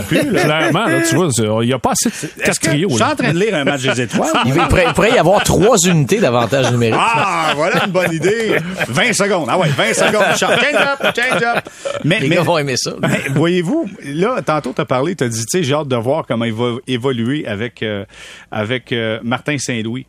plus, 0.09 0.19
Clairement, 0.19 0.87
là, 0.87 1.01
tu 1.09 1.15
vois, 1.15 1.29
il 1.63 1.67
n'y 1.67 1.73
a 1.73 1.79
pas 1.79 1.93
assez 1.93 2.11
de 2.11 2.43
quatre 2.43 2.61
trios. 2.61 2.91
Je 2.91 2.95
suis 2.95 3.05
en 3.05 3.17
train 3.17 3.33
de 3.33 3.39
lire 3.39 3.55
un 3.55 3.65
match 3.65 3.83
des 3.83 4.01
étoiles? 4.01 4.33
il, 4.47 4.53
pourrait, 4.95 5.13
y 5.13 5.19
avoir 5.19 5.43
trois 5.43 5.79
unités 5.79 6.19
d'avantage 6.19 6.71
numérique. 6.71 6.99
Ah, 6.99 7.53
voilà 7.57 7.85
une 7.85 7.93
bonne 7.93 8.13
idée. 8.13 8.59
20 8.89 9.13
secondes. 9.13 9.49
Ah 9.49 9.59
ouais, 9.59 9.69
20 9.69 9.95
secondes. 9.95 10.34
Change 10.37 10.75
up, 10.75 11.15
change 11.17 11.43
up. 11.43 11.69
Mais, 12.05 12.21
Les 12.21 12.29
gars 12.29 12.43
vont 12.43 12.59
aimer 12.59 12.77
ça. 12.77 12.95
Mais 13.01 13.29
voyez-vous, 13.31 13.89
là, 14.05 14.43
tantôt, 14.43 14.73
tu 14.75 14.81
as 14.81 14.85
parlé, 14.85 15.15
tu 15.15 15.25
as 15.25 15.29
dit, 15.29 15.45
tu 15.47 15.59
sais, 15.59 15.63
j'ai 15.65 15.75
hâte 15.75 15.89
de 15.89 15.97
voir 15.97 16.27
comment 16.27 16.45
il 16.45 16.53
va 16.53 16.77
évoluer 16.87 17.47
avec, 17.47 17.83
euh, 17.83 18.05
avec 18.51 18.93
euh, 18.93 19.21
Martin 19.23 19.59
Saint-Louis. 19.59 20.07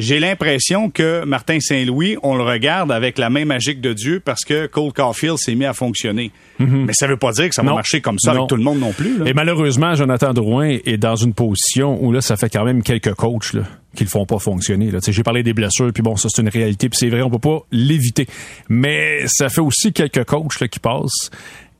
J'ai 0.00 0.18
l'impression 0.18 0.88
que 0.88 1.26
Martin 1.26 1.60
Saint-Louis, 1.60 2.16
on 2.22 2.34
le 2.34 2.42
regarde 2.42 2.90
avec 2.90 3.18
la 3.18 3.28
main 3.28 3.44
magique 3.44 3.82
de 3.82 3.92
Dieu 3.92 4.18
parce 4.24 4.46
que 4.46 4.66
Cole 4.66 4.94
Caulfield 4.94 5.36
s'est 5.36 5.54
mis 5.54 5.66
à 5.66 5.74
fonctionner. 5.74 6.30
Mhm. 6.58 6.86
Mais 6.86 6.94
ça 6.94 7.06
veut 7.06 7.18
pas 7.18 7.32
dire 7.32 7.50
que 7.50 7.54
ça 7.54 7.62
va 7.62 7.74
marcher 7.74 8.00
comme 8.00 8.18
ça 8.18 8.30
avec 8.30 8.46
tout 8.46 8.56
le 8.56 8.62
monde 8.62 8.78
non 8.78 8.92
plus. 8.92 9.18
Et 9.26 9.34
malheureusement, 9.34 9.94
Jonathan 9.94 10.32
Drouin 10.32 10.78
est 10.86 10.96
dans 10.96 11.16
une 11.16 11.34
position 11.34 12.02
où 12.02 12.12
là, 12.12 12.22
ça 12.22 12.38
fait 12.38 12.48
quand 12.48 12.64
même 12.64 12.82
quelques 12.82 13.12
coachs 13.12 13.52
là, 13.52 13.64
qui 13.94 14.04
le 14.04 14.08
font 14.08 14.24
pas 14.24 14.38
fonctionner. 14.38 14.90
J'ai 15.06 15.22
parlé 15.22 15.42
des 15.42 15.52
blessures, 15.52 15.92
puis 15.92 16.02
bon, 16.02 16.16
ça 16.16 16.28
c'est 16.30 16.40
une 16.40 16.48
réalité, 16.48 16.88
puis 16.88 16.98
c'est 16.98 17.10
vrai, 17.10 17.20
on 17.20 17.28
peut 17.28 17.38
pas 17.38 17.60
l'éviter. 17.70 18.26
Mais 18.70 19.26
ça 19.26 19.50
fait 19.50 19.60
aussi 19.60 19.92
quelques 19.92 20.24
coachs 20.24 20.60
là, 20.60 20.68
qui 20.68 20.78
passent 20.78 21.30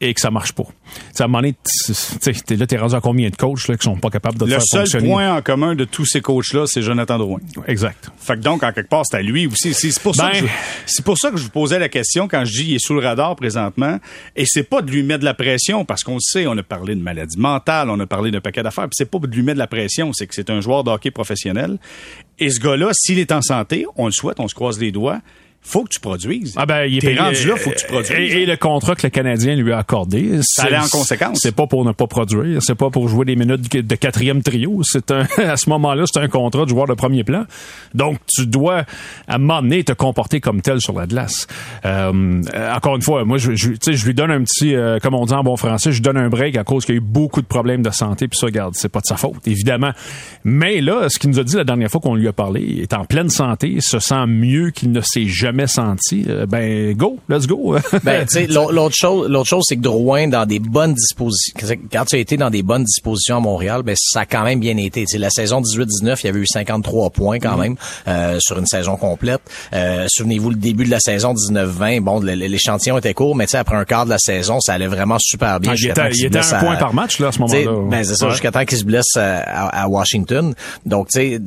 et 0.00 0.14
que 0.14 0.20
ça 0.20 0.30
marche 0.30 0.52
pas. 0.52 0.64
Ça, 1.12 1.26
moment 1.26 1.38
donné, 1.38 1.54
t'es 2.46 2.56
là, 2.56 2.66
t'es 2.66 2.78
rendu 2.78 2.94
à 2.94 3.00
combien 3.00 3.28
de 3.28 3.36
coachs 3.36 3.68
là, 3.68 3.76
qui 3.76 3.84
sont 3.84 3.96
pas 3.96 4.10
capables 4.10 4.38
de 4.38 4.46
le 4.46 4.50
faire 4.52 4.60
fonctionner? 4.60 4.84
Le 4.84 4.88
seul 4.88 5.02
point 5.02 5.36
en 5.36 5.42
commun 5.42 5.74
de 5.74 5.84
tous 5.84 6.06
ces 6.06 6.20
coachs-là, 6.20 6.66
c'est 6.66 6.82
Jonathan 6.82 7.18
Drouin. 7.18 7.40
Exact. 7.66 8.10
Fait 8.18 8.36
que 8.36 8.40
donc, 8.40 8.62
en 8.62 8.72
quelque 8.72 8.88
part, 8.88 9.02
c'est 9.04 9.16
à 9.16 9.22
lui 9.22 9.46
aussi. 9.46 9.74
C'est 9.74 10.00
pour, 10.00 10.14
ça 10.14 10.30
que 10.30 10.40
ben- 10.40 10.48
c'est 10.86 11.04
pour 11.04 11.18
ça 11.18 11.30
que 11.30 11.36
je 11.36 11.44
vous 11.44 11.50
posais 11.50 11.78
la 11.78 11.88
question 11.88 12.28
quand 12.28 12.44
je 12.44 12.52
dis 12.52 12.64
il 12.70 12.74
est 12.76 12.84
sous 12.84 12.94
le 12.94 13.00
radar 13.00 13.36
présentement. 13.36 13.98
Et 14.36 14.44
c'est 14.46 14.62
pas 14.62 14.80
de 14.82 14.90
lui 14.90 15.02
mettre 15.02 15.20
de 15.20 15.24
la 15.26 15.34
pression, 15.34 15.84
parce 15.84 16.02
qu'on 16.02 16.14
le 16.14 16.20
sait, 16.20 16.46
on 16.46 16.56
a 16.56 16.62
parlé 16.62 16.94
de 16.94 17.02
maladie 17.02 17.38
mentale, 17.38 17.90
on 17.90 18.00
a 18.00 18.06
parlé 18.06 18.30
d'un 18.30 18.40
paquet 18.40 18.62
d'affaires, 18.62 18.84
puis 18.84 18.96
c'est 18.96 19.10
pas 19.10 19.18
de 19.18 19.34
lui 19.34 19.42
mettre 19.42 19.56
de 19.56 19.60
la 19.60 19.66
pression, 19.66 20.12
c'est 20.12 20.26
que 20.26 20.34
c'est 20.34 20.50
un 20.50 20.60
joueur 20.60 20.84
de 20.84 20.90
hockey 20.90 21.10
professionnel. 21.10 21.78
Et 22.38 22.48
ce 22.50 22.58
gars-là, 22.60 22.90
s'il 22.94 23.18
est 23.18 23.32
en 23.32 23.42
santé, 23.42 23.84
on 23.96 24.06
le 24.06 24.12
souhaite, 24.12 24.40
on 24.40 24.48
se 24.48 24.54
croise 24.54 24.80
les 24.80 24.92
doigts, 24.92 25.20
faut 25.62 25.84
que 25.84 25.90
tu 25.90 26.00
produises. 26.00 26.54
Ah 26.56 26.64
ben, 26.64 26.84
il 26.84 27.04
est 27.04 27.20
rendu 27.20 27.46
là, 27.46 27.56
faut 27.56 27.70
que 27.70 27.76
tu 27.76 27.86
produises. 27.86 28.34
Et, 28.34 28.46
le 28.46 28.56
contrat 28.56 28.94
que 28.94 29.06
le 29.06 29.10
Canadien 29.10 29.54
lui 29.56 29.72
a 29.72 29.78
accordé, 29.78 30.40
ça 30.42 30.66
en 30.66 30.88
conséquence. 30.88 31.38
C'est 31.42 31.54
pas 31.54 31.66
pour 31.66 31.84
ne 31.84 31.92
pas 31.92 32.06
produire, 32.06 32.62
c'est 32.62 32.74
pas 32.74 32.90
pour 32.90 33.08
jouer 33.08 33.26
des 33.26 33.36
minutes 33.36 33.70
de 33.70 33.94
quatrième 33.94 34.42
trio. 34.42 34.80
C'est 34.82 35.10
un, 35.10 35.26
à 35.38 35.56
ce 35.56 35.68
moment-là, 35.68 36.04
c'est 36.10 36.18
un 36.18 36.28
contrat 36.28 36.64
de 36.64 36.70
joueur 36.70 36.86
de 36.86 36.94
premier 36.94 37.24
plan. 37.24 37.44
Donc, 37.94 38.18
tu 38.26 38.46
dois 38.46 38.84
à 39.28 39.34
un 39.34 39.38
moment 39.38 39.60
donné 39.60 39.84
te 39.84 39.92
comporter 39.92 40.40
comme 40.40 40.62
tel 40.62 40.80
sur 40.80 40.98
la 40.98 41.06
glace. 41.06 41.46
Euh, 41.84 42.42
encore 42.74 42.96
une 42.96 43.02
fois, 43.02 43.24
moi, 43.24 43.36
je, 43.36 43.54
je, 43.54 43.72
je 43.86 44.06
lui 44.06 44.14
donne 44.14 44.30
un 44.30 44.42
petit, 44.42 44.74
euh, 44.74 44.98
comme 44.98 45.14
on 45.14 45.26
dit 45.26 45.34
en 45.34 45.44
bon 45.44 45.56
français, 45.56 45.92
je 45.92 45.96
lui 45.96 46.02
donne 46.02 46.16
un 46.16 46.30
break 46.30 46.56
à 46.56 46.64
cause 46.64 46.86
qu'il 46.86 46.94
y 46.94 46.98
a 46.98 47.00
eu 47.00 47.04
beaucoup 47.04 47.42
de 47.42 47.46
problèmes 47.46 47.82
de 47.82 47.90
santé. 47.90 48.28
Puis 48.28 48.38
ça, 48.38 48.46
regarde, 48.46 48.74
c'est 48.76 48.88
pas 48.88 49.00
de 49.00 49.06
sa 49.06 49.16
faute, 49.16 49.46
évidemment. 49.46 49.92
Mais 50.42 50.80
là, 50.80 51.08
ce 51.10 51.18
qu'il 51.18 51.30
nous 51.30 51.38
a 51.38 51.44
dit 51.44 51.56
la 51.56 51.64
dernière 51.64 51.90
fois 51.90 52.00
qu'on 52.00 52.14
lui 52.14 52.28
a 52.28 52.32
parlé, 52.32 52.64
il 52.66 52.80
est 52.80 52.94
en 52.94 53.04
pleine 53.04 53.28
santé, 53.28 53.68
il 53.68 53.82
se 53.82 53.98
sent 53.98 54.26
mieux 54.26 54.70
qu'il 54.70 54.90
ne 54.90 55.00
s'est 55.02 55.26
jamais 55.26 55.49
jamais 55.50 55.66
senti, 55.66 56.24
euh, 56.28 56.46
ben 56.46 56.94
go, 56.94 57.18
let's 57.28 57.46
go. 57.46 57.76
ben 58.04 58.26
l'autre 58.48 58.94
chose 58.96 59.28
l'autre 59.28 59.48
chose 59.48 59.64
c'est 59.66 59.76
que 59.76 59.80
Drouin 59.80 60.28
dans 60.28 60.46
des 60.46 60.60
bonnes 60.60 60.94
dispositions 60.94 61.54
quand 61.92 62.04
tu 62.04 62.16
as 62.16 62.18
été 62.18 62.36
dans 62.36 62.50
des 62.50 62.62
bonnes 62.62 62.84
dispositions 62.84 63.38
à 63.38 63.40
Montréal, 63.40 63.82
ben 63.82 63.96
ça 63.98 64.20
a 64.20 64.26
quand 64.26 64.44
même 64.44 64.60
bien 64.60 64.76
été. 64.76 65.04
sais 65.06 65.18
la 65.18 65.30
saison 65.30 65.60
18-19, 65.60 66.20
il 66.22 66.26
y 66.26 66.28
avait 66.28 66.40
eu 66.40 66.46
53 66.46 67.10
points 67.10 67.38
quand 67.38 67.56
mm-hmm. 67.56 67.60
même 67.60 67.76
euh, 68.08 68.38
sur 68.40 68.58
une 68.58 68.66
saison 68.66 68.96
complète. 68.96 69.40
Euh, 69.72 70.06
souvenez-vous 70.08 70.50
le 70.50 70.56
début 70.56 70.84
de 70.84 70.90
la 70.90 71.00
saison 71.00 71.34
19-20, 71.34 72.00
bon 72.00 72.20
l'échantillon 72.20 72.98
était 72.98 73.14
court, 73.14 73.34
mais 73.34 73.46
tu 73.46 73.52
sais 73.52 73.58
après 73.58 73.76
un 73.76 73.84
quart 73.84 74.04
de 74.04 74.10
la 74.10 74.18
saison, 74.18 74.60
ça 74.60 74.74
allait 74.74 74.86
vraiment 74.86 75.18
super 75.18 75.58
bien. 75.60 75.72
Ah, 75.72 75.76
il 75.78 75.90
était, 75.90 76.10
il 76.12 76.26
était 76.26 76.38
un 76.38 76.60
point 76.60 76.76
par 76.76 76.94
match 76.94 77.18
là 77.18 77.28
à 77.28 77.32
ce 77.32 77.40
moment-là. 77.40 77.88
Ben 77.90 78.04
c'est 78.04 78.14
ça 78.14 78.30
jusqu'à 78.30 78.52
temps 78.52 78.64
qu'il 78.64 78.78
se 78.78 78.84
blesse 78.84 79.16
à, 79.16 79.88
Washington. 79.88 80.54
Donc 80.86 81.08
tu 81.08 81.38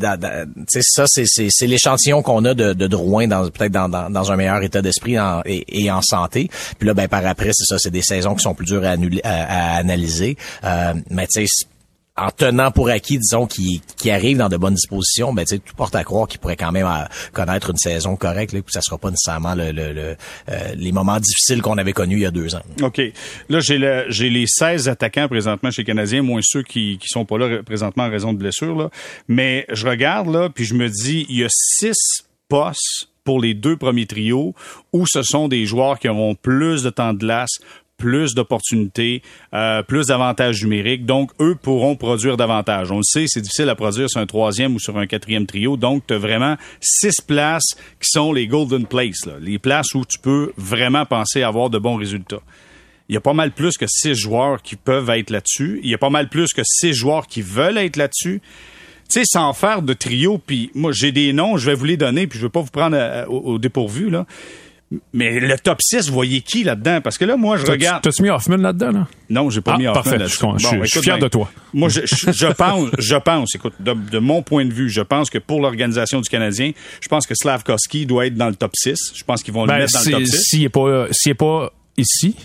sais 0.68 0.82
ça 0.82 1.06
c'est 1.08 1.26
c'est 1.26 1.68
l'échantillon 1.68 2.22
qu'on 2.22 2.44
a 2.46 2.54
de, 2.54 2.74
de 2.74 2.88
Drouin 2.88 3.28
dans 3.28 3.48
peut-être 3.50 3.72
dans 3.72 3.90
dans, 3.94 4.32
un 4.32 4.36
meilleur 4.36 4.62
état 4.64 4.82
d'esprit 4.82 5.18
et, 5.46 5.92
en 5.92 6.02
santé. 6.02 6.50
Puis 6.80 6.88
là, 6.88 6.94
ben 6.94 7.08
par 7.08 7.26
après, 7.26 7.52
c'est 7.54 7.66
ça, 7.66 7.78
c'est 7.78 7.92
des 7.92 8.02
saisons 8.02 8.36
qui 8.36 8.44
sont 8.44 8.54
plus 8.54 8.66
dures 8.66 8.84
à, 8.84 8.96
à, 9.24 9.76
analyser. 9.78 10.38
Euh, 10.64 10.94
mais 11.10 11.28
tu 11.28 11.46
sais, 11.48 11.68
en 12.16 12.30
tenant 12.30 12.70
pour 12.70 12.90
acquis, 12.90 13.18
disons, 13.18 13.48
qui, 13.48 13.82
qui 13.98 14.12
arrive 14.12 14.38
dans 14.38 14.50
de 14.50 14.58
bonnes 14.58 14.76
dispositions, 14.76 15.34
ben 15.34 15.46
tout 15.46 15.60
porte 15.76 15.96
à 15.96 16.04
croire 16.04 16.28
qu'il 16.28 16.40
pourrait 16.40 16.56
quand 16.56 16.72
même 16.72 16.86
euh, 16.86 17.06
connaître 17.32 17.72
une 17.72 17.78
saison 17.78 18.16
correcte, 18.16 18.54
là, 18.54 18.62
puis 18.62 18.72
ça 18.72 18.82
sera 18.82 19.00
pas 19.00 19.10
nécessairement 19.10 19.56
le, 19.56 19.72
le, 19.72 20.16
euh, 20.50 20.58
les 20.76 20.92
moments 20.92 21.20
difficiles 21.20 21.62
qu'on 21.64 21.78
avait 21.78 21.94
connus 21.94 22.18
il 22.18 22.22
y 22.22 22.26
a 22.26 22.32
deux 22.32 22.54
ans. 22.54 22.62
OK. 22.84 23.02
Là, 23.50 23.60
j'ai 23.62 23.80
le, 23.80 24.06
j'ai 24.10 24.30
les 24.30 24.46
16 24.48 24.90
attaquants 24.90 25.28
présentement 25.28 25.72
chez 25.72 25.84
Canadiens, 25.84 26.22
moins 26.22 26.42
ceux 26.44 26.62
qui, 26.62 27.00
qui 27.00 27.08
sont 27.08 27.26
pas 27.26 27.40
là 27.40 27.64
présentement 27.64 28.04
en 28.04 28.12
raison 28.12 28.32
de 28.32 28.38
blessures, 28.38 28.76
là. 28.76 28.90
Mais 29.28 29.66
je 29.72 29.88
regarde, 29.88 30.32
là, 30.32 30.50
puis 30.50 30.66
je 30.66 30.76
me 30.76 30.90
dis, 30.90 31.26
il 31.30 31.38
y 31.38 31.44
a 31.44 31.50
six 31.50 32.26
postes 32.48 33.08
pour 33.24 33.42
les 33.42 33.54
deux 33.54 33.78
premiers 33.78 34.06
trios 34.06 34.54
ou 34.92 35.06
ce 35.08 35.24
sont 35.24 35.48
des 35.48 35.66
joueurs 35.66 36.00
qui 36.00 36.10
auront 36.10 36.36
plus 36.36 36.84
de 36.84 36.90
temps 36.90 37.14
de 37.14 37.20
glace, 37.20 37.60
plus 37.98 38.34
d'opportunités, 38.34 39.22
euh, 39.54 39.82
plus 39.84 40.08
d'avantages 40.08 40.62
numériques. 40.64 41.06
Donc, 41.06 41.32
eux 41.40 41.56
pourront 41.56 41.96
produire 41.96 42.38
davantage. 42.38 42.92
On 42.92 42.98
le 42.98 43.04
sait, 43.04 43.26
c'est 43.28 43.42
difficile 43.42 43.70
à 43.70 43.76
produire 43.76 44.10
sur 44.10 44.20
un 44.20 44.26
troisième 44.26 44.76
ou 44.76 44.80
sur 44.80 44.98
un 44.98 45.08
quatrième 45.08 45.46
trio. 45.46 45.78
Donc, 45.78 46.06
tu 46.08 46.14
as 46.14 46.18
vraiment 46.18 46.58
six 46.82 47.22
places 47.26 47.76
qui 48.02 48.10
sont 48.10 48.34
les 48.34 48.48
golden 48.48 48.86
places, 48.86 49.30
les 49.40 49.60
places 49.60 49.94
où 49.96 50.04
tu 50.06 50.20
peux 50.20 50.52
vraiment 50.58 51.06
penser 51.06 51.44
avoir 51.44 51.70
de 51.70 51.78
bons 51.78 51.96
résultats. 51.96 52.42
Il 53.10 53.14
y 53.14 53.18
a 53.18 53.22
pas 53.22 53.34
mal 53.34 53.52
plus 53.52 53.78
que 53.78 53.86
six 53.88 54.16
joueurs 54.16 54.62
qui 54.62 54.76
peuvent 54.76 55.10
être 55.10 55.30
là-dessus. 55.30 55.80
Il 55.84 55.90
y 55.90 55.94
a 55.94 55.98
pas 55.98 56.10
mal 56.10 56.30
plus 56.30 56.54
que 56.54 56.62
six 56.66 56.94
joueurs 56.94 57.28
qui 57.28 57.42
veulent 57.42 57.78
être 57.78 57.98
là-dessus. 57.98 58.42
Tu 59.10 59.20
sais, 59.20 59.26
sans 59.26 59.54
faire 59.54 59.82
de 59.82 59.94
trio, 59.94 60.38
puis 60.38 60.72
moi, 60.74 60.92
j'ai 60.94 61.12
des 61.12 61.34
noms, 61.34 61.58
je 61.58 61.66
vais 61.68 61.76
vous 61.76 61.86
les 61.86 61.98
donner, 61.98 62.26
puis 62.28 62.40
je 62.40 62.46
vais 62.46 62.50
pas 62.52 62.62
vous 62.62 62.72
prendre 62.72 62.96
euh, 63.00 63.26
au, 63.28 63.54
au 63.54 63.58
dépourvu, 63.60 64.10
là. 64.10 64.26
Mais 65.12 65.40
le 65.40 65.58
top 65.58 65.82
6, 65.82 66.08
vous 66.10 66.14
voyez 66.14 66.42
qui 66.42 66.64
là-dedans? 66.64 67.02
Parce 67.02 67.18
que 67.18 67.26
là, 67.26 67.36
moi, 67.36 67.58
je 67.58 67.66
regarde. 67.66 68.04
T'as-tu 68.04 68.22
mis 68.22 68.30
Hoffman 68.30 68.58
là-dedans, 68.58 68.92
là? 68.92 69.08
Non, 69.28 69.50
j'ai 69.50 69.62
pas 69.62 69.74
Ah, 69.74 69.78
mis 69.80 69.88
Hoffman 69.88 70.04
parfait. 70.04 70.20
Je 70.20 70.26
suis- 70.28 70.38
je 70.58 70.68
suis- 70.68 70.78
je 70.82 70.86
suis 70.86 71.00
écoute 71.00 71.04
fier 71.04 71.18
de 71.18 71.28
toi. 71.28 71.50
Moi, 71.74 71.90
je, 71.90 72.54
pense, 72.54 72.90
je 73.00 73.16
pense, 73.16 73.56
écoute, 73.56 73.74
de, 73.80 73.94
de 73.94 74.20
mon 74.20 74.44
point 74.44 74.66
de 74.66 74.74
vue, 74.74 74.90
je 74.92 75.02
pense 75.02 75.32
que 75.32 75.40
pour 75.40 75.62
l'organisation 75.62 76.22
du 76.22 76.30
Canadien, 76.30 76.74
je 77.02 77.08
pense 77.08 77.26
que 77.26 77.34
Slavkovski 77.34 78.06
doit 78.06 78.28
être 78.28 78.36
dans 78.36 78.50
le 78.50 78.56
top 78.56 78.74
6. 78.76 79.14
Je 79.16 79.24
pense 79.24 79.42
qu'ils 79.42 79.54
vont 79.56 79.64
le 79.64 79.70
Ben, 79.70 79.80
mettre 79.80 79.94
dans 79.94 80.06
le 80.06 80.12
top 80.12 80.26
si- 80.26 80.32
6. 80.32 80.44
s'il 80.44 80.64
est 80.64 80.70
pas, 80.70 81.08
est 81.26 81.34
pas 81.34 81.74
ici. 81.98 82.36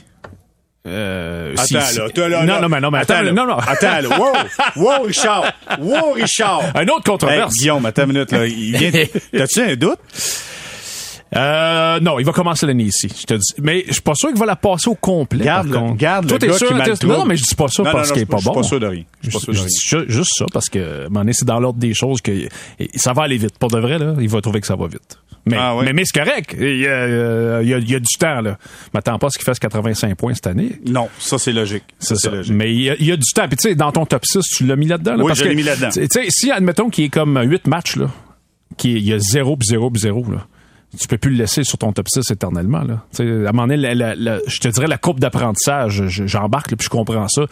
Euh, 0.88 1.54
si- 1.56 1.76
Attends, 1.76 1.86
si- 1.86 1.98
là, 1.98 2.08
toi, 2.10 2.28
là, 2.28 2.40
non, 2.44 2.54
là. 2.54 2.60
non, 2.62 2.68
mais 2.68 2.80
non, 2.80 2.90
mais 2.90 2.98
attends, 2.98 3.14
Attends, 3.14 3.22
là. 3.24 3.32
non, 3.32 3.46
non. 3.46 3.58
Attends, 3.58 4.00
là. 4.00 4.18
Wow! 4.18 4.32
Wow, 4.76 5.02
Richard! 5.06 5.52
Wow, 5.80 6.12
Richard! 6.14 6.62
Un 6.74 6.84
autre 6.88 6.98
Hey, 6.98 7.02
controverse. 7.04 7.54
Guillaume, 7.54 7.86
attends 7.86 8.02
une 8.04 8.12
minute, 8.12 8.32
là. 8.32 8.46
Il 8.46 8.76
vient. 8.76 8.90
T'as-tu 9.32 9.60
un 9.60 9.76
doute? 9.76 9.98
Euh, 11.36 12.00
non, 12.00 12.18
il 12.18 12.24
va 12.24 12.32
commencer 12.32 12.64
l'année 12.66 12.84
ici, 12.84 13.08
je 13.20 13.24
te 13.26 13.34
dis. 13.34 13.52
Mais 13.62 13.84
je 13.86 13.92
suis 13.92 14.00
pas 14.02 14.14
sûr 14.14 14.30
qu'il 14.30 14.38
va 14.38 14.46
la 14.46 14.56
passer 14.56 14.88
au 14.88 14.94
complet. 14.94 15.44
Garde 15.44 15.70
par 15.70 15.82
le- 15.82 15.86
contre. 15.88 15.98
garde 15.98 16.24
le 16.24 16.28
Toi, 16.30 16.38
t'es 16.38 16.46
gars 16.46 16.52
sûr, 16.58 16.68
qui. 16.68 17.06
Non, 17.06 17.26
mais 17.26 17.36
je 17.36 17.44
dis 17.44 17.54
pas 17.54 17.68
ça 17.68 17.82
Non, 17.82 17.92
parce 17.92 18.12
qu'il 18.12 18.22
est 18.22 18.26
pas 18.26 18.38
je 18.38 18.42
suis 18.42 18.48
bon. 18.50 18.54
pas 18.54 18.62
sûr 18.62 18.80
de 18.80 18.86
rien. 18.86 19.02
Je 19.22 19.28
suis 19.28 19.38
pas 19.38 19.40
sûr 19.44 19.52
de 19.52 19.58
Je 19.58 19.62
rien. 19.62 19.68
dis 19.68 19.88
ju- 19.88 20.04
juste 20.18 20.30
ça 20.36 20.46
parce 20.52 20.68
que, 20.70 21.06
c'est 21.32 21.44
dans 21.44 21.60
l'ordre 21.60 21.78
des 21.78 21.92
choses 21.92 22.22
que 22.22 22.32
ça 22.96 23.12
va 23.12 23.24
aller 23.24 23.36
vite. 23.36 23.58
Pour 23.58 23.70
de 23.70 23.78
vrai, 23.78 23.98
là, 23.98 24.14
il 24.18 24.28
va 24.28 24.40
trouver 24.40 24.60
que 24.62 24.66
ça 24.66 24.76
va 24.76 24.86
vite. 24.86 25.18
Mais, 25.44 25.56
Ah 25.58 25.76
ouais. 25.76 25.84
mais, 25.84 25.92
mais 25.92 26.02
c'est 26.04 26.18
correct. 26.18 26.56
Il 26.58 26.78
y, 26.78 26.86
a, 26.86 26.90
euh, 26.90 27.60
il 27.62 27.68
y 27.68 27.74
a- 27.74 27.78
il 27.78 27.90
y 27.90 27.94
a 27.94 28.00
du 28.00 28.16
temps, 28.18 28.40
là. 28.40 28.58
M'attends 28.92 29.18
pas 29.18 29.28
à 29.28 29.30
ce 29.30 29.38
qu'il 29.38 29.44
fasse 29.46 29.58
85 29.58 30.14
points 30.16 30.34
cette 30.34 30.46
année. 30.46 30.72
Non, 30.86 31.08
ça, 31.18 31.38
c'est 31.38 31.52
logique. 31.52 31.84
C'est 31.98 32.16
ça. 32.16 32.30
logique. 32.30 32.54
Mais 32.54 32.72
il 32.74 32.80
y, 32.82 32.90
a, 32.90 32.96
il 32.98 33.06
y 33.06 33.12
a 33.12 33.16
du 33.16 33.30
temps. 33.34 33.46
Puis 33.48 33.56
tu 33.56 33.68
sais, 33.68 33.74
dans 33.74 33.92
ton 33.92 34.04
top 34.06 34.24
6, 34.26 34.40
tu 34.56 34.66
l'as 34.66 34.76
mis 34.76 34.86
là-dedans. 34.86 35.12
là, 35.16 35.22
Oui, 35.22 35.28
parce 35.28 35.40
je 35.40 35.44
l'ai 35.44 35.54
mis 35.54 35.62
là-dedans. 35.62 35.88
Tu 35.90 36.06
sais, 36.10 36.26
si, 36.30 36.50
admettons 36.50 36.88
qu'il 36.90 37.04
est 37.04 37.08
comme 37.10 37.38
8 37.42 37.66
matchs, 37.66 37.96
là, 37.96 38.10
qu'il 38.76 38.98
y 38.98 39.12
a 39.12 39.18
0 39.18 39.56
puis 39.56 39.68
0 39.68 39.90
puis 39.90 40.00
0, 40.00 40.24
là, 40.30 40.46
tu 40.96 41.06
peux 41.08 41.18
plus 41.18 41.30
le 41.32 41.36
laisser 41.38 41.64
sur 41.64 41.76
ton 41.78 41.92
top 41.92 42.08
6 42.08 42.30
éternellement. 42.30 42.82
Là. 42.82 43.04
À 43.18 43.22
un 43.22 43.52
moment 43.52 43.66
donné, 43.66 43.76
je 44.46 44.58
te 44.60 44.68
dirais 44.68 44.86
la 44.86 44.96
courbe 44.98 45.20
d'apprentissage, 45.20 46.04
je- 46.06 46.26
j'embarque, 46.26 46.74
puis 46.76 46.84
je 46.84 46.88
comprends 46.88 47.28
ça. 47.28 47.42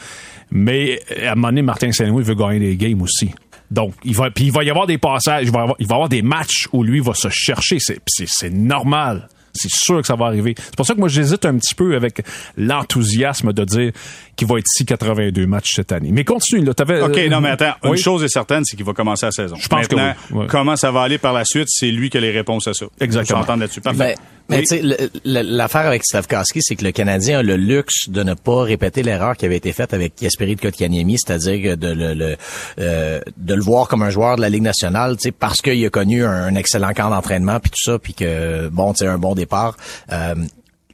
Mais 0.50 1.00
à 1.22 1.32
un 1.32 1.34
moment 1.34 1.48
donné, 1.48 1.62
Martin 1.62 1.92
Saint-Louis 1.92 2.22
veut 2.24 2.34
gagner 2.34 2.58
des 2.60 2.76
games 2.76 3.02
aussi. 3.02 3.32
Donc, 3.70 3.94
il 4.04 4.14
va, 4.14 4.28
il 4.36 4.52
va 4.52 4.62
y 4.64 4.70
avoir 4.70 4.86
des 4.86 4.96
passages, 4.98 5.44
il 5.44 5.50
va 5.50 5.58
y 5.58 5.62
avoir, 5.62 5.76
il 5.80 5.86
va 5.86 5.94
y 5.94 5.96
avoir 5.96 6.08
des 6.08 6.22
matchs 6.22 6.68
où 6.72 6.82
lui 6.84 7.00
va 7.00 7.14
se 7.14 7.28
chercher. 7.30 7.78
C'est 8.06 8.50
normal. 8.50 9.28
C'est 9.56 9.70
sûr 9.70 10.00
que 10.00 10.06
ça 10.06 10.14
va 10.16 10.26
arriver. 10.26 10.54
C'est 10.56 10.76
pour 10.76 10.86
ça 10.86 10.94
que 10.94 11.00
moi, 11.00 11.08
j'hésite 11.08 11.44
un 11.44 11.56
petit 11.56 11.74
peu 11.74 11.96
avec 11.96 12.22
l'enthousiasme 12.56 13.52
de 13.52 13.64
dire 13.64 13.92
qu'il 14.36 14.46
va 14.46 14.58
être 14.58 14.66
ici 14.74 14.84
82 14.84 15.46
matchs 15.46 15.72
cette 15.74 15.92
année. 15.92 16.10
Mais 16.12 16.24
continue, 16.24 16.64
là. 16.64 16.74
T'avais, 16.74 17.00
OK, 17.02 17.16
euh, 17.16 17.28
non, 17.28 17.40
mais 17.40 17.50
attends. 17.50 17.72
Une 17.84 17.96
chose 17.96 18.22
est 18.22 18.28
certaine, 18.28 18.64
c'est 18.64 18.76
qu'il 18.76 18.86
va 18.86 18.92
commencer 18.92 19.26
la 19.26 19.32
saison. 19.32 19.56
Je 19.58 19.68
pense 19.68 19.88
que 19.88 19.96
Maintenant, 19.96 20.14
oui, 20.30 20.38
ouais. 20.40 20.46
comment 20.48 20.76
ça 20.76 20.90
va 20.90 21.02
aller 21.02 21.18
par 21.18 21.32
la 21.32 21.44
suite, 21.44 21.68
c'est 21.68 21.90
lui 21.90 22.10
qui 22.10 22.18
a 22.18 22.20
les 22.20 22.30
réponses 22.30 22.66
à 22.68 22.74
ça. 22.74 22.86
Exactement. 23.00 23.38
On 23.38 23.42
s'entend 23.42 23.56
là-dessus. 23.56 23.80
Parfait. 23.80 23.98
Ben, 23.98 24.14
mais 24.48 24.58
Oui. 24.58 24.64
tu 24.68 24.80
sais, 24.88 25.10
l'affaire 25.24 25.86
avec 25.86 26.02
Slavkowski, 26.04 26.60
c'est 26.62 26.76
que 26.76 26.84
le 26.84 26.92
Canadien 26.92 27.40
a 27.40 27.42
le 27.42 27.56
luxe 27.56 28.08
de 28.08 28.22
ne 28.22 28.34
pas 28.34 28.62
répéter 28.62 29.02
l'erreur 29.02 29.36
qui 29.36 29.44
avait 29.46 29.56
été 29.56 29.72
faite 29.72 29.92
avec 29.94 30.20
Yasperi 30.22 30.56
de 30.56 30.60
Kotkaniemi, 30.60 31.16
c'est-à-dire 31.18 31.76
de 31.76 31.88
le, 31.88 32.14
le- 32.14 32.36
euh, 32.78 33.20
de 33.36 33.54
le 33.54 33.62
voir 33.62 33.88
comme 33.88 34.02
un 34.02 34.10
joueur 34.10 34.36
de 34.36 34.40
la 34.42 34.48
Ligue 34.48 34.62
nationale, 34.62 35.16
tu 35.16 35.24
sais, 35.24 35.32
parce 35.32 35.60
qu'il 35.60 35.84
a 35.84 35.90
connu 35.90 36.24
un, 36.24 36.30
un 36.30 36.54
excellent 36.54 36.92
camp 36.92 37.10
d'entraînement 37.10 37.58
puis 37.60 37.70
tout 37.70 37.90
ça, 37.92 37.98
puis 37.98 38.14
que 38.14 38.68
bon, 38.68 38.92
tu 38.92 38.98
sais, 39.04 39.06
un 39.06 39.18
bon 39.18 39.34
départ. 39.34 39.76
Euh, 40.12 40.34
tu 40.36 40.44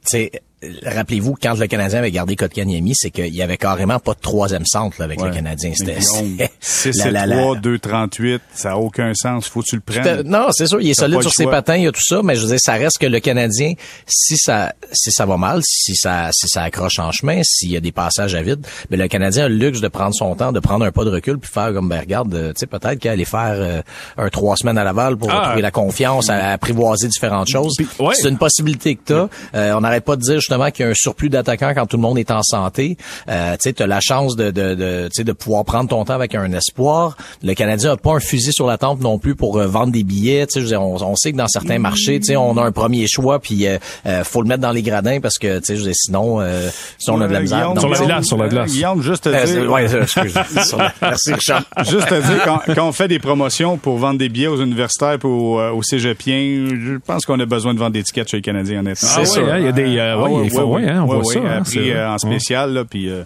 sais, 0.05 0.31
rappelez-vous 0.85 1.35
quand 1.41 1.57
le 1.57 1.67
Canadien 1.67 1.99
avait 1.99 2.11
gardé 2.11 2.35
Kotkaniemi, 2.35 2.93
c'est 2.95 3.09
qu'il 3.11 3.33
y 3.33 3.41
avait 3.41 3.57
carrément 3.57 3.99
pas 3.99 4.13
de 4.13 4.19
troisième 4.19 4.65
centre 4.65 4.95
là, 4.99 5.05
avec 5.05 5.21
le 5.21 5.31
Canadien. 5.31 5.71
C'était 5.75 5.97
Guillaume, 5.99 6.47
6 6.59 6.97
la- 6.97 7.07
et 7.07 7.11
la- 7.11 7.25
la- 7.25 7.37
3, 7.37 7.55
2, 7.57 7.79
38, 7.79 8.41
ça 8.53 8.69
n'a 8.69 8.77
aucun 8.77 9.13
sens. 9.13 9.47
Faut 9.47 9.61
que 9.61 9.67
tu 9.67 9.75
le 9.75 9.81
prennes. 9.81 10.21
Non, 10.25 10.47
c'est 10.51 10.67
sûr, 10.67 10.81
il 10.81 10.89
est 10.89 10.93
solide 10.93 11.21
sur 11.21 11.31
ses 11.33 11.45
patins, 11.45 11.75
il 11.75 11.83
y 11.83 11.87
a 11.87 11.91
tout 11.91 12.01
ça, 12.03 12.21
mais 12.23 12.35
je 12.35 12.41
veux 12.41 12.47
dire, 12.47 12.59
ça 12.59 12.73
reste 12.73 12.97
que 12.97 13.05
le 13.07 13.19
Canadien, 13.19 13.73
si 14.07 14.37
ça, 14.37 14.73
si 14.91 15.11
ça 15.11 15.25
va 15.25 15.37
mal, 15.37 15.61
si 15.63 15.95
ça, 15.95 16.29
si 16.31 16.47
ça 16.47 16.63
accroche 16.63 16.99
en 16.99 17.11
chemin, 17.11 17.41
s'il 17.43 17.71
y 17.71 17.77
a 17.77 17.79
des 17.79 17.91
passages 17.91 18.35
à 18.35 18.41
vide, 18.41 18.65
mais 18.89 18.97
le 18.97 19.07
Canadien 19.07 19.45
a 19.45 19.49
le 19.49 19.55
luxe 19.55 19.81
de 19.81 19.87
prendre 19.87 20.13
son 20.15 20.35
temps, 20.35 20.51
de 20.51 20.59
prendre 20.59 20.85
un 20.85 20.91
pas 20.91 21.03
de 21.05 21.09
recul, 21.09 21.37
puis 21.39 21.49
faire 21.51 21.73
comme, 21.73 21.89
ben 21.89 21.99
regarde, 21.99 22.33
euh, 22.33 22.49
tu 22.53 22.59
sais, 22.59 22.67
peut-être 22.67 22.99
qu'il 22.99 23.09
allait 23.09 23.25
faire 23.25 23.53
euh, 23.55 23.81
un 24.17 24.29
trois 24.29 24.55
semaines 24.55 24.77
à 24.77 24.83
Laval 24.83 25.17
pour 25.17 25.29
Ah. 25.31 25.39
retrouver 25.41 25.61
la 25.61 25.71
confiance, 25.71 26.29
à, 26.29 26.51
apprivoiser 26.53 27.07
différentes 27.07 27.47
choses. 27.49 27.75
Ouais. 27.99 28.13
C'est 28.15 28.29
une 28.29 28.37
possibilité 28.37 28.95
que 28.95 29.01
t'as. 29.05 29.27
Euh, 29.55 29.73
on 29.73 29.81
n'arrête 29.81 30.03
pas 30.05 30.15
de 30.15 30.21
dire 30.21 30.41
justement 30.53 30.71
qu'il 30.71 30.85
y 30.85 30.87
a 30.87 30.91
un 30.91 30.95
surplus 30.95 31.29
d'attaquants 31.29 31.73
quand 31.75 31.85
tout 31.85 31.97
le 31.97 32.01
monde 32.01 32.17
est 32.17 32.31
en 32.31 32.43
santé. 32.43 32.97
Euh, 33.29 33.53
tu 33.53 33.57
sais, 33.61 33.73
t'as 33.73 33.87
la 33.87 33.99
chance 34.01 34.35
de, 34.35 34.51
de, 34.51 34.75
de, 34.75 35.03
tu 35.05 35.17
sais, 35.17 35.23
de 35.23 35.31
pouvoir 35.31 35.65
prendre 35.65 35.89
ton 35.89 36.03
temps 36.05 36.13
avec 36.13 36.35
un 36.35 36.51
espoir. 36.53 37.17
Le 37.43 37.53
Canadien 37.53 37.93
a 37.93 37.97
pas 37.97 38.13
un 38.13 38.19
fusil 38.19 38.51
sur 38.53 38.67
la 38.67 38.77
tempe 38.77 39.01
non 39.01 39.17
plus 39.19 39.35
pour 39.35 39.57
euh, 39.59 39.67
vendre 39.67 39.91
des 39.91 40.03
billets. 40.03 40.45
Tu 40.47 40.53
sais, 40.53 40.59
je 40.59 40.65
veux 40.65 40.69
dire, 40.69 40.81
on, 40.81 41.01
on 41.01 41.15
sait 41.15 41.31
que 41.31 41.37
dans 41.37 41.47
certains 41.47 41.79
marchés, 41.79 42.19
tu 42.19 42.27
sais, 42.27 42.35
on 42.35 42.57
a 42.57 42.63
un 42.63 42.71
premier 42.71 43.07
choix, 43.07 43.39
puis 43.39 43.67
euh, 43.67 43.77
euh, 44.05 44.23
faut 44.23 44.41
le 44.41 44.47
mettre 44.47 44.61
dans 44.61 44.71
les 44.71 44.81
gradins 44.83 45.19
parce 45.19 45.37
que, 45.37 45.57
tu 45.59 45.65
sais, 45.65 45.73
je 45.75 45.79
veux 45.81 45.85
dire, 45.87 45.95
sinon, 45.95 46.39
euh, 46.41 46.69
sinon 46.99 47.17
on 47.17 47.21
a 47.21 47.27
de 47.27 47.33
la 47.33 47.39
misère. 47.41 47.73
Sur 47.79 47.89
la 47.89 47.99
glace, 47.99 48.25
sur 48.25 48.37
la 48.37 48.47
glace. 48.49 48.71
Guillaume, 48.71 49.01
juste 49.01 49.23
te 49.23 49.29
euh, 49.29 49.45
c'est- 49.45 49.53
dire. 49.61 49.71
ouais, 49.71 49.93
euh, 49.93 50.03
excuse. 50.03 50.33
La- 50.77 50.93
Merci 51.01 51.33
Richard. 51.33 51.63
Juste 51.85 52.07
te 52.07 52.15
dire, 52.21 52.41
quand, 52.45 52.59
quand 52.73 52.87
on 52.87 52.91
fait 52.91 53.07
des 53.07 53.19
promotions 53.19 53.77
pour 53.77 53.97
vendre 53.97 54.17
des 54.19 54.29
billets 54.29 54.47
aux 54.47 54.61
universitaires 54.61 55.13
et 55.13 55.25
aux, 55.25 55.59
euh, 55.59 55.71
aux 55.71 55.83
cégepiens, 55.83 56.67
je 56.69 56.97
pense 57.05 57.25
qu'on 57.25 57.39
a 57.39 57.45
besoin 57.45 57.73
de 57.73 57.79
vendre 57.79 57.91
des 57.91 58.03
tickets 58.03 58.29
chez 58.29 58.37
les 58.37 58.41
Canadiens, 58.41 58.79
honnêtement. 58.79 59.09
Ah 59.15 59.21
ouais, 59.21 59.51
hein, 59.51 59.57
il 59.59 59.65
y 59.65 59.67
a 59.67 59.71
des, 59.71 59.97
euh, 59.97 60.17
ouais, 60.17 60.42
il 60.45 60.51
faut- 60.51 60.61
ouais, 60.63 60.87
hein, 60.89 61.01
on 61.03 61.05
voit 61.05 61.23
ça, 61.23 61.39
hein, 61.39 61.61
prix, 61.63 61.91
euh, 61.91 62.09
en 62.09 62.17
spécial, 62.17 62.73
là, 62.73 62.85
puis 62.85 63.09
euh, 63.09 63.23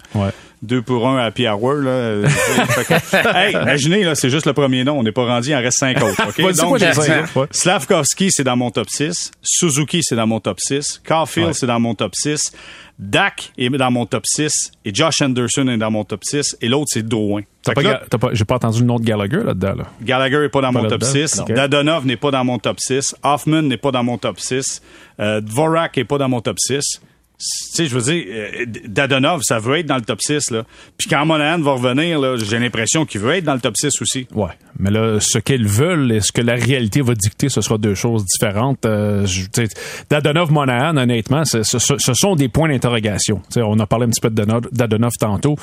deux 0.62 0.82
pour 0.82 1.06
un 1.08 1.18
à 1.18 1.30
Hour, 1.56 1.74
là. 1.74 1.90
euh, 1.90 2.26
hey, 3.34 3.52
imaginez, 3.54 4.02
là, 4.04 4.14
c'est 4.14 4.30
juste 4.30 4.46
le 4.46 4.52
premier 4.52 4.82
nom. 4.84 4.98
On 4.98 5.02
n'est 5.02 5.12
pas 5.12 5.24
rendu, 5.24 5.50
il 5.50 5.54
en 5.54 5.60
reste 5.60 5.78
cinq 5.78 6.02
autres, 6.02 6.20
OK? 6.28 6.40
Vas-y, 6.40 6.56
Donc, 6.56 7.32
quoi. 7.32 7.46
Slavkovski, 7.50 8.30
c'est 8.32 8.44
dans 8.44 8.56
mon 8.56 8.70
top 8.70 8.88
6. 8.90 9.30
Suzuki, 9.42 10.00
c'est 10.02 10.16
dans 10.16 10.26
mon 10.26 10.40
top 10.40 10.58
6. 10.60 11.00
Caulfield, 11.06 11.54
c'est 11.54 11.66
dans 11.66 11.78
mon 11.80 11.94
top 11.94 12.12
6. 12.14 12.52
Dak 12.98 13.52
est 13.56 13.70
dans 13.70 13.92
mon 13.92 14.06
top 14.06 14.24
6. 14.26 14.72
Et 14.84 14.92
Josh 14.92 15.22
Anderson 15.22 15.68
est 15.68 15.76
dans 15.76 15.90
mon 15.92 16.02
top 16.02 16.24
6. 16.24 16.56
Et 16.60 16.68
l'autre, 16.68 16.86
c'est 16.92 17.06
Drouin. 17.06 17.42
T'as 17.62 17.70
Fait 17.70 17.74
pas, 17.76 17.82
que 17.82 17.86
là, 17.86 17.92
ga- 17.94 18.06
t'as 18.10 18.18
pas, 18.18 18.28
j'ai 18.32 18.44
pas 18.44 18.56
entendu 18.56 18.80
le 18.80 18.86
nom 18.86 18.98
de 18.98 19.04
Gallagher 19.04 19.42
là-dedans, 19.44 19.74
là. 19.76 19.84
Gallagher 20.02 20.38
n'est 20.40 20.48
pas 20.48 20.60
dans 20.62 20.72
Pas 20.72 20.82
mon 20.82 20.88
top 20.88 21.02
là-dedans? 21.02 21.26
6. 21.28 21.38
Ok. 21.40 21.52
Dadonov 21.52 22.06
n'est 22.06 22.16
pas 22.16 22.32
dans 22.32 22.44
mon 22.44 22.58
top 22.58 22.80
6. 22.80 23.14
Hoffman 23.22 23.62
n'est 23.62 23.76
pas 23.76 23.92
dans 23.92 24.02
mon 24.02 24.18
top 24.18 24.40
6. 24.40 24.82
Euh, 25.20 25.40
Dvorak 25.40 25.96
n'est 25.96 26.04
pas 26.04 26.18
dans 26.18 26.28
mon 26.28 26.40
top 26.40 26.58
6. 26.58 27.00
Sais, 27.40 27.86
je 27.86 27.96
veux 27.96 28.02
dire, 28.12 28.24
euh, 28.28 28.64
Dadonov, 28.88 29.42
ça 29.44 29.60
veut 29.60 29.78
être 29.78 29.86
dans 29.86 29.94
le 29.94 30.02
top 30.02 30.20
6, 30.20 30.50
là. 30.50 30.64
Puis 30.96 31.06
quand 31.08 31.24
Monahan 31.24 31.60
va 31.60 31.70
revenir, 31.72 32.18
là, 32.18 32.36
j'ai 32.36 32.58
l'impression 32.58 33.04
qu'il 33.06 33.20
veut 33.20 33.34
être 33.34 33.44
dans 33.44 33.54
le 33.54 33.60
top 33.60 33.76
6 33.76 34.02
aussi. 34.02 34.26
Ouais. 34.34 34.50
Mais 34.80 34.90
là, 34.90 35.20
ce 35.20 35.38
qu'ils 35.38 35.66
veulent 35.68 36.10
et 36.10 36.20
ce 36.20 36.32
que 36.32 36.40
la 36.40 36.54
réalité 36.56 37.00
va 37.00 37.14
dicter, 37.14 37.48
ce 37.48 37.60
sera 37.60 37.78
deux 37.78 37.94
choses 37.94 38.24
différentes. 38.24 38.84
Euh, 38.86 39.24
Dadonov, 40.10 40.50
Monahan, 40.50 40.96
honnêtement, 40.96 41.44
ce, 41.44 41.62
ce- 41.62 41.78
sont 42.14 42.34
des 42.34 42.48
points 42.48 42.68
d'interrogation. 42.68 43.40
On 43.56 43.78
a 43.78 43.86
parlé 43.86 44.06
un 44.06 44.10
petit 44.10 44.20
peu 44.20 44.30
de 44.30 44.42
Dadonov- 44.42 45.16
tantôt, 45.20 45.54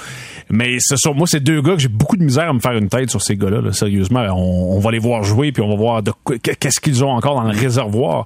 mais 0.50 0.78
ce 0.80 0.96
sont, 0.96 1.14
moi, 1.14 1.28
c'est 1.30 1.42
deux 1.44 1.62
gars 1.62 1.74
que 1.76 1.82
j'ai 1.82 1.88
beaucoup 1.90 2.16
de 2.18 2.24
misère 2.24 2.50
à 2.50 2.54
me 2.54 2.60
faire 2.60 2.74
une 2.74 2.88
tête 2.90 3.10
sur 3.10 3.22
ces 3.22 3.36
gars-là. 3.36 3.60
là. 3.62 3.74
Sérieusement, 3.74 4.22
on, 4.32 4.78
on 4.78 4.80
va 4.80 4.92
les 4.92 5.00
voir 5.00 5.24
jouer 5.24 5.52
puis 5.52 5.62
on 5.62 5.70
va 5.70 5.76
voir 5.76 6.04
de 6.04 6.12
qu'est-ce 6.42 6.80
qu'ils 6.80 7.04
ont 7.04 7.10
encore 7.12 7.36
dans 7.36 7.50
le 7.52 7.58
réservoir. 7.58 8.26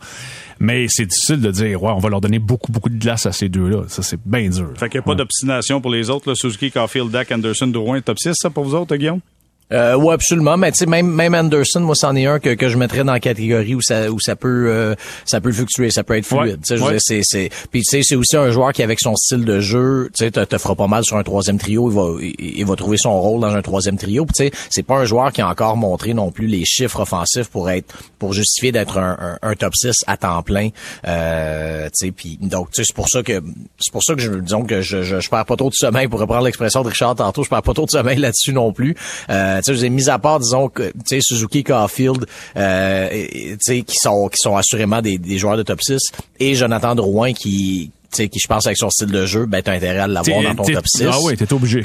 Mais 0.60 0.88
c'est 0.89 1.06
difficile 1.06 1.39
de 1.39 1.52
dire, 1.52 1.82
ouais, 1.82 1.91
on 1.91 2.00
va 2.00 2.10
leur 2.10 2.19
donner 2.19 2.39
beaucoup, 2.39 2.72
beaucoup 2.72 2.89
de 2.89 2.98
glace 2.98 3.26
à 3.26 3.32
ces 3.32 3.48
deux-là. 3.48 3.84
Ça, 3.88 4.04
c'est 4.04 4.19
bien 4.26 4.50
dur. 4.50 4.74
Fait 4.78 4.89
qu'il 4.89 5.00
n'y 5.00 5.04
a 5.04 5.08
pas 5.08 5.15
d'obstination 5.15 5.80
pour 5.80 5.91
les 5.91 6.10
autres, 6.10 6.30
là. 6.30 6.36
Suzuki, 6.36 6.69
Caulfield, 6.69 7.10
Dak, 7.10 7.32
Anderson, 7.32 7.67
Drouin, 7.67 8.02
top 8.02 8.19
6, 8.19 8.34
ça, 8.36 8.50
pour 8.50 8.65
vous 8.65 8.76
autres, 8.76 8.95
Guillaume? 8.95 9.22
Euh, 9.71 9.95
ouais, 9.95 10.13
absolument. 10.13 10.58
Mais 10.58 10.71
tu 10.71 10.79
sais, 10.79 10.86
même 10.86 11.08
même 11.08 11.36
Anderson, 11.36 11.82
moi, 11.82 11.95
c'en 11.95 12.15
est 12.15 12.25
un 12.25 12.39
que, 12.39 12.55
que 12.55 12.69
je 12.69 12.77
mettrais 12.77 13.03
dans 13.03 13.13
la 13.13 13.19
catégorie 13.19 13.75
où 13.75 13.82
ça 13.82 14.12
où 14.12 14.19
ça 14.19 14.36
peut 14.36 14.67
euh, 14.69 14.95
ça 15.25 15.41
peut 15.41 15.51
fluctuer, 15.51 15.91
ça 15.91 16.03
peut 16.03 16.17
être 16.17 16.25
fluide. 16.25 16.60
Ouais, 16.69 16.82
ouais. 16.82 16.97
c'est 16.99 17.21
c'est 17.23 17.49
puis 17.71 17.82
tu 17.82 17.89
sais, 17.89 18.01
c'est 18.03 18.15
aussi 18.15 18.36
un 18.36 18.49
joueur 18.49 18.73
qui 18.73 18.82
avec 18.82 18.99
son 18.99 19.15
style 19.15 19.45
de 19.45 19.60
jeu, 19.60 20.10
tu 20.17 20.25
sais, 20.25 20.32
te, 20.32 20.43
te 20.43 20.58
fera 20.58 20.75
pas 20.75 20.88
mal 20.88 21.03
sur 21.03 21.17
un 21.17 21.23
troisième 21.23 21.60
trio. 21.60 21.89
Il 21.89 21.95
va 21.95 22.08
il, 22.21 22.60
il 22.60 22.65
va 22.65 22.75
trouver 22.75 22.97
son 22.97 23.19
rôle 23.21 23.41
dans 23.41 23.55
un 23.55 23.62
troisième 23.62 23.97
trio. 23.97 24.25
Tu 24.36 24.45
sais, 24.45 24.51
c'est 24.69 24.84
pas 24.84 24.95
un 24.95 25.05
joueur 25.05 25.32
qui 25.32 25.41
a 25.41 25.47
encore 25.47 25.77
montré 25.77 26.13
non 26.13 26.32
plus 26.32 26.47
les 26.47 26.65
chiffres 26.65 27.01
offensifs 27.01 27.49
pour 27.49 27.69
être 27.69 27.95
pour 28.17 28.34
justifier 28.34 28.71
d'être 28.71 28.97
un, 28.97 29.17
un, 29.19 29.49
un 29.49 29.55
top 29.55 29.75
6 29.75 29.91
à 30.08 30.17
temps 30.17 30.41
plein. 30.41 30.69
Euh, 31.08 31.86
tu 31.86 32.08
sais, 32.08 32.12
puis 32.12 32.39
donc 32.41 32.71
tu 32.71 32.77
sais, 32.77 32.84
c'est 32.88 32.95
pour 32.95 33.08
ça 33.10 33.21
que 33.21 33.41
c'est 33.79 33.91
pour 33.91 34.03
ça 34.03 34.15
que 34.15 34.21
je 34.21 34.32
disons 34.32 34.63
que 34.63 34.82
je, 34.82 35.03
je 35.03 35.19
je 35.19 35.29
perds 35.29 35.45
pas 35.45 35.55
trop 35.55 35.69
de 35.69 35.75
sommeil 35.75 36.08
pour 36.08 36.19
reprendre 36.19 36.45
l'expression 36.45 36.82
de 36.82 36.89
Richard 36.89 37.15
tantôt. 37.15 37.43
Je 37.43 37.49
perds 37.49 37.62
pas 37.62 37.73
trop 37.73 37.86
de 37.86 37.91
sommeil 37.91 38.17
là-dessus 38.17 38.51
non 38.53 38.73
plus. 38.73 38.95
Euh, 39.29 39.59
tu 39.62 39.78
sais, 39.78 39.89
mis 39.89 40.10
à 40.10 40.19
part, 40.19 40.39
disons, 40.39 40.69
que, 40.69 40.84
tu 40.84 40.93
sais, 41.06 41.19
Suzuki, 41.22 41.63
Caulfield, 41.63 42.26
euh, 42.58 43.10
tu 43.32 43.58
sais, 43.60 43.82
qui 43.82 43.95
sont, 43.95 44.28
qui 44.28 44.38
sont 44.38 44.56
assurément 44.56 45.02
des, 45.02 45.17
des 45.17 45.38
joueurs 45.38 45.58
de 45.58 45.63
top 45.63 45.82
6, 45.82 46.00
et 46.39 46.56
Jonathan 46.56 46.95
Drouin 46.95 47.34
qui, 47.34 47.91
tu 48.12 48.17
sais, 48.17 48.30
qui 48.30 48.39
je 48.39 48.48
pense 48.48 48.65
avec 48.65 48.78
son 48.78 48.89
style 48.89 49.12
de 49.12 49.26
jeu, 49.26 49.45
ben 49.45 49.62
t'as 49.62 49.74
intérêt 49.74 50.00
à 50.00 50.08
l'avoir 50.08 50.41
dans 50.43 50.56
ton 50.56 50.63
top 50.63 50.88
6. 50.88 51.06
Ah 51.12 51.17
oui, 51.22 51.36
t'es 51.38 51.52
obligé. 51.54 51.84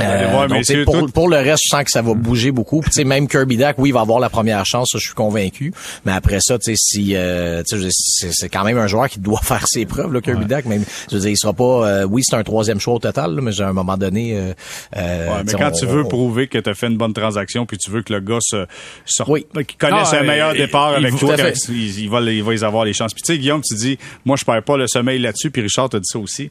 Euh, 0.00 0.28
voir, 0.30 0.48
donc, 0.48 0.58
messieurs, 0.58 0.84
pour, 0.84 0.98
tout- 0.98 1.06
pour 1.12 1.28
le 1.28 1.36
reste, 1.36 1.62
je 1.64 1.70
sens 1.70 1.84
que 1.84 1.90
ça 1.90 2.02
va 2.02 2.14
bouger 2.14 2.50
beaucoup. 2.50 2.80
Puis, 2.80 2.90
tu 2.90 2.96
sais, 2.96 3.04
même 3.04 3.28
Kirby 3.28 3.56
Dack, 3.56 3.78
oui, 3.78 3.90
il 3.90 3.92
va 3.92 4.00
avoir 4.00 4.18
la 4.18 4.28
première 4.28 4.64
chance, 4.66 4.88
ça, 4.92 4.98
je 4.98 5.04
suis 5.04 5.14
convaincu. 5.14 5.72
Mais 6.04 6.12
après 6.12 6.38
ça, 6.40 6.58
tu 6.58 6.74
sais, 6.74 6.76
si, 6.76 7.14
euh, 7.14 7.62
c'est 7.64 8.48
quand 8.48 8.64
même 8.64 8.78
un 8.78 8.86
joueur 8.86 9.08
qui 9.08 9.20
doit 9.20 9.40
faire 9.42 9.66
ses 9.66 9.86
preuves, 9.86 10.12
là, 10.12 10.20
Kirby 10.20 10.46
Dack. 10.46 10.64
Même, 10.66 10.84
je 11.10 11.14
veux 11.16 11.20
dire, 11.20 11.30
il 11.30 11.38
sera 11.38 11.52
pas, 11.52 11.64
euh, 11.86 12.04
oui, 12.04 12.22
c'est 12.24 12.36
un 12.36 12.42
troisième 12.42 12.80
choix 12.80 12.94
au 12.94 12.98
total, 12.98 13.34
là, 13.34 13.40
mais 13.40 13.60
à 13.60 13.68
un 13.68 13.72
moment 13.72 13.96
donné, 13.96 14.36
euh, 14.36 14.52
euh, 14.96 15.28
Ouais, 15.28 15.42
mais 15.46 15.52
quand 15.52 15.68
on- 15.72 15.78
tu 15.78 15.86
veux 15.86 16.02
on- 16.04 16.08
prouver 16.08 16.48
que 16.48 16.58
tu 16.58 16.68
as 16.70 16.74
fait 16.74 16.86
une 16.88 16.96
bonne 16.96 17.12
transaction 17.14 17.64
puis 17.66 17.78
tu 17.78 17.90
veux 17.90 18.02
que 18.02 18.12
le 18.12 18.20
gars 18.20 18.38
se 18.40 18.66
sorte, 19.06 19.28
Oui. 19.30 19.46
qu'il 19.66 19.76
connaisse 19.78 20.08
Ah, 20.12 20.18
un 20.20 20.24
meilleur 20.24 20.54
il- 20.54 20.58
départ 20.58 20.92
il- 20.98 21.06
avec 21.06 21.18
toi, 21.18 21.36
quand 21.36 21.50
il, 21.68 22.00
il 22.00 22.10
va, 22.10 22.20
il 22.20 22.42
va 22.42 22.52
les 22.52 22.64
avoir 22.64 22.84
les 22.84 22.92
chances. 22.92 23.12
Puis 23.14 23.22
tu 23.22 23.32
sais, 23.32 23.38
Guillaume, 23.38 23.62
tu 23.62 23.74
dis, 23.74 23.98
moi, 24.24 24.36
je 24.36 24.44
perds 24.44 24.62
pas 24.62 24.76
le 24.76 24.86
sommeil 24.88 25.18
là-dessus, 25.20 25.50
puis 25.50 25.62
Richard 25.62 25.88
t'a 25.88 25.98
dit 25.98 26.08
ça 26.10 26.18
aussi. 26.18 26.50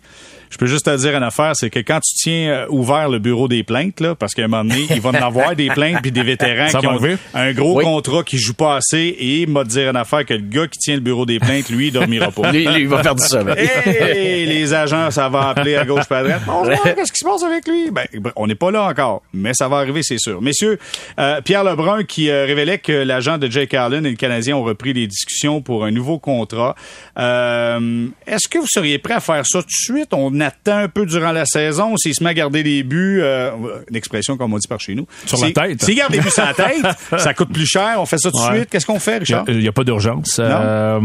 Je 0.54 0.58
peux 0.60 0.68
juste 0.68 0.86
te 0.86 0.95
dire 0.95 1.16
une 1.18 1.24
affaire, 1.24 1.54
c'est 1.56 1.72
que 1.72 1.80
quand 1.80 1.99
tu 1.99 2.14
tiens 2.16 2.49
euh, 2.51 2.66
ouvert 2.70 3.10
le 3.10 3.18
bureau 3.18 3.47
des 3.47 3.64
plaintes, 3.64 3.99
là, 3.99 4.14
parce 4.14 4.36
qu'à 4.36 4.43
un 4.43 4.47
moment 4.47 4.64
donné, 4.64 4.86
il 4.91 5.01
va 5.01 5.10
en 5.10 5.14
avoir 5.16 5.56
des 5.56 5.68
plaintes 5.70 5.97
puis 6.04 6.12
des 6.12 6.22
vétérans 6.22 6.70
Ça 6.70 6.80
qui 6.80 6.86
ont 6.86 6.91
arriver? 6.91 7.18
un 7.34 7.51
gros 7.54 7.78
Oui. 7.80 7.84
contrat 7.84 8.22
qui 8.22 8.38
joue 8.38 8.54
pas 8.54 8.76
assez 8.76 8.99
et 8.99 9.41
il 9.41 9.49
m'a 9.49 9.64
dire 9.64 9.89
une 9.89 9.95
affaire 9.95 10.24
que 10.26 10.36
le 10.36 10.41
gars 10.41 10.68
qui 10.68 10.78
tient 10.78 10.93
le 10.93 10.99
bureau 11.01 11.26
des 11.26 11.39
plaintes, 11.39 11.70
lui, 11.70 11.88
il 11.88 11.91
dormira 11.91 12.30
pas. 12.30 12.51
Lui, 12.51 12.68
lui, 12.68 12.82
il 12.82 12.88
va 12.88 13.01
faire 13.01 13.16
du 13.16 13.24
sommeil. 13.26 13.68
Hey, 13.86 14.45
les 14.45 14.74
agents, 14.76 15.10
ça 15.10 15.28
va 15.28 15.49
appeler 15.49 15.76
à 15.76 15.86
gauche, 15.86 16.06
pas 16.06 16.20
à 16.20 16.24
droite. 16.24 16.41
Bonjour, 16.45 16.84
qu'est-ce 16.84 17.12
qui 17.12 17.20
se 17.20 17.26
passe 17.26 17.41
avec 17.43 17.68
lui? 17.68 17.89
Ben, 17.91 18.06
on 18.36 18.45
n'est 18.45 18.54
pas 18.56 18.70
là 18.70 18.84
encore, 18.84 19.24
mais 19.34 19.54
ça 19.56 19.68
va 19.68 19.78
arriver, 19.78 20.01
c'est 20.04 20.20
sûr. 20.20 20.39
Messieurs, 20.41 20.78
euh, 21.20 21.41
Pierre 21.41 21.64
Lebrun 21.64 22.04
qui 22.04 22.30
euh, 22.30 22.45
révélait 22.45 22.78
que 22.78 22.91
l'agent 22.91 23.39
de 23.39 23.49
Jake 23.49 23.74
Allen 23.74 24.06
et 24.06 24.12
le 24.12 24.16
Canadien 24.18 24.56
ont 24.56 24.64
repris 24.64 24.93
les 24.93 25.08
discussions 25.08 25.62
pour 25.62 25.84
un 25.84 25.91
nouveau 25.91 26.20
contrat. 26.20 26.76
Euh, 27.18 28.08
Est-ce 28.28 28.47
que 28.47 28.60
vous 28.60 28.68
seriez 28.68 28.99
prêt 28.99 29.16
à 29.16 29.20
faire 29.20 29.45
ça 29.45 29.60
tout 29.62 29.68
de 29.68 29.72
suite? 29.72 30.14
On 30.14 30.39
attend 30.44 30.78
un 30.78 30.88
peu 30.88 31.06
durant 31.06 31.32
la 31.32 31.46
saison. 31.46 31.98
S'il 31.98 32.14
se 32.14 32.24
met 32.24 32.30
à 32.32 32.34
garder 32.34 32.64
des 32.64 32.84
buts, 32.84 33.20
euh, 33.22 33.52
une 33.89 33.96
expression 33.96 34.38
comme 34.38 34.54
on 34.54 34.58
dit 34.58 34.68
par 34.68 34.80
chez 34.80 34.96
nous. 34.96 35.08
Sur 35.26 35.39
la 35.44 35.52
tête. 35.52 35.84
S'il 35.84 35.96
garde 35.96 36.12
des 36.12 36.20
buts 36.20 36.30
sur 36.30 36.44
la 36.46 36.54
tête, 36.54 36.86
ça 37.18 37.34
coûte 37.34 37.52
plus 37.52 37.66
cher. 37.66 37.96
On 37.98 38.06
fait 38.06 38.18
ça 38.18 38.30
tout 38.32 38.38
de 38.38 38.44
Ouais. 38.52 38.58
suite. 38.60 38.70
Qu'est-ce 38.70 38.86
qu'on 38.86 39.00
fait, 39.00 39.20
Richard? 39.20 39.46
Il 39.48 39.60
n'y 39.60 39.68
a, 39.68 39.72
pas 39.72 39.84
d'urgence. 39.84 40.38
Euh, 40.39 41.00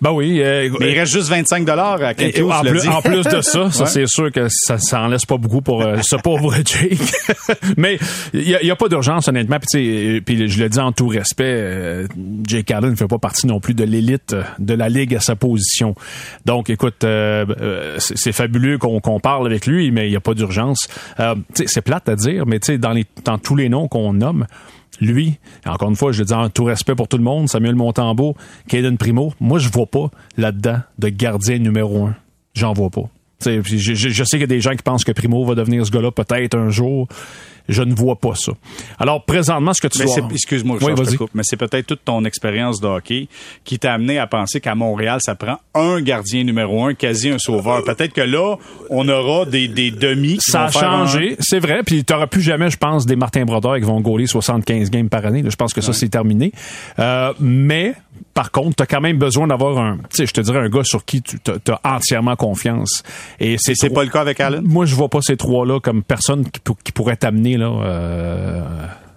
ben 0.00 0.10
oui. 0.12 0.40
euh, 0.42 0.70
Mais 0.80 0.92
il 0.92 0.98
reste 0.98 1.12
juste 1.12 1.28
25 1.28 1.66
à 1.68 1.96
en, 1.96 2.62
plus, 2.62 2.80
dit. 2.82 2.88
en 2.88 3.02
plus 3.02 3.22
de 3.24 3.40
ça, 3.40 3.70
ça 3.70 3.84
Ouais. 3.84 3.90
c'est 3.90 4.06
sûr 4.06 4.30
que 4.30 4.46
ça, 4.50 4.78
ça 4.78 5.00
en 5.02 5.08
laisse 5.08 5.24
pas 5.26 5.36
beaucoup 5.36 5.62
pour 5.62 5.82
euh, 5.82 5.96
ce 6.02 6.16
pauvre 6.16 6.54
Jake. 6.64 6.98
Mais 7.76 7.98
il 8.32 8.42
y, 8.48 8.70
a- 8.70 8.76
pas 8.76 8.88
d'urgence 8.88 9.28
honnêtement. 9.28 9.56
Puis, 9.58 9.68
sais, 9.70 10.20
puis 10.24 10.48
je 10.48 10.62
le 10.62 10.68
dis 10.68 10.78
en 10.78 10.92
tout 10.92 11.08
respect, 11.08 11.44
euh, 11.46 12.06
Jake 12.46 12.70
Allen 12.70 12.90
ne 12.90 12.96
fait 12.96 13.06
pas 13.08 13.18
partie 13.18 13.46
non 13.46 13.58
plus 13.58 13.72
de 13.74 13.84
l'élite 13.84 14.36
de 14.58 14.74
la 14.74 14.88
ligue 14.88 15.14
à 15.14 15.20
sa 15.20 15.34
position. 15.34 15.94
Donc, 16.44 16.68
écoute, 16.70 17.04
euh, 17.04 17.46
euh, 17.60 17.96
c'est 18.26 18.32
fabuleux 18.32 18.76
qu'on 18.76 19.20
parle 19.20 19.46
avec 19.46 19.66
lui, 19.66 19.92
mais 19.92 20.08
il 20.08 20.10
n'y 20.10 20.16
a 20.16 20.20
pas 20.20 20.34
d'urgence. 20.34 20.88
Euh, 21.20 21.36
c'est 21.54 21.80
plate 21.80 22.08
à 22.08 22.16
dire, 22.16 22.44
mais 22.44 22.58
dans, 22.76 22.90
les, 22.90 23.04
dans 23.24 23.38
tous 23.38 23.54
les 23.54 23.68
noms 23.68 23.86
qu'on 23.86 24.14
nomme. 24.14 24.46
Lui, 25.00 25.38
encore 25.64 25.90
une 25.90 25.94
fois, 25.94 26.10
je 26.10 26.20
le 26.20 26.24
dis 26.24 26.32
en 26.32 26.48
tout 26.48 26.64
respect 26.64 26.96
pour 26.96 27.06
tout 27.06 27.18
le 27.18 27.22
monde, 27.22 27.48
Samuel 27.48 27.76
Montembeau, 27.76 28.34
Caden 28.66 28.96
Primo, 28.96 29.32
moi 29.38 29.60
je 29.60 29.68
vois 29.68 29.86
pas 29.86 30.10
là-dedans 30.36 30.78
de 30.98 31.08
gardien 31.08 31.58
numéro 31.58 32.06
un. 32.06 32.16
J'en 32.54 32.72
vois 32.72 32.90
pas. 32.90 33.08
Je 33.44 34.24
sais 34.24 34.38
qu'il 34.38 34.40
y 34.40 34.44
a 34.44 34.46
des 34.48 34.60
gens 34.60 34.72
qui 34.72 34.82
pensent 34.82 35.04
que 35.04 35.12
Primo 35.12 35.44
va 35.44 35.54
devenir 35.54 35.86
ce 35.86 35.92
gars-là 35.92 36.10
peut-être 36.10 36.56
un 36.56 36.70
jour. 36.70 37.06
Je 37.68 37.82
ne 37.82 37.94
vois 37.94 38.16
pas 38.16 38.34
ça. 38.34 38.52
Alors, 38.98 39.24
présentement, 39.24 39.74
ce 39.74 39.80
que 39.80 39.88
tu 39.88 39.98
c'est- 39.98 40.20
excuse-moi, 40.32 40.78
Oui, 40.80 40.92
je 40.96 41.02
te 41.02 41.06
vas-y. 41.06 41.16
coupe, 41.16 41.30
mais 41.34 41.42
c'est 41.44 41.56
peut-être 41.56 41.86
toute 41.86 42.04
ton 42.04 42.24
expérience 42.24 42.80
de 42.80 42.86
hockey 42.86 43.28
qui 43.64 43.78
t'a 43.78 43.94
amené 43.94 44.18
à 44.18 44.26
penser 44.26 44.60
qu'à 44.60 44.74
Montréal, 44.74 45.18
ça 45.20 45.34
prend 45.34 45.58
un 45.74 46.00
gardien 46.00 46.44
numéro 46.44 46.84
un, 46.84 46.94
quasi 46.94 47.30
un 47.30 47.38
sauveur. 47.38 47.82
Peut-être 47.84 48.12
que 48.12 48.20
là, 48.20 48.56
on 48.90 49.08
aura 49.08 49.44
des, 49.46 49.68
des 49.68 49.90
demi 49.90 50.34
qui 50.38 50.50
Ça 50.50 50.62
a 50.62 50.66
un- 50.66 50.70
changé, 50.70 51.36
c'est 51.40 51.58
vrai. 51.60 51.82
Puis 51.84 52.04
t'auras 52.04 52.26
plus 52.26 52.42
jamais, 52.42 52.70
je 52.70 52.76
pense, 52.76 53.06
des 53.06 53.16
Martin 53.16 53.44
Brodeur 53.44 53.76
qui 53.76 53.82
vont 53.82 54.00
gauler 54.00 54.26
75 54.26 54.90
games 54.90 55.08
par 55.08 55.24
année. 55.26 55.42
là. 55.42 55.50
Je 55.50 55.56
pense 55.56 55.72
que 55.74 55.80
ça, 55.80 55.92
c'est 55.92 56.08
terminé. 56.08 56.52
Euh, 56.98 57.32
mais, 57.40 57.94
par 58.36 58.50
contre, 58.50 58.76
t'as 58.76 58.84
quand 58.86 59.00
même 59.00 59.16
besoin 59.16 59.46
d'avoir 59.46 59.78
un, 59.78 59.96
tu 59.96 60.18
sais, 60.18 60.26
je 60.26 60.32
te 60.34 60.42
dirais 60.42 60.58
un 60.58 60.68
gars 60.68 60.84
sur 60.84 61.06
qui 61.06 61.22
tu 61.22 61.38
as 61.70 61.80
entièrement 61.82 62.36
confiance. 62.36 63.02
Et 63.40 63.56
c'est 63.58 63.88
pas 63.88 64.04
le 64.04 64.10
cas 64.10 64.20
avec 64.20 64.38
Allen? 64.40 64.62
Moi, 64.62 64.84
je 64.84 64.94
vois 64.94 65.08
pas 65.08 65.20
ces 65.22 65.38
trois-là 65.38 65.80
comme 65.80 66.02
personne 66.02 66.44
qui, 66.50 66.60
pour- 66.60 66.76
qui 66.76 66.92
pourrait 66.92 67.16
t'amener 67.16 67.56
là 67.56 67.70
euh, 67.82 68.60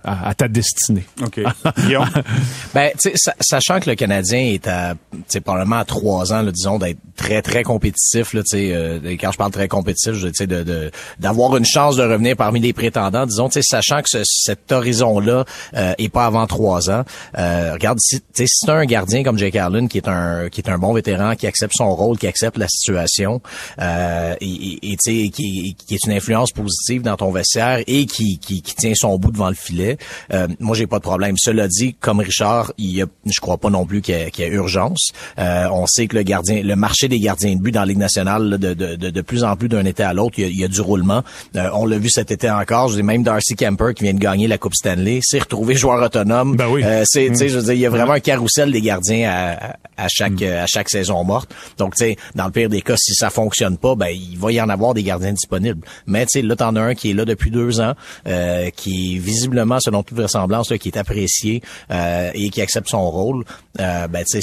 à, 0.03 0.29
à 0.29 0.33
ta 0.33 0.47
destinée. 0.47 1.05
OK. 1.23 1.39
Ben, 2.73 2.91
tu 3.01 3.09
sais, 3.09 3.13
sa- 3.15 3.35
sachant 3.39 3.79
que 3.79 3.89
le 3.89 3.95
Canadien 3.95 4.39
est 4.39 4.67
à, 4.67 4.95
tu 5.11 5.19
sais, 5.27 5.41
probablement 5.41 5.77
à 5.77 5.85
trois 5.85 6.33
ans, 6.33 6.41
là, 6.41 6.51
disons, 6.51 6.77
d'être 6.77 6.97
très, 7.15 7.41
très 7.41 7.63
compétitif, 7.63 8.33
là, 8.33 8.41
tu 8.41 8.57
sais, 8.57 8.73
euh, 8.73 8.99
et 9.05 9.17
quand 9.17 9.31
je 9.31 9.37
parle 9.37 9.51
très 9.51 9.67
compétitif, 9.67 10.13
je 10.13 10.25
veux 10.27 10.31
dire, 10.31 10.47
de, 10.47 10.63
de, 10.63 10.91
d'avoir 11.19 11.55
une 11.57 11.65
chance 11.65 11.95
de 11.95 12.03
revenir 12.03 12.35
parmi 12.35 12.59
les 12.59 12.73
prétendants, 12.73 13.25
disons, 13.25 13.49
tu 13.49 13.61
sais, 13.61 13.61
sachant 13.63 14.01
que 14.01 14.09
ce- 14.09 14.23
cet 14.23 14.71
horizon-là 14.71 15.45
euh, 15.75 15.93
est 15.97 16.09
pas 16.09 16.25
avant 16.25 16.45
trois 16.47 16.89
ans, 16.89 17.03
euh, 17.37 17.73
regarde, 17.73 17.97
si, 17.99 18.19
tu 18.19 18.25
sais, 18.33 18.45
si 18.47 18.65
t'as 18.65 18.75
un 18.75 18.85
gardien 18.85 19.23
comme 19.23 19.37
Jake 19.37 19.55
Allen, 19.55 19.87
qui 19.89 19.97
est 19.97 20.07
un, 20.07 20.49
qui 20.49 20.61
est 20.61 20.69
un 20.69 20.77
bon 20.77 20.93
vétéran, 20.93 21.35
qui 21.35 21.47
accepte 21.47 21.73
son 21.75 21.95
rôle, 21.95 22.17
qui 22.17 22.27
accepte 22.27 22.57
la 22.57 22.67
situation, 22.67 23.41
euh, 23.81 24.35
et, 24.41 24.45
et, 24.47 24.91
et, 24.93 24.97
tu 24.97 25.23
sais, 25.23 25.29
qui, 25.29 25.75
qui 25.75 25.95
est 25.95 26.05
une 26.05 26.13
influence 26.13 26.51
positive 26.51 27.01
dans 27.01 27.17
ton 27.17 27.31
vestiaire 27.31 27.79
et 27.87 28.05
qui, 28.05 28.37
qui, 28.39 28.61
qui 28.61 28.75
tient 28.75 28.93
son 28.95 29.17
bout 29.17 29.31
devant 29.31 29.49
le 29.49 29.55
filet, 29.55 29.88
euh, 30.33 30.47
moi, 30.59 30.75
j'ai 30.75 30.87
pas 30.87 30.97
de 30.97 31.03
problème. 31.03 31.35
Cela 31.37 31.67
dit, 31.67 31.95
comme 31.99 32.19
Richard, 32.19 32.71
il 32.77 32.91
y 32.95 33.01
a, 33.01 33.05
je 33.25 33.39
crois 33.39 33.57
pas 33.57 33.69
non 33.69 33.85
plus 33.85 34.01
qu'il 34.01 34.17
y, 34.17 34.21
a- 34.21 34.29
qu'il 34.29 34.45
y 34.45 34.47
a 34.47 34.51
urgence. 34.51 35.11
Euh, 35.37 35.67
on 35.71 35.85
sait 35.87 36.07
que 36.07 36.15
le 36.15 36.23
gardien, 36.23 36.61
le 36.63 36.75
marché 36.75 37.07
des 37.07 37.19
gardiens 37.19 37.55
de 37.55 37.61
but 37.61 37.71
dans 37.71 37.81
la 37.81 37.85
Ligue 37.87 37.97
nationale, 37.97 38.43
là, 38.49 38.57
de, 38.57 38.73
de, 38.73 38.95
de, 38.95 39.09
de 39.09 39.21
plus 39.21 39.43
en 39.43 39.55
plus 39.55 39.69
d'un 39.69 39.85
été 39.85 40.03
à 40.03 40.13
l'autre, 40.13 40.35
il 40.37 40.41
y 40.43 40.45
a, 40.45 40.49
il 40.49 40.59
y 40.59 40.63
a 40.63 40.67
du 40.67 40.81
roulement. 40.81 41.23
Euh, 41.55 41.69
on 41.73 41.85
l'a 41.85 41.97
vu 41.97 42.09
cet 42.09 42.31
été 42.31 42.49
encore. 42.49 42.89
Dis 42.91 43.03
même 43.03 43.23
Darcy 43.23 43.55
Kemper 43.55 43.93
qui 43.95 44.03
vient 44.03 44.13
de 44.13 44.19
gagner 44.19 44.47
la 44.47 44.57
Coupe 44.57 44.75
Stanley, 44.75 45.19
s'est 45.23 45.39
retrouvé 45.39 45.75
joueur 45.75 46.01
autonome. 46.03 46.55
Ben 46.55 46.67
oui. 46.69 46.83
Euh, 46.83 47.03
c'est, 47.05 47.27
tu 47.29 47.35
sais, 47.35 47.49
je 47.49 47.57
veux 47.57 47.63
dire, 47.63 47.73
il 47.73 47.79
y 47.79 47.85
a 47.85 47.89
vraiment 47.89 48.13
un 48.13 48.19
carrousel 48.19 48.71
des 48.71 48.81
gardiens 48.81 49.29
à, 49.29 49.75
à 49.97 50.07
chaque 50.09 50.41
à 50.41 50.65
chaque 50.67 50.89
saison 50.89 51.23
morte. 51.23 51.53
Donc, 51.77 51.95
tu 51.95 52.05
sais, 52.05 52.17
dans 52.35 52.45
le 52.45 52.51
pire 52.51 52.69
des 52.69 52.81
cas, 52.81 52.95
si 52.97 53.13
ça 53.13 53.29
fonctionne 53.29 53.77
pas, 53.77 53.95
ben 53.95 54.07
il 54.09 54.37
va 54.37 54.51
y 54.51 54.61
en 54.61 54.69
avoir 54.69 54.93
des 54.93 55.03
gardiens 55.03 55.33
disponibles. 55.33 55.81
Mais 56.07 56.25
tu 56.25 56.39
sais, 56.39 56.41
là, 56.41 56.55
t'en 56.55 56.75
as 56.75 56.81
un 56.81 56.95
qui 56.95 57.11
est 57.11 57.13
là 57.13 57.25
depuis 57.25 57.51
deux 57.51 57.79
ans, 57.81 57.93
euh, 58.27 58.69
qui 58.69 59.15
est 59.15 59.19
visiblement, 59.19 59.78
selon 59.79 60.03
toute 60.03 60.17
vraisemblance, 60.17 60.71
là, 60.71 60.77
qui 60.77 60.89
est 60.89 60.97
apprécié 60.97 61.61
euh, 61.91 62.31
et 62.33 62.49
qui 62.49 62.61
accepte 62.61 62.89
son 62.89 63.09
rôle. 63.09 63.43
Euh, 63.79 64.07
ben, 64.07 64.23
c'est 64.25 64.41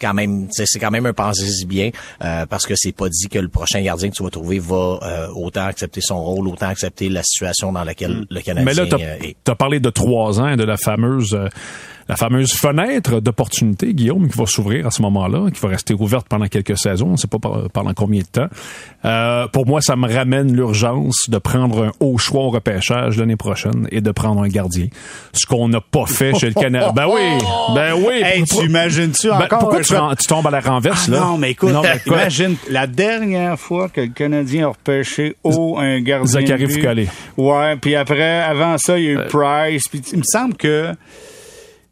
quand 0.00 0.14
même, 0.14 0.48
c'est 0.50 0.78
quand 0.78 0.90
même 0.90 1.06
un 1.06 1.12
pensez-y 1.12 1.64
bien, 1.64 1.90
euh, 2.22 2.46
parce 2.46 2.66
que 2.66 2.74
c'est 2.76 2.92
pas 2.92 3.08
dit 3.08 3.28
que 3.28 3.38
le 3.38 3.48
prochain 3.48 3.80
gardien 3.80 4.10
que 4.10 4.14
tu 4.14 4.22
vas 4.22 4.30
trouver 4.30 4.58
va 4.58 5.30
autant 5.34 5.66
accepter 5.66 6.00
son 6.00 6.22
rôle, 6.22 6.48
autant 6.48 6.68
accepter 6.68 7.08
la 7.08 7.22
situation 7.22 7.72
dans 7.72 7.84
laquelle 7.84 8.26
le 8.30 8.40
Canadien 8.40 8.64
Mais 8.64 8.74
là, 8.74 8.86
t'as 9.44 9.54
parlé 9.54 9.80
de 9.80 9.90
trois 9.90 10.40
ans 10.40 10.56
de 10.56 10.64
la 10.64 10.76
fameuse 10.76 11.34
euh, 11.34 11.48
la 12.08 12.16
fameuse 12.16 12.52
fenêtre 12.52 13.20
d'opportunité, 13.20 13.92
Guillaume, 13.94 14.28
qui 14.28 14.38
va 14.38 14.46
s'ouvrir 14.46 14.86
à 14.86 14.90
ce 14.90 15.02
moment-là, 15.02 15.50
qui 15.50 15.60
va 15.60 15.68
rester 15.68 15.94
ouverte 15.94 16.26
pendant 16.28 16.46
quelques 16.46 16.78
saisons, 16.78 17.08
on 17.08 17.12
ne 17.12 17.16
sait 17.16 17.26
pas 17.26 17.38
pendant 17.72 17.94
combien 17.94 18.20
de 18.22 18.26
temps. 18.26 18.46
Euh, 19.04 19.48
pour 19.48 19.66
moi, 19.66 19.80
ça 19.80 19.96
me 19.96 20.12
ramène 20.12 20.54
l'urgence 20.54 21.28
de 21.28 21.38
prendre 21.38 21.84
un 21.86 21.92
haut 22.00 22.16
choix 22.18 22.42
au 22.42 22.50
repêchage 22.50 23.16
l'année 23.18 23.36
prochaine 23.36 23.88
et 23.90 24.00
de 24.00 24.10
prendre 24.12 24.42
un 24.42 24.48
gardien. 24.48 24.86
Ce 25.32 25.46
qu'on 25.46 25.68
n'a 25.68 25.80
pas 25.80 26.06
fait 26.06 26.34
chez 26.36 26.48
le 26.48 26.54
Canada. 26.54 26.92
Ben 26.94 27.06
oui, 27.06 27.20
ben 27.74 27.94
oui. 27.96 28.20
Hey, 28.22 28.44
Pour- 28.44 28.60
tu 28.60 28.66
imagines-tu 28.66 29.28
ben, 29.28 29.42
encore 29.42 29.58
pourquoi 29.60 29.80
tu, 29.82 30.26
tombes 30.26 30.46
à 30.46 30.50
la 30.50 30.60
renverse, 30.60 31.06
Ah 31.08 31.12
là? 31.12 31.20
Non, 31.20 31.38
mais 31.38 31.50
écoute, 31.52 31.72
Non, 31.72 31.82
mais 31.82 31.98
quoi? 32.06 32.18
imagine 32.22 32.56
la 32.70 32.86
dernière 32.86 33.58
fois 33.58 33.88
que 33.88 34.00
le 34.02 34.08
Canadien 34.08 34.66
a 34.66 34.68
repêché 34.70 35.36
haut 35.44 35.76
un 35.78 36.00
gardien. 36.00 36.26
Zachary. 36.40 36.66
Foucault. 36.68 37.10
Ouais, 37.36 37.76
puis 37.76 37.94
après, 37.96 38.40
avant 38.42 38.78
ça, 38.78 38.98
il 38.98 39.04
y 39.04 39.08
a 39.08 39.10
eu 39.12 39.18
Euh. 39.18 39.26
Price. 39.28 39.88
Puis 39.88 40.02
il 40.12 40.18
me 40.18 40.24
semble 40.24 40.54
que 40.54 40.92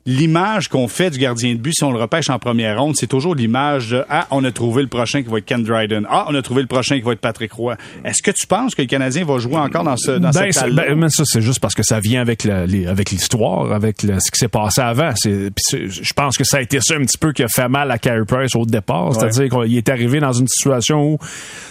l'image 0.07 0.69
qu'on 0.69 0.87
fait 0.87 1.11
du 1.11 1.19
gardien 1.19 1.53
de 1.55 1.59
but 1.59 1.73
si 1.75 1.83
on 1.85 1.91
le 1.93 1.99
repêche 1.99 2.29
en 2.29 2.39
première 2.39 2.79
ronde, 2.79 2.95
c'est 2.97 3.07
toujours 3.07 3.35
l'image 3.35 3.91
de 3.91 4.05
ah 4.11 4.27
on 4.31 4.45
a 4.45 4.53
trouvé 4.53 4.83
le 4.83 4.89
prochain 4.89 5.23
qui 5.23 5.31
va 5.31 5.39
être 5.39 5.47
Ken 5.47 5.63
Dryden, 5.63 6.07
ah 6.11 6.27
on 6.29 6.35
a 6.35 6.43
trouvé 6.43 6.61
le 6.61 6.69
prochain 6.69 6.97
qui 6.97 7.03
va 7.03 7.13
être 7.13 7.21
Patrick 7.21 7.53
Roy. 7.53 7.77
Est-ce 8.05 8.23
que 8.23 8.31
tu 8.31 8.47
penses 8.47 8.75
que 8.75 8.83
le 8.83 8.89
Canadien 8.89 9.25
va 9.25 9.39
jouer 9.39 9.57
encore 9.57 9.83
dans 9.85 9.97
ce 9.97 10.13
dans 10.13 10.31
Ben, 10.31 10.53
cette 10.53 10.75
ben, 10.75 10.95
mais 10.95 11.09
ça, 11.09 11.25
c'est 11.27 11.41
juste 11.41 11.61
parce 11.61 11.75
que 11.75 11.83
ça 11.83 12.01
vient 12.01 12.21
avec 12.21 12.45
la- 12.45 12.67
les- 12.67 12.87
avec 12.87 13.11
l'histoire, 13.11 13.73
avec 13.73 14.03
le- 14.03 14.21
ce 14.21 14.31
qui 14.31 14.39
s'est 14.39 14.49
passé 14.49 14.81
avant. 14.83 15.13
C'est, 15.17 15.51
je 15.71 16.13
pense 16.13 16.37
que 16.37 16.45
ça 16.45 16.59
a 16.59 16.61
été 16.61 16.81
ça 16.83 16.97
un 16.97 17.01
petit 17.05 17.19
peu 17.19 17.33
qui 17.33 17.43
a 17.43 17.49
fait 17.49 17.69
mal 17.69 17.91
à 17.91 17.99
Carey 17.99 18.25
Price 18.27 18.55
au 18.57 18.67
départ. 18.67 19.15
C'est-à-dire 19.15 19.49
qu'il 19.49 19.77
est 19.77 19.89
arrivé 19.89 20.21
dans 20.21 20.33
une 20.33 20.49
situation 20.49 21.03
où 21.15 21.19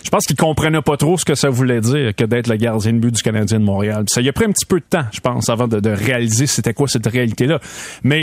je 0.03 0.09
pense 0.09 0.25
qu'il 0.25 0.35
comprenait 0.35 0.81
pas 0.81 0.97
trop 0.97 1.17
ce 1.17 1.25
que 1.25 1.35
ça 1.35 1.49
voulait 1.49 1.81
dire 1.81 2.15
que 2.15 2.23
d'être 2.23 2.47
le 2.47 2.55
gardien 2.55 2.93
de 2.93 2.97
but 2.97 3.11
du 3.13 3.21
Canadien 3.21 3.59
de 3.59 3.63
Montréal. 3.65 4.05
Puis 4.05 4.13
ça 4.13 4.21
y 4.21 4.29
a 4.29 4.33
pris 4.33 4.45
un 4.45 4.51
petit 4.51 4.65
peu 4.65 4.79
de 4.79 4.85
temps, 4.89 5.05
je 5.11 5.19
pense, 5.19 5.49
avant 5.49 5.67
de, 5.67 5.79
de 5.79 5.89
réaliser 5.91 6.47
c'était 6.47 6.73
quoi 6.73 6.87
cette 6.87 7.05
réalité-là. 7.07 7.59
Mais 8.03 8.22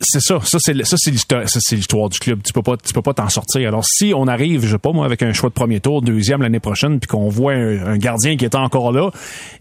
c'est 0.00 0.20
ça, 0.20 0.38
ça 0.44 0.58
c'est 0.60 0.84
ça 0.84 0.96
c'est 0.98 1.10
l'histoire, 1.10 1.48
ça 1.48 1.58
c'est 1.62 1.76
l'histoire 1.76 2.08
du 2.08 2.18
club. 2.18 2.40
Tu 2.44 2.52
peux 2.52 2.62
pas, 2.62 2.76
tu 2.76 2.92
peux 2.92 3.02
pas 3.02 3.14
t'en 3.14 3.28
sortir. 3.28 3.68
Alors 3.68 3.84
si 3.84 4.12
on 4.14 4.26
arrive, 4.26 4.64
je 4.64 4.72
sais 4.72 4.78
pas 4.78 4.92
moi, 4.92 5.04
avec 5.04 5.22
un 5.22 5.32
choix 5.32 5.48
de 5.48 5.54
premier 5.54 5.80
tour, 5.80 6.02
deuxième 6.02 6.42
l'année 6.42 6.60
prochaine, 6.60 7.00
puis 7.00 7.08
qu'on 7.08 7.28
voit 7.28 7.52
un, 7.52 7.98
gardien 7.98 8.36
qui 8.36 8.44
est 8.44 8.54
encore 8.54 8.92
là 8.92 9.10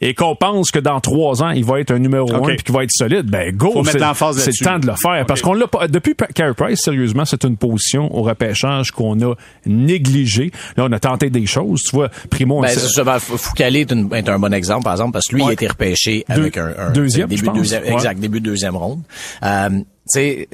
et 0.01 0.13
qu'on 0.13 0.35
pense 0.35 0.69
que 0.69 0.79
dans 0.79 0.99
trois 0.99 1.41
ans 1.41 1.49
il 1.49 1.65
va 1.65 1.79
être 1.79 1.91
un 1.91 1.99
numéro 1.99 2.31
un 2.33 2.41
puis 2.41 2.57
qu'il 2.57 2.75
va 2.75 2.83
être 2.83 2.91
solide, 2.91 3.25
ben 3.25 3.55
go, 3.55 3.83
c'est 3.85 3.99
le 3.99 4.63
temps 4.63 4.79
de 4.79 4.87
le 4.87 4.93
faire 4.95 5.25
parce 5.25 5.41
qu'on 5.41 5.53
l'a 5.53 5.67
pas 5.67 5.87
depuis 5.87 6.15
Carey 6.33 6.53
Price. 6.53 6.81
Sérieusement, 6.81 7.25
c'est 7.25 7.43
une 7.43 7.57
position 7.57 8.15
au 8.15 8.21
repêchage 8.21 8.91
qu'on 8.91 9.19
a 9.21 9.33
négligé. 9.65 10.51
Là, 10.75 10.85
on 10.87 10.91
a 10.91 10.99
tenté 10.99 11.29
des 11.29 11.45
choses. 11.45 11.81
Tu 11.81 11.95
vois, 11.95 12.09
Primo. 12.29 12.61
Ben, 12.61 12.69
Foucault 13.19 13.63
est, 13.63 13.91
est, 13.91 14.29
un 14.29 14.39
bon 14.39 14.53
exemple, 14.53 14.83
par 14.83 14.93
exemple, 14.93 15.13
parce 15.13 15.27
que 15.27 15.35
lui, 15.35 15.43
il 15.43 15.49
a 15.49 15.53
été 15.53 15.67
repêché 15.67 16.25
avec 16.27 16.57
un, 16.57 16.73
un 16.77 16.91
deuxième, 16.91 17.27
début, 17.27 17.49
deuxième 17.49 17.83
exact, 17.85 18.19
début 18.19 18.39
de 18.39 18.45
deuxième 18.45 18.75
ronde. 18.75 19.01
Euh, 19.43 19.69
sais, 20.09 20.49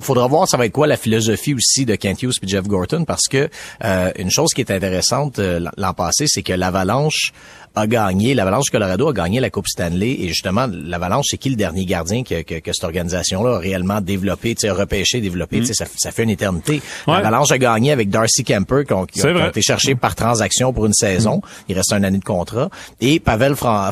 faudra 0.00 0.26
voir 0.26 0.48
ça 0.48 0.56
va 0.56 0.66
être 0.66 0.72
quoi 0.72 0.86
la 0.86 0.96
philosophie 0.96 1.54
aussi 1.54 1.84
de 1.84 1.94
Kent 1.94 2.22
Hughes 2.22 2.34
et 2.42 2.48
Jeff 2.48 2.66
Gorton 2.66 3.04
parce 3.04 3.28
que 3.30 3.48
euh, 3.84 4.12
une 4.16 4.30
chose 4.30 4.52
qui 4.54 4.60
est 4.60 4.70
intéressante 4.70 5.38
euh, 5.38 5.60
l'an 5.76 5.94
passé, 5.94 6.24
c'est 6.28 6.42
que 6.42 6.52
l'Avalanche 6.52 7.32
a 7.74 7.86
gagné, 7.86 8.34
l'Avalanche 8.34 8.70
Colorado 8.70 9.08
a 9.08 9.12
gagné 9.12 9.40
la 9.40 9.50
Coupe 9.50 9.68
Stanley. 9.68 10.16
Et 10.20 10.28
justement 10.28 10.66
l'Avalanche 10.70 11.26
c'est 11.30 11.38
qui 11.38 11.50
le 11.50 11.56
dernier 11.56 11.84
gardien 11.84 12.22
que, 12.22 12.42
que, 12.42 12.60
que 12.60 12.72
cette 12.72 12.84
organisation-là 12.84 13.56
a 13.56 13.58
réellement 13.58 14.00
développé, 14.00 14.54
tu 14.54 14.62
sais 14.62 14.70
repêché, 14.70 15.20
développé, 15.20 15.60
tu 15.60 15.66
sais 15.66 15.74
ça, 15.74 15.86
ça, 15.96 16.12
fait 16.12 16.24
une 16.24 16.30
éternité. 16.30 16.82
L'Avalanche 17.06 17.50
a 17.50 17.58
gagné 17.58 17.92
avec 17.92 18.10
Darcy 18.10 18.44
Kemper 18.44 18.84
qui, 18.86 18.92
ont, 18.92 19.06
qui 19.06 19.20
a 19.20 19.48
été 19.48 19.62
cherché 19.62 19.94
par 19.94 20.14
transaction 20.14 20.72
pour 20.72 20.86
une 20.86 20.92
saison. 20.92 21.40
Il 21.68 21.76
reste 21.76 21.92
une 21.92 22.04
année 22.04 22.18
de 22.18 22.24
contrat. 22.24 22.70
Et 23.00 23.20
Pavel 23.20 23.56
Fran 23.56 23.90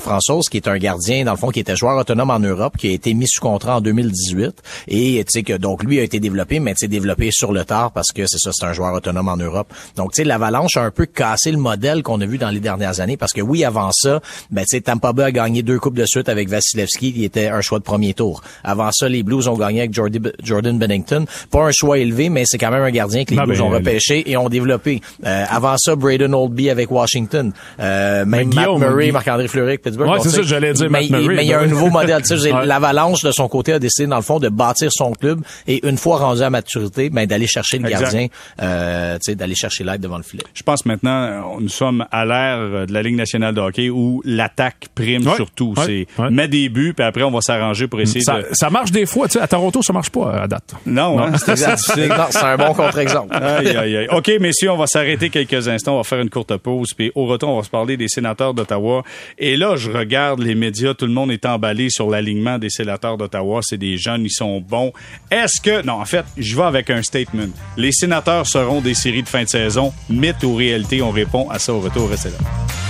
qui 0.51 0.57
est 0.57 0.69
un 0.69 0.79
gardien 0.79 1.25
dans 1.25 1.33
le 1.33 1.37
fond 1.37 1.49
qui 1.49 1.61
était 1.61 1.77
joueur 1.77 1.97
autonome 1.97 2.31
en 2.31 2.39
Europe, 2.39 2.77
qui 2.77 2.89
a 2.89 2.93
été 2.93 3.15
mis 3.15 3.29
sous 3.29 3.41
contrat 3.41 3.77
en 3.77 3.81
2018 3.81 4.63
et 4.89 5.25
tu 5.25 5.33
sais 5.33 5.43
que 5.43 5.53
donc 5.53 5.83
lui 5.83 5.99
a 5.99 6.03
été 6.03 6.21
développé, 6.21 6.61
mais 6.61 6.73
tu 6.75 6.81
sais 6.81 6.89
développé 6.89 7.31
sur 7.31 7.53
le 7.53 7.65
tard 7.65 7.93
parce 7.93 8.13
que 8.13 8.27
c'est 8.27 8.39
ça, 8.39 8.51
c'est 8.53 8.67
un 8.67 8.73
joueur 8.73 8.95
autonome 8.95 9.29
en 9.29 9.37
Europe. 9.37 9.73
Donc 9.97 10.13
tu 10.13 10.23
sais 10.23 10.25
l'Avalanche 10.25 10.77
a 10.77 10.83
un 10.83 10.91
peu 10.91 11.07
cassé 11.07 11.51
le 11.53 11.59
modèle 11.59 12.03
qu'on 12.03 12.21
a 12.21 12.27
vu 12.27 12.39
dans 12.39 12.51
les 12.51 12.61
dernières 12.61 13.01
années 13.01 13.17
parce 13.17 13.33
que 13.33 13.41
oui 13.41 13.65
avant 13.71 13.91
ça, 13.93 14.21
ben, 14.51 14.63
tu 14.63 14.77
sais, 14.77 14.81
Tampa 14.81 15.13
Bay 15.13 15.25
a 15.25 15.33
gagné 15.33 15.63
deux 15.63 15.79
coupes 15.79 15.95
de 15.97 16.05
suite 16.07 16.29
avec 16.29 16.49
Vasilevski, 16.49 17.13
qui 17.13 17.25
était 17.25 17.49
un 17.49 17.61
choix 17.61 17.79
de 17.79 17.85
premier 17.85 18.15
tour. 18.15 18.43
Avant 18.65 18.91
ça, 18.93 19.09
les 19.09 19.23
Blues 19.23 19.49
ont 19.49 19.57
gagné 19.57 19.81
avec 19.81 19.95
Jordan 19.95 20.79
Bennington. 20.79 21.25
Pas 21.51 21.65
un 21.65 21.71
choix 21.73 21.99
élevé, 21.99 22.29
mais 22.29 22.45
c'est 22.47 22.59
quand 22.59 22.71
même 22.71 22.83
un 22.83 22.91
gardien 22.91 23.25
que 23.25 23.35
les 23.35 23.43
Blues 23.43 23.61
ont 23.61 23.69
repêché 23.69 24.31
et 24.31 24.37
ont 24.37 24.49
développé. 24.49 25.01
Euh, 25.25 25.45
avant 25.49 25.77
ça, 25.79 25.95
Braden 25.97 26.35
Oldby 26.35 26.71
avec 26.71 26.91
Washington. 26.91 27.53
Euh, 27.79 28.25
même 28.25 28.53
Matt 28.53 28.69
Murray, 28.79 29.13
Marc-André 29.13 29.49
Fleury 29.49 29.69
avec 29.69 29.83
Pittsburgh. 29.83 30.11
Ouais, 30.11 30.19
c'est 30.21 30.31
ça, 30.31 30.43
j'allais 30.43 30.73
dire 30.73 30.91
mais, 30.91 31.03
Matt 31.03 31.11
Murray. 31.11 31.37
Mais 31.37 31.45
il 31.45 31.49
y 31.49 31.55
a 31.55 31.61
un 31.61 31.67
nouveau 31.67 31.91
modèle. 31.91 32.11
L'Avalanche, 32.65 33.23
de 33.23 33.31
son 33.31 33.49
côté, 33.49 33.73
a 33.73 33.79
décidé, 33.79 34.07
dans 34.09 34.17
le 34.17 34.23
fond, 34.23 34.39
de 34.39 34.49
bâtir 34.49 34.91
son 34.93 35.13
club 35.13 35.41
et 35.67 35.87
une 35.87 35.97
fois 35.97 36.19
rendu 36.19 36.43
à 36.43 36.51
maturité, 36.51 37.11
ben, 37.11 37.27
d'aller 37.27 37.47
chercher 37.47 37.79
le 37.79 37.89
gardien, 37.89 38.27
euh, 38.61 39.19
d'aller 39.29 39.55
chercher 39.55 39.85
l'aide 39.85 40.01
devant 40.01 40.17
le 40.17 40.23
filet. 40.23 40.45
Je 40.55 40.63
pense 40.63 40.85
maintenant, 40.87 41.59
nous 41.61 41.69
sommes 41.69 42.05
à 42.11 42.25
l'ère 42.25 42.87
de 42.87 42.93
la 42.93 43.03
Ligue 43.03 43.17
nationale 43.17 43.55
de 43.55 43.60
hockey 43.61 43.91
où 43.91 44.23
l'attaque 44.25 44.89
prime 44.95 45.23
surtout. 45.35 45.75
c'est 45.77 46.07
met 46.31 46.49
des 46.49 46.69
buts, 46.69 46.95
puis 46.95 47.05
après 47.05 47.23
on 47.23 47.31
va 47.31 47.41
s'arranger 47.41 47.87
pour 47.87 48.01
essayer 48.01 48.23
ça, 48.23 48.43
de... 48.43 48.47
Ça 48.53 48.71
marche 48.71 48.91
des 48.91 49.07
fois, 49.07 49.29
tu 49.29 49.35
sais, 49.35 49.41
à 49.41 49.49
Toronto 49.49 49.83
ça 49.83 49.93
marche 49.93 50.11
pas 50.11 50.43
à 50.43 50.49
date. 50.49 50.75
Non, 50.87 51.21
hein, 51.21 51.33
c'est 51.37 52.43
un 52.43 52.57
bon 52.57 52.75
contre-exemple. 52.75 53.35
Aïe, 53.35 53.77
aïe, 53.77 53.97
aïe. 53.97 54.09
OK, 54.11 54.31
messieurs, 54.41 54.71
on 54.71 54.77
va 54.77 54.87
s'arrêter 54.87 55.31
quelques 55.31 55.69
instants, 55.69 55.95
on 55.95 55.99
va 55.99 56.05
faire 56.05 56.21
une 56.21 56.31
courte 56.31 56.57
pause, 56.57 56.95
puis 56.95 57.13
au 57.15 57.27
retour 57.27 57.51
on 57.51 57.57
va 57.59 57.63
se 57.63 57.71
parler 57.71 57.97
des 57.97 58.09
sénateurs 58.09 58.55
d'Ottawa. 58.55 59.03
Et 59.39 59.57
là, 59.57 59.77
je 59.77 59.91
regarde 59.91 60.41
les 60.41 60.55
médias, 60.55 60.95
tout 60.95 61.07
le 61.07 61.13
monde 61.13 61.31
est 61.31 61.47
emballé 61.47 61.91
sur 61.91 62.11
l'alignement 62.11 62.59
des 62.59 62.71
sénateurs 62.71 63.17
d'Ottawa. 63.17 63.61
C'est 63.63 63.79
des 63.79 63.97
jeunes, 63.97 64.25
ils 64.25 64.31
sont 64.31 64.61
bons. 64.61 64.93
Est-ce 65.31 65.61
que... 65.61 65.85
Non, 65.85 65.95
en 65.95 66.05
fait, 66.05 66.25
je 66.37 66.57
vais 66.57 66.63
avec 66.63 66.91
un 66.91 67.03
statement. 67.03 67.49
Les 67.77 67.93
sénateurs 67.93 68.47
seront 68.47 68.81
des 68.81 68.95
séries 68.95 69.23
de 69.23 69.29
fin 69.29 69.45
de 69.45 69.49
saison. 69.49 69.93
Mythe 70.09 70.43
ou 70.43 70.55
réalité? 70.55 71.03
On 71.03 71.11
répond 71.11 71.49
à 71.51 71.59
ça 71.59 71.73
au 71.73 71.81
retour. 71.81 72.09
Restez 72.09 72.31
là. 72.31 72.90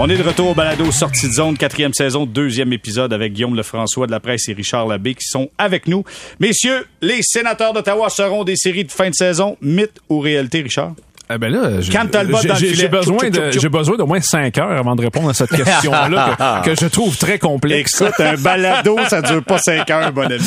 On 0.00 0.08
est 0.08 0.16
de 0.16 0.22
retour 0.22 0.50
au 0.50 0.54
balado 0.54 0.92
Sortie 0.92 1.26
de 1.26 1.32
zone, 1.32 1.58
quatrième 1.58 1.92
saison, 1.92 2.24
deuxième 2.24 2.72
épisode 2.72 3.12
avec 3.12 3.32
Guillaume 3.32 3.56
Lefrançois 3.56 4.06
de 4.06 4.12
la 4.12 4.20
presse 4.20 4.48
et 4.48 4.52
Richard 4.52 4.86
Labbé 4.86 5.16
qui 5.16 5.24
sont 5.24 5.50
avec 5.58 5.88
nous. 5.88 6.04
Messieurs, 6.38 6.86
les 7.02 7.18
sénateurs 7.20 7.72
d'Ottawa 7.72 8.08
seront 8.08 8.44
des 8.44 8.54
séries 8.54 8.84
de 8.84 8.92
fin 8.92 9.10
de 9.10 9.14
saison, 9.16 9.56
mythe 9.60 10.00
ou 10.08 10.20
réalité, 10.20 10.60
Richard? 10.60 10.92
Eh 11.30 11.36
ben 11.36 11.52
là, 11.52 11.80
j'ai 11.80 12.88
besoin 12.88 13.28
de 13.28 13.50
j'ai 13.50 13.68
besoin 13.68 13.96
d'au 13.96 14.06
moins 14.06 14.20
cinq 14.20 14.56
heures 14.56 14.78
avant 14.78 14.96
de 14.96 15.02
répondre 15.02 15.28
à 15.28 15.34
cette 15.34 15.50
question-là 15.50 16.62
que, 16.64 16.74
je 16.74 16.86
trouve 16.86 17.16
très 17.18 17.38
complexe. 17.38 18.00
Écoute, 18.00 18.20
un 18.20 18.34
balado, 18.36 18.96
ça 19.08 19.20
dure 19.20 19.44
pas 19.44 19.58
cinq 19.58 19.90
heures, 19.90 20.12
mon 20.14 20.22
ami. 20.22 20.38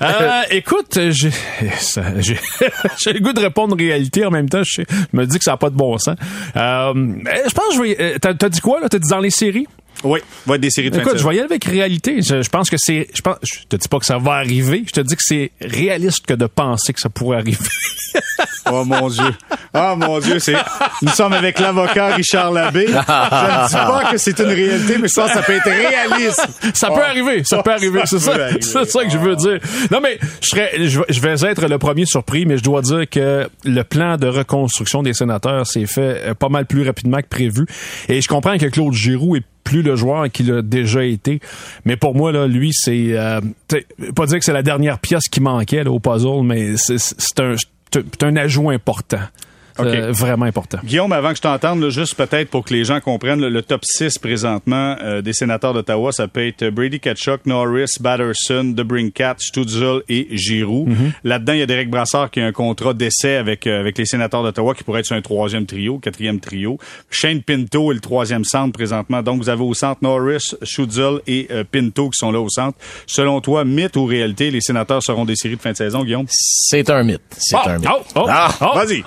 Euh, 0.00 0.42
écoute, 0.50 0.98
j'ai 1.10 1.30
j'ai 2.20 3.12
le 3.12 3.20
goût 3.20 3.32
de 3.32 3.40
répondre 3.40 3.76
réalité 3.76 4.24
en 4.24 4.30
même 4.30 4.48
temps. 4.48 4.62
Je, 4.64 4.82
me 5.12 5.26
dis 5.26 5.38
que 5.38 5.44
ça 5.44 5.52
n'a 5.52 5.56
pas 5.56 5.70
de 5.70 5.76
bon 5.76 5.98
sens. 5.98 6.16
Euh, 6.56 6.94
je 6.94 7.52
pense 7.52 7.68
que 7.70 7.74
je 7.74 7.82
vais. 7.82 7.96
Euh, 8.00 8.18
t'as 8.20 8.48
dit 8.48 8.60
quoi 8.60 8.80
là? 8.80 8.88
T'as 8.88 8.98
dit 8.98 9.10
dans 9.10 9.18
les 9.18 9.30
séries? 9.30 9.66
Oui, 10.04 10.20
va 10.46 10.54
être 10.54 10.60
des 10.60 10.70
séries 10.70 10.90
de 10.90 11.00
Écoute, 11.00 11.18
je 11.18 11.26
vais 11.26 11.34
y 11.34 11.38
aller 11.38 11.48
avec 11.48 11.64
réalité. 11.64 12.22
Je, 12.22 12.48
pense 12.48 12.70
que 12.70 12.76
c'est. 12.78 13.08
Je, 13.12 13.20
pense, 13.20 13.36
je 13.42 13.64
te 13.68 13.76
dis 13.76 13.88
pas 13.88 13.98
que 13.98 14.06
ça 14.06 14.18
va 14.18 14.34
arriver. 14.34 14.84
Je 14.86 14.92
te 14.92 15.00
dis 15.00 15.16
que 15.16 15.22
c'est 15.22 15.50
réaliste 15.60 16.24
que 16.26 16.34
de 16.34 16.46
penser 16.46 16.92
que 16.92 17.00
ça 17.00 17.08
pourrait 17.08 17.38
arriver. 17.38 17.58
oh 18.70 18.84
mon 18.84 19.08
Dieu. 19.08 19.34
Oh 19.74 19.94
mon 19.96 20.20
Dieu, 20.20 20.38
c'est. 20.38 20.54
Nous 21.02 21.10
sommes 21.10 21.32
avec 21.32 21.58
l'avocat 21.58 22.14
Richard 22.14 22.52
Labbé. 22.52 22.86
Je 22.86 22.92
ne 22.92 23.68
dis 23.68 23.74
pas 23.74 24.08
que 24.12 24.18
c'est 24.18 24.38
une 24.38 24.46
réalité, 24.46 24.98
mais 24.98 25.08
ça, 25.08 25.28
ça 25.28 25.42
peut 25.42 25.54
être 25.54 25.68
réaliste. 25.68 26.46
Ça 26.74 26.90
peut 26.90 27.02
arriver. 27.02 27.42
Ça 27.44 27.62
peut 27.62 27.72
arriver. 27.72 28.02
C'est 28.04 28.20
ça. 28.20 28.34
C'est 28.60 28.84
ça 28.88 29.04
que 29.04 29.10
je 29.10 29.18
veux 29.18 29.34
dire. 29.34 29.58
Non, 29.90 30.00
mais 30.00 30.18
je 30.40 30.48
serais. 30.48 30.70
Je 30.78 31.20
vais 31.20 31.50
être 31.50 31.66
le 31.66 31.78
premier 31.78 32.06
surpris, 32.06 32.46
mais 32.46 32.56
je 32.56 32.62
dois 32.62 32.82
dire 32.82 33.08
que 33.10 33.48
le 33.64 33.82
plan 33.82 34.16
de 34.16 34.28
reconstruction 34.28 35.02
des 35.02 35.14
sénateurs 35.14 35.66
s'est 35.66 35.86
fait 35.86 36.28
euh, 36.28 36.34
pas 36.34 36.48
mal 36.48 36.66
plus 36.66 36.84
rapidement 36.84 37.18
que 37.18 37.28
prévu. 37.28 37.66
Et 38.08 38.20
je 38.20 38.28
comprends 38.28 38.56
que 38.58 38.66
Claude 38.66 38.92
Giroux 38.92 39.36
est 39.36 39.44
plus 39.68 39.82
le 39.82 39.96
joueur 39.96 40.30
qu'il 40.30 40.50
a 40.50 40.62
déjà 40.62 41.04
été. 41.04 41.40
Mais 41.84 41.96
pour 41.96 42.14
moi, 42.14 42.32
là, 42.32 42.46
lui, 42.46 42.70
c'est 42.72 43.08
euh, 43.10 43.40
pas 44.16 44.24
dire 44.24 44.38
que 44.38 44.44
c'est 44.44 44.54
la 44.54 44.62
dernière 44.62 44.98
pièce 44.98 45.28
qui 45.28 45.42
manquait 45.42 45.86
au 45.86 46.00
puzzle, 46.00 46.42
mais 46.42 46.74
c'est 46.76 47.40
un, 47.40 47.54
un 48.22 48.36
ajout 48.36 48.70
important. 48.70 49.20
Euh, 49.80 50.12
vraiment 50.12 50.46
important. 50.46 50.78
Guillaume, 50.84 51.12
avant 51.12 51.30
que 51.30 51.36
je 51.36 51.42
t'entende, 51.42 51.88
juste 51.90 52.14
peut-être 52.14 52.50
pour 52.50 52.64
que 52.64 52.74
les 52.74 52.84
gens 52.84 53.00
comprennent, 53.00 53.40
le, 53.40 53.62
top 53.62 53.82
6 53.84 54.18
présentement 54.18 54.96
euh, 55.02 55.22
des 55.22 55.32
sénateurs 55.32 55.74
d'Ottawa, 55.74 56.12
ça 56.12 56.28
peut 56.28 56.46
être 56.46 56.68
Brady 56.70 57.00
Kachuk, 57.00 57.46
Norris, 57.46 57.98
Batterson, 58.00 58.64
DeBrincat, 58.64 59.36
Stutzel 59.38 60.02
et 60.08 60.28
Giroux. 60.32 60.86
Mhm. 60.86 61.12
Là-dedans, 61.24 61.52
il 61.52 61.58
y 61.60 61.62
a 61.62 61.66
Derek 61.66 61.90
Brassard 61.90 62.30
qui 62.30 62.40
a 62.40 62.46
un 62.46 62.52
contrat 62.52 62.94
d'essai 62.94 63.36
avec, 63.36 63.66
euh, 63.66 63.80
avec 63.80 63.98
les 63.98 64.06
sénateurs 64.06 64.42
d'Ottawa 64.42 64.74
qui 64.74 64.84
pourrait 64.84 65.00
être 65.00 65.06
sur 65.06 65.16
un 65.16 65.22
troisième 65.22 65.66
trio, 65.66 65.98
quatrième 65.98 66.40
trio. 66.40 66.78
Shane 67.10 67.42
Pinto 67.42 67.90
est 67.92 67.94
le 67.94 68.00
troisième 68.00 68.44
centre 68.44 68.72
présentement. 68.72 69.22
Donc, 69.22 69.42
vous 69.42 69.48
avez 69.48 69.62
au 69.62 69.74
centre 69.74 70.00
Norris, 70.02 70.54
Stutzel 70.62 71.20
et 71.26 71.48
Pinto 71.70 72.10
qui 72.10 72.18
sont 72.18 72.32
là 72.32 72.40
au 72.40 72.48
centre. 72.48 72.78
Selon 73.06 73.40
toi, 73.40 73.64
mythe 73.64 73.96
ou 73.96 74.04
réalité, 74.04 74.50
les 74.50 74.60
sénateurs 74.60 75.02
seront 75.02 75.24
des 75.24 75.36
séries 75.36 75.56
de 75.56 75.60
fin 75.60 75.72
de 75.72 75.76
saison, 75.76 76.04
Guillaume? 76.04 76.26
C'est 76.28 76.88
un 76.90 77.02
mythe. 77.02 77.20
C'est 77.36 77.56
oh, 77.56 77.68
un 77.68 77.78
mythe. 77.78 77.88
Oh, 77.90 78.02
oh, 78.16 78.26
ah, 78.28 78.50
vas-y. 78.74 79.02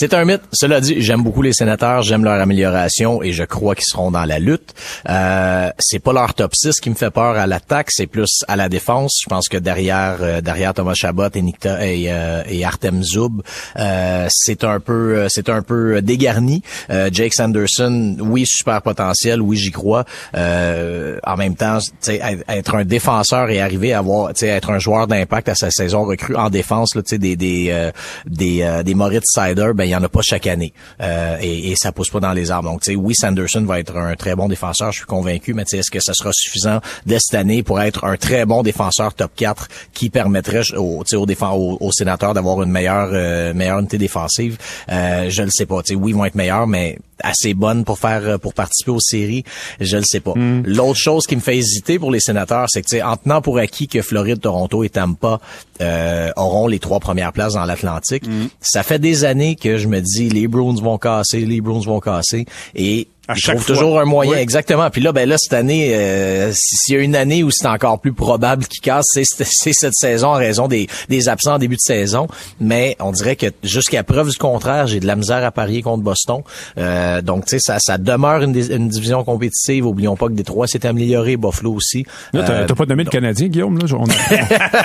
C'est 0.00 0.14
un 0.14 0.24
mythe. 0.24 0.42
Cela 0.52 0.80
dit, 0.80 1.02
j'aime 1.02 1.24
beaucoup 1.24 1.42
les 1.42 1.52
sénateurs, 1.52 2.02
j'aime 2.02 2.22
leur 2.22 2.40
amélioration 2.40 3.20
et 3.20 3.32
je 3.32 3.42
crois 3.42 3.74
qu'ils 3.74 3.88
seront 3.90 4.12
dans 4.12 4.24
la 4.26 4.38
lutte. 4.38 4.72
Euh, 5.08 5.70
c'est 5.80 5.98
pas 5.98 6.12
leur 6.12 6.34
top 6.34 6.54
6 6.54 6.78
qui 6.78 6.88
me 6.88 6.94
fait 6.94 7.10
peur 7.10 7.36
à 7.36 7.48
l'attaque, 7.48 7.88
c'est 7.90 8.06
plus 8.06 8.44
à 8.46 8.54
la 8.54 8.68
défense. 8.68 9.18
Je 9.20 9.28
pense 9.28 9.48
que 9.48 9.56
derrière 9.56 10.18
euh, 10.20 10.40
derrière 10.40 10.72
Thomas 10.72 10.94
Chabot 10.94 11.30
et 11.34 11.42
Nikta 11.42 11.84
et, 11.84 12.12
euh, 12.12 12.44
et 12.48 12.64
Artem 12.64 13.02
Zub, 13.02 13.42
euh, 13.76 14.28
c'est 14.30 14.62
un 14.62 14.78
peu 14.78 15.26
c'est 15.28 15.48
un 15.48 15.62
peu 15.62 16.00
dégarni. 16.00 16.62
Jake 17.10 17.34
Sanderson, 17.34 18.18
oui, 18.20 18.44
super 18.46 18.82
potentiel, 18.82 19.42
oui, 19.42 19.56
j'y 19.56 19.72
crois. 19.72 20.04
en 20.32 21.36
même 21.36 21.56
temps, 21.56 21.78
être 22.06 22.74
un 22.76 22.84
défenseur 22.84 23.50
et 23.50 23.60
arriver 23.60 23.94
à 23.94 23.98
avoir 23.98 24.30
être 24.40 24.70
un 24.70 24.78
joueur 24.78 25.08
d'impact 25.08 25.48
à 25.48 25.56
sa 25.56 25.72
saison 25.72 26.04
recrue 26.04 26.36
en 26.36 26.50
défense 26.50 26.94
là, 26.94 27.02
des 27.10 27.34
des 27.34 27.90
des, 28.26 28.82
des 28.84 28.94
Moritz 28.94 29.24
Sider, 29.34 29.72
ben 29.74 29.87
il 29.88 29.92
y 29.92 29.96
en 29.96 30.02
a 30.02 30.08
pas 30.08 30.20
chaque 30.22 30.46
année 30.46 30.72
euh, 31.00 31.36
et, 31.40 31.70
et 31.70 31.76
ça 31.76 31.92
pousse 31.92 32.10
pas 32.10 32.20
dans 32.20 32.32
les 32.32 32.50
arbres. 32.50 32.70
Donc, 32.70 32.82
tu 32.82 32.92
sais, 32.92 32.96
oui, 32.96 33.14
Sanderson 33.14 33.62
va 33.62 33.80
être 33.80 33.96
un 33.96 34.14
très 34.16 34.34
bon 34.34 34.48
défenseur, 34.48 34.92
je 34.92 34.98
suis 34.98 35.06
convaincu, 35.06 35.54
mais 35.54 35.64
tu 35.64 35.70
sais, 35.70 35.78
est-ce 35.78 35.90
que 35.90 36.00
ça 36.00 36.14
sera 36.14 36.30
suffisant 36.32 36.80
dès 37.06 37.18
cette 37.20 37.38
année 37.38 37.62
pour 37.62 37.80
être 37.80 38.04
un 38.04 38.16
très 38.16 38.44
bon 38.46 38.62
défenseur 38.62 39.14
top 39.14 39.32
4 39.36 39.68
qui 39.92 40.10
permettrait 40.10 40.74
aux, 40.76 41.04
défend, 41.26 41.54
aux, 41.54 41.78
aux 41.80 41.92
sénateurs 41.92 42.34
d'avoir 42.34 42.62
une 42.62 42.70
meilleure 42.70 43.10
euh, 43.12 43.54
meilleure 43.54 43.78
unité 43.78 43.98
défensive? 43.98 44.58
Euh, 44.90 45.30
je 45.30 45.42
le 45.42 45.50
sais 45.50 45.66
pas. 45.66 45.82
Tu 45.82 45.94
sais, 45.94 45.94
oui, 45.94 46.12
ils 46.12 46.16
vont 46.16 46.24
être 46.24 46.34
meilleurs, 46.34 46.66
mais 46.66 46.98
assez 47.22 47.54
bonnes 47.54 47.84
pour 47.84 47.98
faire 47.98 48.38
pour 48.38 48.54
participer 48.54 48.92
aux 48.92 49.00
séries, 49.00 49.44
je 49.80 49.96
le 49.96 50.04
sais 50.04 50.20
pas. 50.20 50.34
L'autre 50.36 50.98
chose 50.98 51.26
qui 51.26 51.34
me 51.34 51.40
fait 51.40 51.56
hésiter 51.56 51.98
pour 51.98 52.12
les 52.12 52.20
sénateurs, 52.20 52.66
c'est 52.68 52.82
que 52.82 52.86
tu 52.86 52.96
sais, 52.96 53.02
en 53.02 53.16
tenant 53.16 53.42
pour 53.42 53.58
acquis 53.58 53.88
que 53.88 54.02
Floride, 54.02 54.40
Toronto 54.40 54.84
et 54.84 54.88
Tampa 54.88 55.40
euh, 55.80 56.30
auront 56.36 56.66
les 56.66 56.78
trois 56.78 57.00
premières 57.00 57.32
places 57.32 57.54
dans 57.54 57.64
l'Atlantique, 57.64 58.24
ça 58.60 58.82
fait 58.82 58.98
des 58.98 59.24
années 59.24 59.56
que 59.56 59.78
je 59.78 59.88
me 59.88 60.00
dis 60.00 60.28
les 60.28 60.48
Bruins 60.48 60.80
vont 60.80 60.98
casser, 60.98 61.44
les 61.44 61.60
Bruins 61.60 61.84
vont 61.84 62.00
casser. 62.00 62.46
Et 62.74 63.08
À 63.28 63.34
chaque 63.34 63.58
fois. 63.58 63.74
toujours 63.74 64.00
un 64.00 64.04
moyen, 64.06 64.32
Oui. 64.32 64.38
exactement. 64.38 64.88
Puis 64.90 65.02
là, 65.02 65.12
ben 65.12 65.28
là, 65.28 65.36
cette 65.38 65.52
année, 65.52 65.90
euh, 65.94 66.50
s'il 66.54 66.94
y 66.94 66.98
a 66.98 67.02
une 67.02 67.14
année 67.14 67.42
où 67.44 67.50
c'est 67.50 67.66
encore 67.68 68.00
plus 68.00 68.12
probable 68.14 68.64
qu'ils 68.66 68.80
cassent, 68.80 69.04
c'est, 69.12 69.24
c'est- 69.24 69.72
cette 69.74 69.92
saison 69.94 70.28
en 70.28 70.32
raison 70.34 70.66
des, 70.66 70.88
des 71.08 71.28
absents 71.28 71.54
en 71.54 71.58
début 71.58 71.76
de 71.76 71.80
saison. 71.80 72.26
Mais 72.60 72.96
on 73.00 73.12
dirait 73.12 73.36
que 73.36 73.46
jusqu'à 73.62 74.02
preuve 74.02 74.30
du 74.30 74.36
contraire, 74.38 74.86
j'ai 74.86 74.98
de 75.00 75.06
la 75.06 75.14
misère 75.16 75.44
à 75.44 75.50
parier 75.50 75.82
contre 75.82 76.02
Boston. 76.02 76.40
Euh, 76.78 77.20
donc, 77.22 77.44
tu 77.44 77.50
sais, 77.50 77.58
ça, 77.60 77.78
ça 77.80 77.98
demeure 77.98 78.42
une, 78.42 78.56
une 78.56 78.88
division 78.88 79.22
compétitive. 79.24 79.86
Oublions 79.86 80.16
pas 80.16 80.28
que 80.28 80.32
Détroit 80.32 80.66
s'est 80.66 80.86
amélioré, 80.86 81.36
Buffalo 81.36 81.74
aussi. 81.74 82.06
Là, 82.32 82.44
t'as 82.44 82.52
Euh, 82.52 82.66
t'as 82.66 82.74
pas 82.74 82.86
nommé 82.86 83.04
le 83.04 83.10
Canadien, 83.10 83.48
Guillaume, 83.48 83.78
là? 83.78 83.84
On 83.92 84.04
a- 84.04 84.10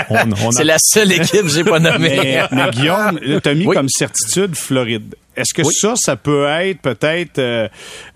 on- 0.09 0.15
on- 0.31 0.33
on 0.45 0.49
a- 0.49 0.51
c'est 0.51 0.63
la 0.65 0.77
seule 0.79 1.11
équipe 1.13 1.43
que 1.43 1.47
j'ai 1.49 1.63
pas 1.63 1.79
nommée. 1.79 2.19
Mais, 2.23 2.41
mais 2.51 2.69
Guillaume, 2.71 3.19
tu 3.41 3.49
as 3.49 3.53
mis 3.53 3.65
Oui. 3.65 3.75
comme 3.75 3.87
certitude 3.89 4.55
Floride. 4.55 5.15
Est-ce 5.35 5.53
que 5.53 5.61
Oui. 5.63 5.73
ça, 5.73 5.93
ça 5.95 6.15
peut 6.15 6.45
être 6.47 6.79
peut-être 6.81 7.39
euh, 7.39 7.67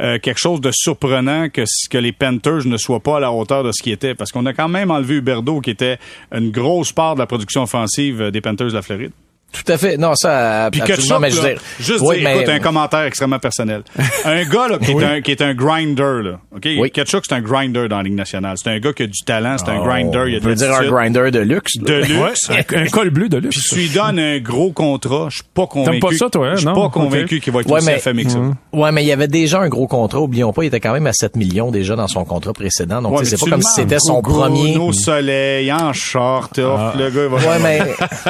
euh, 0.02 0.20
quelque 0.20 0.40
chose 0.40 0.62
de 0.62 0.72
surprenant 0.72 1.50
que, 1.50 1.64
que 1.90 1.98
les 1.98 2.12
Panthers 2.12 2.66
ne 2.66 2.78
soient 2.78 3.00
pas 3.00 3.18
à 3.18 3.20
la 3.20 3.32
hauteur 3.32 3.64
de 3.64 3.72
ce 3.72 3.82
qui 3.82 3.92
était? 3.92 4.14
Parce 4.16 4.32
qu'on 4.32 4.46
a 4.46 4.54
quand 4.54 4.68
même 4.70 4.92
enlevé 4.92 5.16
Huberdo, 5.16 5.60
qui 5.62 5.72
était 5.72 5.98
une 6.32 6.52
grosse 6.52 6.92
part 6.92 7.16
de 7.16 7.20
la 7.20 7.26
production 7.26 7.64
offensive 7.64 8.22
euh, 8.22 8.32
des 8.32 8.42
Panthers 8.42 8.68
de 8.68 8.74
la 8.74 8.82
Floride. 8.82 9.12
Tout 9.54 9.72
à 9.72 9.78
fait. 9.78 9.98
Non, 9.98 10.14
ça, 10.14 10.70
Puis 10.72 10.82
absolument, 10.82 11.20
mais 11.20 11.32
je 11.32 11.38
veux 11.38 11.44
là, 11.48 11.54
dire- 11.54 11.62
juste 11.80 12.02
Oui, 12.02 12.16
dire, 12.18 12.24
mais- 12.30 12.36
écoute, 12.36 12.50
un 12.50 12.60
commentaire 12.60 13.02
extrêmement 13.04 13.40
personnel. 13.40 13.82
un 14.26 14.44
gars 14.44 14.68
là, 14.68 14.78
qui, 14.78 14.92
est 14.92 15.04
un, 15.04 15.22
qui 15.22 15.32
est 15.32 15.42
un 15.42 15.54
grinder, 15.54 16.22
là, 16.24 16.40
OK? 16.56 16.68
Oui. 16.80 16.92
Ketchup, 16.92 17.24
c'est 17.28 17.34
un 17.36 17.42
grinder 17.42 17.88
dans 17.88 17.98
la 17.98 18.04
Ligue 18.04 18.14
nationale. 18.16 18.56
C'est 18.62 18.70
un 18.70 18.80
gars 18.80 18.94
qui 18.94 19.04
a 19.04 19.08
du 19.08 19.24
talent, 19.26 19.58
c'est 19.58 19.70
un 19.70 19.84
grinder, 19.84 20.26
il 20.28 20.36
a 20.36 20.38
On 20.40 20.42
peut 20.42 20.54
dire 20.56 20.74
un 20.74 20.86
grinder 20.88 21.32
de 21.32 21.40
luxe. 21.40 21.74
là. 21.78 21.82
de 21.86 21.94
luxe. 22.28 22.50
un, 22.50 22.78
un 22.78 22.86
col 22.88 23.10
bleu 23.10 23.30
de 23.30 23.38
luxe. 23.38 23.58
Puis 23.58 23.70
tu 23.70 23.76
lui 23.76 23.90
donnes 23.90 24.20
un 24.20 24.38
gros 24.40 24.72
contrat, 24.72 25.28
je 25.30 25.38
suis 25.38 25.46
pas 25.54 25.66
convaincu. 25.66 26.00
pas 26.02 26.12
ça, 26.14 26.30
toi, 26.30 26.48
hein? 26.50 26.52
Je 26.56 26.58
suis 26.62 26.66
pas 26.66 26.90
convaincu 26.90 27.40
qu'il 27.40 27.54
va 27.54 27.62
être 27.62 27.68
Ouais, 27.72 27.78
aussi 27.78 27.86
mais- 27.88 27.94
affamé 27.96 28.26
que 28.26 28.32
ça. 28.32 28.40
Ouais, 28.74 28.92
mais 28.92 29.04
il 29.04 29.08
y 29.08 29.12
avait 29.14 29.28
déjà 29.30 29.60
un 29.62 29.70
gros 29.70 29.88
contrat. 29.88 30.20
Oublions 30.20 30.52
pas, 30.54 30.64
il 30.64 30.68
était 30.68 30.80
quand 30.82 30.94
même 30.94 31.08
à 31.08 31.14
7 31.14 31.36
millions 31.38 31.72
déjà 31.72 31.96
dans 31.96 32.08
son 32.08 32.26
contrat 32.26 32.54
précédent. 32.54 33.02
Donc, 33.02 33.18
Ouais, 33.18 33.26
c'est 33.26 33.40
pas 33.40 33.50
comme 33.50 33.62
si 33.62 33.74
c'était 33.76 34.00
son 34.00 34.22
premier. 34.22 34.78
Au 34.78 34.92
soleil, 34.92 35.72
en 35.72 35.94
short, 35.94 36.60
off, 36.60 36.96
le 36.96 37.10
gars, 37.10 37.24
il 37.24 37.30
va 37.30 37.38
Ouais, 37.38 37.60
mais, 37.64 37.80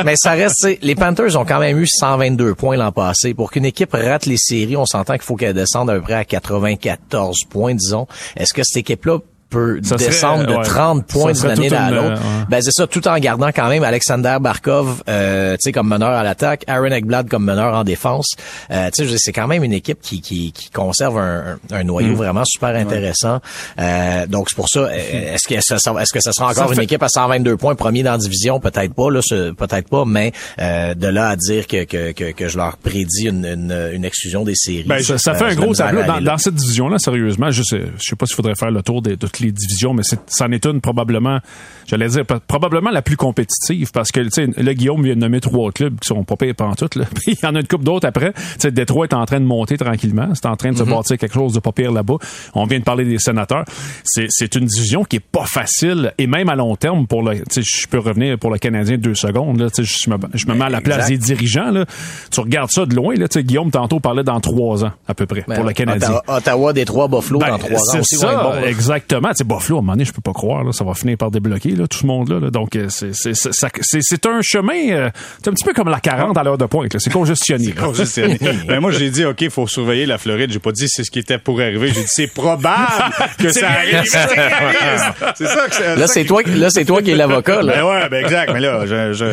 mais 0.05 0.13
ça 0.15 0.31
reste, 0.31 0.67
les 0.81 0.95
Panthers 1.07 1.37
ont 1.37 1.45
quand 1.45 1.59
même 1.59 1.79
eu 1.79 1.87
122 1.87 2.53
points 2.53 2.75
l'an 2.75 2.91
passé. 2.91 3.33
Pour 3.33 3.49
qu'une 3.49 3.63
équipe 3.63 3.93
rate 3.93 4.25
les 4.25 4.35
séries, 4.35 4.75
on 4.75 4.85
s'entend 4.85 5.13
qu'il 5.13 5.21
faut 5.21 5.37
qu'elle 5.37 5.53
descende 5.53 5.89
à 5.89 5.93
peu 5.93 6.01
près 6.01 6.15
à 6.15 6.25
94 6.25 7.45
points, 7.49 7.75
disons. 7.75 8.07
Est-ce 8.35 8.53
que 8.53 8.61
cette 8.61 8.81
équipe-là 8.81 9.19
peut 9.49 9.79
Ça 9.83 9.97
serait, 9.97 10.09
descendre 10.09 10.45
de 10.45 10.53
ouais. 10.53 10.63
30 10.63 11.05
points 11.07 11.33
Ça 11.33 11.53
d'une 11.55 11.65
année 11.65 11.75
à 11.75 11.91
l'autre? 11.91 12.07
euh, 12.09 12.15
ouais. 12.15 12.45
Ben, 12.49 12.61
c'est 12.61 12.71
ça, 12.71 12.87
tout 12.87 13.07
en 13.07 13.17
gardant 13.19 13.47
quand 13.47 13.69
même 13.69 13.83
Alexander 13.83 14.37
Barkov, 14.41 15.03
euh, 15.09 15.53
tu 15.53 15.57
sais, 15.61 15.71
comme 15.71 15.87
meneur 15.87 16.09
à 16.09 16.23
l'attaque, 16.23 16.63
Aaron 16.67 16.85
Ekblad 16.91 17.29
comme 17.29 17.45
meneur 17.45 17.73
en 17.73 17.83
défense. 17.83 18.35
Euh, 18.71 18.89
tu 18.95 19.07
sais, 19.07 19.15
c'est 19.17 19.31
quand 19.33 19.47
même 19.47 19.63
une 19.63 19.73
équipe 19.73 19.99
qui, 20.01 20.21
qui, 20.21 20.51
qui 20.51 20.69
conserve 20.69 21.17
un, 21.17 21.57
un 21.71 21.83
noyau 21.83 22.07
Mm. 22.13 22.15
vraiment 22.15 22.43
super 22.45 22.75
intéressant. 22.75 23.39
Euh, 23.79 24.25
donc, 24.27 24.47
c'est 24.49 24.55
pour 24.55 24.69
ça, 24.69 24.79
euh, 24.79 24.89
est-ce 25.35 25.47
que 25.47 25.59
ça, 25.61 25.75
est-ce 26.01 26.13
que 26.13 26.19
ça 26.21 26.31
sera 26.31 26.49
encore 26.51 26.69
Ça 26.69 26.73
une 26.73 26.81
équipe 26.81 27.03
à 27.03 27.09
122 27.09 27.57
points, 27.57 27.75
premier 27.75 28.03
dans 28.03 28.13
la 28.13 28.17
division? 28.17 28.59
Peut-être 28.59 28.93
pas, 28.93 29.09
là, 29.11 29.19
peut-être 29.57 29.89
pas, 29.89 30.05
mais 30.05 30.31
euh, 30.59 30.93
de 30.93 31.07
là 31.07 31.29
à 31.29 31.35
dire 31.35 31.67
que, 31.67 31.83
que, 31.83 32.11
que, 32.11 32.31
que 32.31 32.47
je 32.47 32.57
leur 32.57 32.77
prédis 32.77 33.27
une, 33.27 33.45
une, 33.45 33.89
une 33.93 34.05
exclusion 34.05 34.43
des 34.43 34.55
séries. 34.55 34.83
Ben, 34.87 35.01
ça, 35.03 35.17
ça 35.17 35.31
euh, 35.31 35.35
fait 35.35 35.45
un 35.45 35.55
gros 35.55 35.73
tableau. 35.73 36.03
Dans, 36.03 36.15
là. 36.15 36.21
dans 36.21 36.37
cette 36.37 36.55
division-là, 36.55 36.97
sérieusement, 36.99 37.51
je 37.51 37.63
sais, 37.63 37.81
je 37.97 38.03
sais 38.03 38.15
pas 38.15 38.25
s'il 38.25 38.35
faudrait 38.35 38.55
faire 38.55 38.71
le 38.71 38.81
tour 38.81 39.01
de, 39.01 39.15
toutes 39.37 39.45
les 39.45 39.51
divisions, 39.51 39.93
mais 39.93 40.03
c'en 40.27 40.51
est 40.51 40.65
une 40.65 40.81
probablement, 40.81 41.39
j'allais 41.85 42.07
dire, 42.07 42.25
probablement 42.25 42.89
la 42.89 43.01
plus 43.01 43.17
compétitive 43.17 43.91
parce 43.91 44.11
que, 44.11 44.21
tu 44.21 44.29
sais, 44.31 44.47
là, 44.57 44.73
Guillaume 44.73 45.03
vient 45.03 45.15
de 45.15 45.19
nommer 45.19 45.39
trois 45.39 45.71
clubs 45.71 45.99
qui 45.99 46.07
sont 46.07 46.23
pas 46.23 46.35
payés 46.35 46.53
pantoute, 46.53 46.95
là. 46.95 47.05
Puis 47.15 47.33
il 47.33 47.45
y 47.45 47.45
en 47.45 47.55
a 47.55 47.59
une 47.59 47.67
coupe 47.67 47.83
d'autres 47.83 48.07
après. 48.07 48.33
Tu 48.33 48.41
sais, 48.59 48.71
Détroit 48.71 49.07
est 49.07 49.13
en 49.13 49.25
train 49.25 49.39
de 49.39 49.45
monter 49.45 49.77
tranquillement. 49.77 50.29
C'est 50.33 50.45
en 50.47 50.55
train 50.55 50.71
de 50.71 50.77
se 50.77 50.83
bâtir 50.83 51.17
quelque 51.17 51.33
chose 51.33 51.53
de 51.53 51.59
pas 51.59 51.71
pire 51.71 51.91
là-bas. 51.91 52.15
On 52.53 52.65
vient 52.65 52.79
de 52.79 52.83
parler 52.83 53.05
des 53.05 53.19
sénateurs. 53.19 53.65
C'est, 54.03 54.55
une 54.55 54.65
division 54.65 55.03
qui 55.03 55.17
est 55.17 55.25
pas 55.31 55.45
facile 55.45 56.13
et 56.17 56.25
même 56.25 56.49
à 56.49 56.55
long 56.55 56.75
terme 56.75 57.05
pour 57.05 57.21
le, 57.21 57.35
tu 57.39 57.61
sais, 57.61 57.61
je 57.63 57.87
peux 57.87 57.99
revenir 57.99 58.37
pour 58.39 58.49
le 58.49 58.57
Canadien 58.57 58.97
deux 58.97 59.15
secondes, 59.15 59.59
là. 59.59 59.69
Tu 59.69 59.85
sais, 59.85 60.03
je 60.05 60.09
me, 60.09 60.17
je 60.33 60.47
me 60.47 60.55
mets 60.55 60.65
à 60.65 60.69
la 60.69 60.81
place 60.81 61.07
des 61.07 61.17
dirigeants, 61.17 61.71
là. 61.71 61.85
Tu 62.31 62.39
regardes 62.39 62.71
ça 62.71 62.85
de 62.85 62.95
loin, 62.95 63.15
là. 63.15 63.27
Tu 63.27 63.39
sais, 63.39 63.43
Guillaume, 63.43 63.71
tantôt, 63.71 63.99
parlait 63.99 64.23
dans 64.23 64.39
trois 64.39 64.83
ans, 64.83 64.91
à 65.07 65.13
peu 65.13 65.25
près, 65.25 65.43
Ben, 65.47 65.55
pour 65.55 65.63
le 65.63 65.73
Canadien. 65.73 66.21
Ottawa, 66.27 66.73
Détroit, 66.73 67.07
Buffalo 67.07 67.39
Ben, 67.39 67.49
dans 67.49 67.57
trois 67.57 67.95
ans 67.95 68.01
c'est 68.01 68.15
ça, 68.15 68.61
être 68.95 69.07
Tu 69.31 69.37
sais, 69.39 69.43
Buffalo, 69.43 69.77
à 69.77 69.79
un 69.79 69.81
moment 69.81 69.93
donné, 69.93 70.05
je 70.05 70.11
peux 70.13 70.21
pas 70.21 70.33
croire, 70.33 70.63
là, 70.63 70.71
ça 70.71 70.83
va 70.83 70.93
finir 70.93 71.17
par 71.17 71.31
débloquer, 71.31 71.71
là, 71.71 71.87
tout 71.87 71.97
ce 71.97 72.05
monde-là. 72.05 72.39
là. 72.39 72.49
Donc, 72.49 72.75
euh, 72.75 72.87
c'est, 72.89 74.25
un 74.25 74.41
chemin, 74.41 74.89
euh, 74.91 75.09
c'est 75.43 75.49
un 75.49 75.53
petit 75.53 75.63
peu 75.65 75.73
comme 75.73 75.89
la 75.89 75.99
40 75.99 76.37
à 76.37 76.43
l'heure 76.43 76.57
de 76.57 76.65
pointe, 76.65 76.93
là. 76.93 76.99
C'est 76.99 77.11
congestionné. 77.11 77.67
là. 77.67 77.81
Congestionné. 77.81 78.37
ben 78.67 78.79
moi, 78.79 78.91
j'ai 78.91 79.09
dit, 79.09 79.25
OK, 79.25 79.41
il 79.41 79.49
faut 79.49 79.67
surveiller 79.67 80.05
la 80.05 80.17
Floride. 80.17 80.51
J'ai 80.51 80.59
pas 80.59 80.71
dit 80.71 80.87
c'est 80.87 81.03
ce 81.03 81.11
qui 81.11 81.19
était 81.19 81.37
pour 81.37 81.59
arriver. 81.61 81.87
J'ai 81.89 82.01
dit, 82.01 82.07
c'est 82.07 82.27
probable 82.33 82.77
que 83.39 83.49
ça 83.49 83.69
arrive. 83.69 84.03
C'est 85.35 85.45
ça 85.47 85.67
que 85.67 85.75
c'est. 85.75 85.95
Là, 85.95 86.07
c'est 86.07 86.25
toi, 86.25 86.43
qui- 86.43 86.51
là, 86.55 86.69
c'est 86.69 86.85
toi 86.85 87.01
qui 87.01 87.11
es 87.11 87.15
l'avocat, 87.15 87.57
Ben 87.57 87.67
là. 87.67 87.87
ouais, 87.87 88.09
ben 88.09 88.23
exact. 88.25 88.51
Mais 88.53 88.59
là, 88.59 88.85
je, 88.85 89.13
je... 89.13 89.25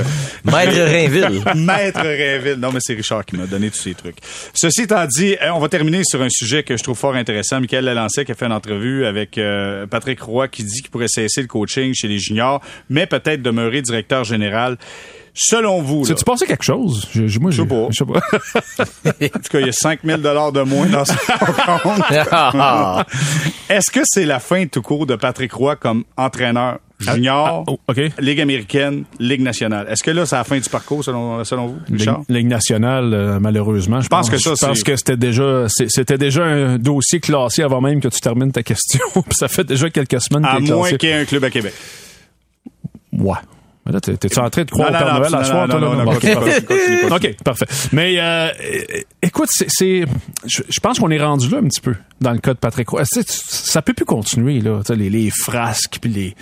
Maître 0.51 0.81
Rainville. 0.81 1.43
Maître 1.55 2.01
Rainville. 2.01 2.57
Non, 2.59 2.71
mais 2.73 2.81
c'est 2.81 2.95
Richard 2.95 3.25
qui 3.25 3.37
m'a 3.37 3.47
donné 3.47 3.71
tous 3.71 3.79
ces 3.79 3.95
trucs. 3.95 4.17
Ceci 4.55 4.83
étant 4.83 5.05
dit, 5.07 5.35
euh, 5.43 5.51
on 5.55 5.61
va 5.61 5.69
terminer 5.69 6.03
sur 6.05 6.21
un 6.23 6.29
sujet 6.31 6.63
que 6.63 6.77
je 6.77 6.83
trouve 6.83 6.97
fort 6.99 7.15
intéressant. 7.15 7.61
Michael 7.61 7.85
Lalancet 7.85 8.25
qui 8.25 8.33
a 8.33 8.35
fait 8.35 8.47
une 8.47 8.53
entrevue 8.53 9.07
avec 9.07 9.39
euh, 9.39 9.84
Patrick 9.87 10.21
Roy 10.21 10.49
qui 10.49 10.65
dit 10.65 10.83
qu'il 10.83 10.91
pourrait 10.91 11.09
cesser 11.09 11.43
le 11.43 11.49
coaching 11.49 11.95
chez 11.95 12.09
les 12.09 12.19
juniors, 12.19 12.61
mais 12.89 13.07
peut-être 13.07 13.43
demeurer 13.43 13.83
directeur 13.83 14.25
général. 14.25 14.79
Selon 15.37 15.83
vous, 15.83 16.03
là, 16.03 16.09
C'est-tu 16.09 16.25
passé 16.25 16.47
quelque 16.47 16.63
chose? 16.63 17.09
Je, 17.13 17.27
je- 17.27 17.41
moi, 17.41 17.51
Je 17.51 17.63
sais 17.63 17.69
pas. 17.69 17.89
Je 17.91 17.97
sais 17.97 18.05
pas. 18.05 18.21
en 19.27 19.39
tout 19.41 19.49
cas, 19.51 19.61
il 19.61 19.67
y 19.67 19.69
a 19.69 19.73
5000 19.73 20.17
dollars 20.19 20.53
de 20.53 20.63
moins 20.63 20.87
dans 20.87 21.05
son 21.05 21.15
compte. 21.83 22.03
Est-ce 23.69 23.91
que 23.91 24.01
c'est 24.05 24.25
la 24.27 24.39
fin 24.39 24.67
tout 24.67 24.81
court 24.83 25.07
de 25.07 25.17
Patrick 25.17 25.53
Roy 25.53 25.75
comme 25.77 26.05
entraîneur 26.17 26.79
junior, 27.01 27.65
Ah, 27.67 27.73
oh. 27.89 27.93
Ligue 28.21 28.41
américaine, 28.41 29.05
Ligue 29.19 29.41
nationale? 29.43 29.87
Est-ce 29.91 30.05
que 30.05 30.13
là, 30.13 30.25
c'est 30.25 30.37
la 30.37 30.45
fin 30.45 30.57
du 30.59 30.69
parcours 30.71 31.03
selon, 31.05 31.43
selon 31.45 31.67
vous, 31.67 31.79
Richard? 31.91 32.19
Ligue, 32.29 32.37
Ligue 32.37 32.47
nationale, 32.47 33.13
euh, 33.13 33.39
malheureusement. 33.41 34.01
Je 34.01 34.09
pense 34.09 34.31
que 34.31 34.39
ça, 34.39 34.53
je 34.59 34.65
pense 34.67 34.83
que 34.85 34.95
c'était 34.95 35.17
déjà, 35.17 35.67
c'était 35.69 36.17
déjà 36.17 36.45
un 36.45 36.79
dossier 36.79 37.19
classé 37.19 37.63
avant 37.63 37.81
même 37.81 38.01
que 38.01 38.09
tu 38.09 38.21
termines 38.21 38.53
ta 38.53 38.63
question. 38.63 39.01
Ça 39.33 39.49
fait 39.49 39.65
déjà 39.65 39.91
quelques 39.91 40.21
semaines 40.21 40.45
À 40.45 40.61
moins 40.61 40.93
qu'il 40.93 41.09
y 41.09 41.13
ait 41.13 41.17
un 41.17 41.25
club 41.25 41.43
à 41.43 41.51
Québec. 41.51 41.75
Ouais. 43.13 43.35
Mais 43.87 43.93
là, 43.93 44.01
t'es- 44.01 44.17
t'es-tu 44.17 44.39
en 44.39 44.49
train 44.49 44.65
de 44.65 44.71
croire 44.71 44.91
Non, 44.91 44.99
au 44.99 45.03
Père 45.03 45.19
Noël 45.21 45.35
à 45.35 45.45
soir, 45.45 45.69
toi, 45.69 45.81
non, 45.81 45.95
non, 45.95 46.07
Ok, 46.07 46.15
continue, 46.15 46.35
parfait. 46.35 46.63
continue, 46.63 47.01
continue. 47.11 47.31
OK, 47.33 47.37
parfait. 47.45 47.67
Mais 47.93 48.15
euh, 48.19 48.49
écoute, 49.23 49.49
c'est, 49.51 50.05
je, 50.47 50.63
je 50.69 50.81
pense 50.81 50.99
qu'on 50.99 51.11
est 51.11 51.23
rendu 51.23 51.49
là 51.51 51.59
un 51.59 51.65
petit 51.69 51.81
peu 51.83 51.95
dans 52.21 52.33
le 52.33 52.39
cas 52.39 52.55
de 52.55 52.59
Patrick 52.59 52.89
Roy. 52.89 53.03
Ça 53.05 53.83
peut 53.83 53.93
plus 53.93 54.07
continuer 54.07 54.61
là, 54.61 54.81
les, 54.97 55.11
les 55.11 55.31
frasques 55.31 55.99
puis 56.01 56.11
les 56.11 56.35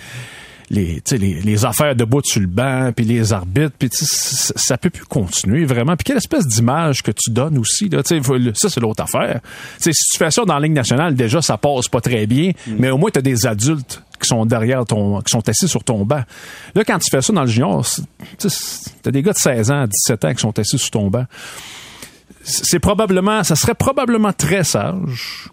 les, 0.69 1.03
les, 1.11 1.41
les 1.41 1.65
affaires 1.65 1.95
debout 1.95 2.21
sur 2.23 2.39
le 2.41 2.47
banc, 2.47 2.91
puis 2.95 3.05
les 3.05 3.31
arbitres, 3.33 3.75
puis 3.77 3.89
ça, 3.91 4.77
peut 4.77 4.89
plus 4.89 5.03
continuer 5.05 5.65
vraiment. 5.65 5.95
Puis 5.95 6.05
quelle 6.05 6.17
espèce 6.17 6.47
d'image 6.47 7.03
que 7.03 7.11
tu 7.11 7.29
donnes 7.29 7.57
aussi 7.59 7.89
là, 7.89 8.01
ça 8.03 8.69
c'est 8.69 8.79
l'autre 8.79 9.03
affaire. 9.03 9.41
Tu 9.77 9.83
sais, 9.83 9.91
si 9.93 10.05
tu 10.13 10.17
fais 10.17 10.31
ça 10.31 10.43
dans 10.45 10.53
la 10.55 10.61
ligne 10.61 10.73
nationale, 10.73 11.13
déjà 11.15 11.41
ça 11.41 11.57
passe 11.57 11.89
pas 11.89 12.01
très 12.01 12.25
bien, 12.25 12.53
mais 12.79 12.89
au 12.89 12.97
moins 12.97 13.11
tu 13.11 13.19
as 13.19 13.21
des 13.21 13.45
adultes 13.45 14.02
qui 14.23 14.29
sont 14.29 14.45
derrière 14.45 14.83
ton 14.85 15.21
qui 15.21 15.31
sont 15.31 15.47
assis 15.47 15.67
sur 15.67 15.83
ton 15.83 16.03
banc. 16.05 16.23
Là 16.75 16.83
quand 16.83 16.97
tu 16.97 17.09
fais 17.11 17.21
ça 17.21 17.31
dans 17.31 17.41
le 17.41 17.47
junior, 17.47 17.85
t'as 19.03 19.11
des 19.11 19.21
gars 19.21 19.33
de 19.33 19.37
16 19.37 19.69
ans, 19.71 19.85
17 19.85 20.25
ans 20.25 20.33
qui 20.33 20.41
sont 20.41 20.57
assis 20.59 20.77
sur 20.79 20.89
ton 20.91 21.09
banc. 21.09 21.25
C'est 22.43 22.79
probablement 22.79 23.43
ça 23.43 23.55
serait 23.55 23.75
probablement 23.75 24.33
très 24.33 24.63
sage. 24.63 25.49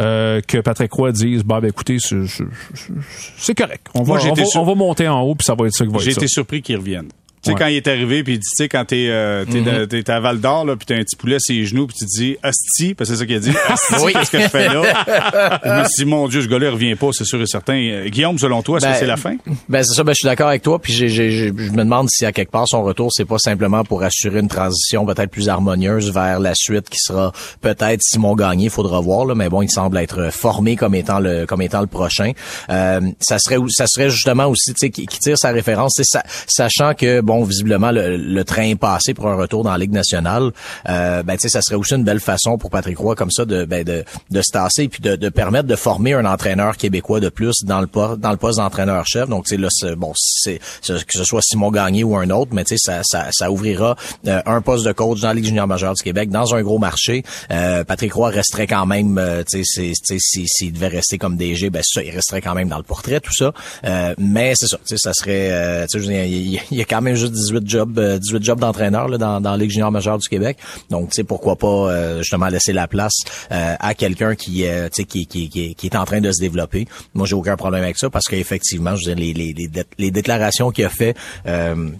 euh, 0.00 0.40
que 0.40 0.58
Patrick 0.58 0.92
Roy 0.92 1.12
dise 1.12 1.44
bah 1.44 1.60
ben 1.60 1.68
écoutez 1.68 1.98
c'est- 2.00 3.54
correct 3.54 3.86
on 3.94 4.00
va, 4.02 4.06
Moi, 4.14 4.18
j'ai 4.18 4.30
on, 4.32 4.34
va 4.34 4.44
sur- 4.44 4.60
on 4.60 4.64
va 4.64 4.74
monter 4.74 5.06
en 5.06 5.20
haut 5.20 5.36
puis 5.36 5.44
ça 5.44 5.54
va 5.54 5.66
être 5.68 5.72
ça 5.72 5.86
qui 5.86 5.92
va 5.92 5.98
J'ai 6.00 6.10
être 6.10 6.14
ça. 6.16 6.20
été 6.22 6.26
surpris 6.28 6.62
qu'ils 6.62 6.76
reviennent. 6.78 7.10
Tu 7.44 7.50
sais, 7.50 7.52
Ouais. 7.54 7.58
quand 7.58 7.66
il 7.66 7.76
est 7.76 7.86
arrivé, 7.88 8.24
puis 8.24 8.34
il 8.34 8.38
dit, 8.38 8.46
tu 8.56 8.64
sais, 8.64 8.68
quand 8.68 8.84
t'es 8.84 9.06
euh, 9.08 9.44
t'es 9.44 9.60
Mm-hmm. 9.60 10.10
à 10.10 10.20
Val 10.20 10.40
d'Or, 10.40 10.64
là, 10.64 10.76
puis 10.76 10.86
t'as 10.86 10.94
un 10.96 11.02
petit 11.02 11.16
poulet 11.16 11.36
sur 11.38 11.54
les 11.54 11.64
genoux, 11.66 11.86
puis 11.86 11.96
tu 11.98 12.04
te 12.06 12.10
dis, 12.18 12.36
hostie, 12.42 12.94
parce 12.94 13.10
que 13.10 13.16
c'est 13.16 13.20
ça 13.20 13.26
qu'il 13.26 13.36
a 13.36 13.40
dit, 13.40 13.50
hostie, 13.50 14.04
Oui. 14.04 14.12
qu'est-ce 14.12 14.30
que 14.30 14.40
je 14.40 14.48
fais 14.48 14.68
là? 14.68 15.60
je 15.64 15.70
me 15.70 15.84
suis 15.84 16.04
dit, 16.04 16.10
mon 16.10 16.26
Dieu, 16.28 16.42
ce 16.42 16.48
gars-là, 16.48 16.70
revient 16.70 16.94
pas, 16.94 17.08
c'est 17.12 17.24
sûr 17.24 17.40
et 17.40 17.46
certain. 17.46 17.74
Euh, 17.76 18.08
Guillaume, 18.08 18.38
selon 18.38 18.62
toi, 18.62 18.78
est-ce 18.78 18.86
Ben, 18.86 18.92
que 18.92 18.98
c'est 18.98 19.06
la 19.06 19.16
fin? 19.16 19.36
Ben 19.68 19.82
c'est 19.82 19.94
ça, 19.94 20.02
ben, 20.04 20.12
je 20.12 20.16
suis 20.16 20.26
d'accord 20.26 20.48
avec 20.48 20.62
toi. 20.62 20.78
Puis 20.80 20.92
je 20.94 21.50
me 21.50 21.84
demande 21.84 22.08
si 22.10 22.24
à 22.24 22.32
quelque 22.32 22.50
part 22.50 22.66
son 22.68 22.82
retour, 22.82 23.10
c'est 23.12 23.24
pas 23.24 23.38
simplement 23.38 23.84
pour 23.84 24.02
assurer 24.02 24.40
une 24.40 24.48
transition 24.48 25.04
peut-être 25.06 25.30
plus 25.30 25.48
harmonieuse 25.48 26.10
vers 26.12 26.40
la 26.40 26.52
suite 26.54 26.88
qui 26.88 26.98
sera 26.98 27.32
peut-être 27.60 28.00
Simon 28.02 28.34
Gagné, 28.34 28.68
faudra 28.68 29.00
voir 29.00 29.24
là. 29.26 29.34
Mais 29.34 29.48
bon, 29.48 29.62
il 29.62 29.70
semble 29.70 29.98
être 29.98 30.32
formé 30.32 30.76
comme 30.76 30.94
étant 30.94 31.18
le 31.20 31.44
comme 31.46 31.62
étant 31.62 31.80
le 31.80 31.86
prochain. 31.86 32.32
Euh, 32.70 33.00
ça 33.20 33.38
serait 33.38 33.56
ça 33.68 33.86
serait 33.86 34.10
justement 34.10 34.46
aussi 34.46 34.72
tu 34.74 34.86
sais 34.86 34.90
qui, 34.90 35.06
tire 35.06 35.36
sa 35.38 35.50
référence, 35.50 36.00
sachant 36.46 36.94
que 36.94 37.20
bon 37.20 37.33
visiblement 37.42 37.90
le, 37.92 38.44
train 38.44 38.74
passé 38.76 39.14
pour 39.14 39.28
un 39.28 39.36
retour 39.36 39.64
dans 39.64 39.72
la 39.72 39.78
Ligue 39.78 39.92
nationale. 39.92 40.50
Euh, 40.88 41.22
ben 41.22 41.36
ça 41.38 41.62
serait 41.62 41.76
aussi 41.76 41.94
une 41.94 42.04
belle 42.04 42.20
façon 42.20 42.58
pour 42.58 42.70
Patrick 42.70 42.98
Roy 42.98 43.14
comme 43.14 43.30
ça 43.30 43.44
de 43.44 43.64
ben, 43.64 43.84
de, 43.84 44.04
de 44.30 44.42
se 44.42 44.50
tasser 44.52 44.88
puis 44.88 45.00
de, 45.00 45.16
de 45.16 45.28
permettre 45.30 45.66
de 45.66 45.76
former 45.76 46.12
un 46.12 46.26
entraîneur 46.26 46.76
québécois 46.76 47.20
de 47.20 47.30
plus 47.30 47.64
dans 47.64 47.80
le 47.80 47.86
poste 47.86 48.20
dans 48.20 48.30
le 48.30 48.36
poste 48.36 48.58
d'entraîneur-chef. 48.58 49.28
Donc 49.28 49.50
là 49.50 49.68
bon 49.96 50.12
c'est 50.16 50.58
que 50.82 50.98
ce 51.08 51.24
soit 51.24 51.40
Simon 51.42 51.70
Gagné 51.70 52.04
ou 52.04 52.16
un 52.16 52.28
autre, 52.30 52.52
mais 52.54 52.64
ça, 52.66 53.00
ça 53.02 53.28
ça 53.32 53.50
ouvrira 53.50 53.96
euh, 54.26 54.42
un 54.46 54.60
poste 54.60 54.84
de 54.86 54.92
coach 54.92 55.20
dans 55.20 55.28
la 55.28 55.34
Ligue 55.34 55.46
junior 55.46 55.66
majeure 55.66 55.94
du 55.94 56.02
Québec 56.02 56.30
dans 56.30 56.54
un 56.54 56.62
gros 56.62 56.78
marché. 56.78 57.24
Euh, 57.50 57.84
Patrick 57.84 58.12
Roy 58.12 58.30
resterait 58.30 58.66
quand 58.66 58.86
même 58.86 59.18
euh, 59.18 59.42
s'il 59.46 60.72
devait 60.72 60.88
rester 60.88 61.18
comme 61.18 61.36
DG, 61.36 61.70
ben 61.70 61.82
ça 61.84 62.02
il 62.02 62.10
resterait 62.10 62.42
quand 62.42 62.54
même 62.54 62.68
dans 62.68 62.78
le 62.78 62.82
portrait 62.82 63.20
tout 63.20 63.34
ça. 63.34 63.52
Euh, 63.84 64.14
mais 64.18 64.54
c'est 64.56 64.66
ça, 64.66 64.78
ça 64.84 65.12
serait 65.14 65.50
euh, 65.52 65.86
il 65.94 66.54
y, 66.54 66.60
y 66.70 66.80
a 66.80 66.84
quand 66.84 67.00
même 67.00 67.16
juste 67.24 67.32
18 67.32 67.68
jobs 67.68 67.98
euh, 67.98 68.18
18 68.18 68.44
jobs 68.44 68.60
d'entraîneur 68.60 69.08
dans 69.18 69.40
dans 69.40 69.50
la 69.52 69.56
Ligue 69.56 69.70
junior 69.70 69.90
majeure 69.90 70.18
du 70.18 70.28
Québec. 70.28 70.58
Donc 70.90 71.10
tu 71.10 71.16
sais 71.16 71.24
pourquoi 71.24 71.56
pas 71.56 71.66
euh, 71.66 72.18
justement 72.18 72.48
laisser 72.48 72.72
la 72.72 72.88
place 72.88 73.14
euh, 73.52 73.74
à 73.78 73.94
quelqu'un 73.94 74.34
qui 74.34 74.66
euh, 74.66 74.88
qui, 74.88 75.26
qui, 75.26 75.76
est 75.82 75.96
en 75.96 76.04
train 76.04 76.20
de 76.20 76.30
se 76.32 76.40
développer. 76.40 76.86
Moi 77.14 77.26
j'ai 77.26 77.34
aucun 77.34 77.56
problème 77.56 77.82
avec 77.82 77.98
ça 77.98 78.10
parce 78.10 78.26
qu'effectivement 78.26 78.96
je 78.96 79.08
veux 79.08 79.14
dire 79.14 79.34
les 79.34 79.54
les 79.98 80.10
déclarations 80.10 80.70
qu'il 80.70 80.84
a 80.84 80.90
fait 80.90 81.16
euh, 81.46 81.90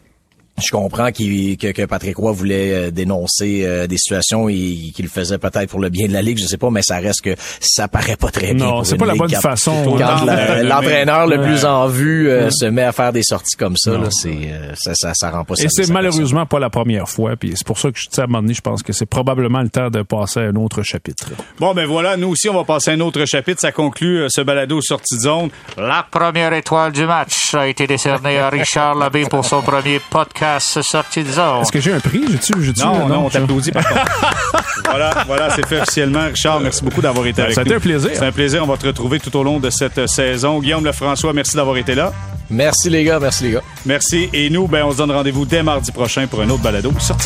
je 0.62 0.70
comprends 0.70 1.10
qu'il- 1.10 1.56
que, 1.58 1.72
que 1.72 1.82
Patrick 1.84 2.16
Roy 2.16 2.32
voulait 2.32 2.72
euh, 2.72 2.90
dénoncer 2.90 3.62
euh, 3.64 3.86
des 3.86 3.96
situations 3.96 4.48
et 4.48 4.92
qu'il 4.94 5.04
le 5.04 5.10
faisait 5.10 5.38
peut-être 5.38 5.68
pour 5.70 5.80
le 5.80 5.88
bien 5.88 6.06
de 6.06 6.12
la 6.12 6.22
ligue, 6.22 6.38
je 6.38 6.46
sais 6.46 6.56
pas, 6.58 6.70
mais 6.70 6.82
ça 6.82 6.96
reste 6.98 7.22
que 7.22 7.34
ça 7.60 7.88
paraît 7.88 8.16
pas 8.16 8.30
très 8.30 8.54
bien. 8.54 8.66
Non, 8.66 8.84
c'est 8.84 8.96
pas 8.96 9.06
la 9.06 9.14
bonne 9.14 9.30
quand- 9.30 9.40
façon. 9.40 9.82
Quand 9.98 10.24
de- 10.24 10.62
l'entraîneur 10.68 11.26
le 11.26 11.38
Ouais. 11.38 11.46
plus 11.46 11.64
en 11.64 11.88
vue 11.88 12.28
euh, 12.28 12.50
se 12.50 12.66
met 12.66 12.82
à 12.82 12.92
faire 12.92 13.12
des 13.12 13.22
sorties 13.22 13.56
comme 13.56 13.76
ça, 13.76 13.92
là, 13.92 14.08
c'est 14.10 14.28
euh, 14.50 14.72
ça, 14.76 14.94
ça, 14.94 15.12
ça 15.14 15.30
rend 15.30 15.44
pas 15.44 15.54
Et 15.58 15.66
c'est 15.68 15.90
malheureusement 15.90 16.46
pas 16.46 16.58
la 16.60 16.70
première 16.70 17.08
fois. 17.08 17.34
Puis 17.36 17.52
c'est 17.56 17.66
pour 17.66 17.78
ça 17.78 17.90
que 17.90 17.98
je, 17.98 18.20
à 18.20 18.24
un 18.24 18.26
moment 18.26 18.42
donné, 18.42 18.54
je 18.54 18.60
pense 18.60 18.82
que 18.82 18.92
c'est 18.92 19.06
probablement 19.06 19.60
le 19.62 19.68
temps 19.70 19.90
de 19.90 20.02
passer 20.02 20.40
à 20.40 20.42
un 20.44 20.54
autre 20.56 20.82
chapitre. 20.82 21.30
Bon, 21.58 21.74
ben 21.74 21.86
voilà, 21.86 22.16
nous 22.16 22.28
aussi, 22.28 22.48
on 22.48 22.54
va 22.54 22.64
passer 22.64 22.92
à 22.92 22.94
un 22.94 23.00
autre 23.00 23.24
chapitre. 23.24 23.60
Ça 23.60 23.72
conclut 23.72 24.22
euh, 24.22 24.28
ce 24.28 24.40
balado 24.40 24.80
sortie 24.80 25.16
de 25.16 25.22
zone. 25.22 25.50
La 25.76 26.06
première 26.08 26.52
étoile 26.52 26.92
du 26.92 27.04
match 27.06 27.54
a 27.54 27.66
été 27.66 27.86
décernée 27.86 28.38
à 28.38 28.50
Richard 28.50 28.94
Labbé 28.94 29.24
pour 29.24 29.44
son 29.44 29.60
premier 29.62 29.98
podcast 30.10 30.43
sorti 30.60 31.22
de 31.24 31.30
zone. 31.30 31.62
Est-ce 31.62 31.72
que 31.72 31.80
j'ai 31.80 31.92
un 31.92 32.00
prix? 32.00 32.24
J'ai-tu, 32.30 32.52
j'ai-tu, 32.62 32.80
Non, 32.82 33.06
non, 33.08 33.26
on 33.26 33.28
je- 33.28 33.34
t'applaudit 33.38 33.72
par 33.72 33.86
contre. 33.88 34.04
voilà, 34.84 35.24
voilà, 35.26 35.50
c'est 35.54 35.66
fait 35.66 35.80
officiellement. 35.80 36.26
Richard, 36.26 36.60
merci 36.60 36.82
beaucoup 36.84 37.00
d'avoir 37.00 37.26
été 37.26 37.42
avec 37.42 37.54
Ça 37.54 37.60
a 37.60 37.64
nous. 37.64 37.68
été 37.70 37.76
un 37.76 37.80
plaisir. 37.80 38.10
C'est 38.14 38.24
un 38.26 38.32
plaisir. 38.32 38.62
On 38.62 38.66
va 38.66 38.76
te 38.76 38.86
retrouver 38.86 39.20
tout 39.20 39.34
au 39.36 39.42
long 39.42 39.58
de 39.60 39.70
cette 39.70 39.98
euh, 39.98 40.06
saison. 40.06 40.60
Guillaume 40.60 40.84
Lefrançois, 40.84 41.32
merci 41.32 41.56
d'avoir 41.56 41.76
été 41.76 41.94
là. 41.94 42.12
Merci 42.50 42.90
les 42.90 43.04
gars, 43.04 43.18
merci 43.20 43.44
les 43.44 43.50
gars. 43.52 43.62
Merci. 43.86 44.28
Et 44.32 44.50
nous, 44.50 44.66
ben, 44.68 44.84
on 44.84 44.92
se 44.92 44.96
donne 44.98 45.10
rendez-vous 45.12 45.46
dès 45.46 45.62
mardi 45.62 45.90
prochain 45.92 46.26
pour 46.26 46.40
un 46.40 46.50
autre 46.50 46.62
balado 46.62 46.92
zone. 47.00 47.16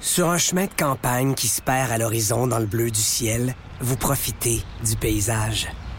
Sur 0.00 0.28
un 0.28 0.38
chemin 0.38 0.64
de 0.66 0.74
campagne 0.76 1.34
qui 1.34 1.48
se 1.48 1.62
perd 1.62 1.90
à 1.90 1.96
l'horizon 1.98 2.46
dans 2.46 2.58
le 2.58 2.66
bleu 2.66 2.90
du 2.90 3.00
ciel, 3.00 3.54
vous 3.80 3.96
profitez 3.96 4.60
du 4.84 4.96
paysage. 4.96 5.68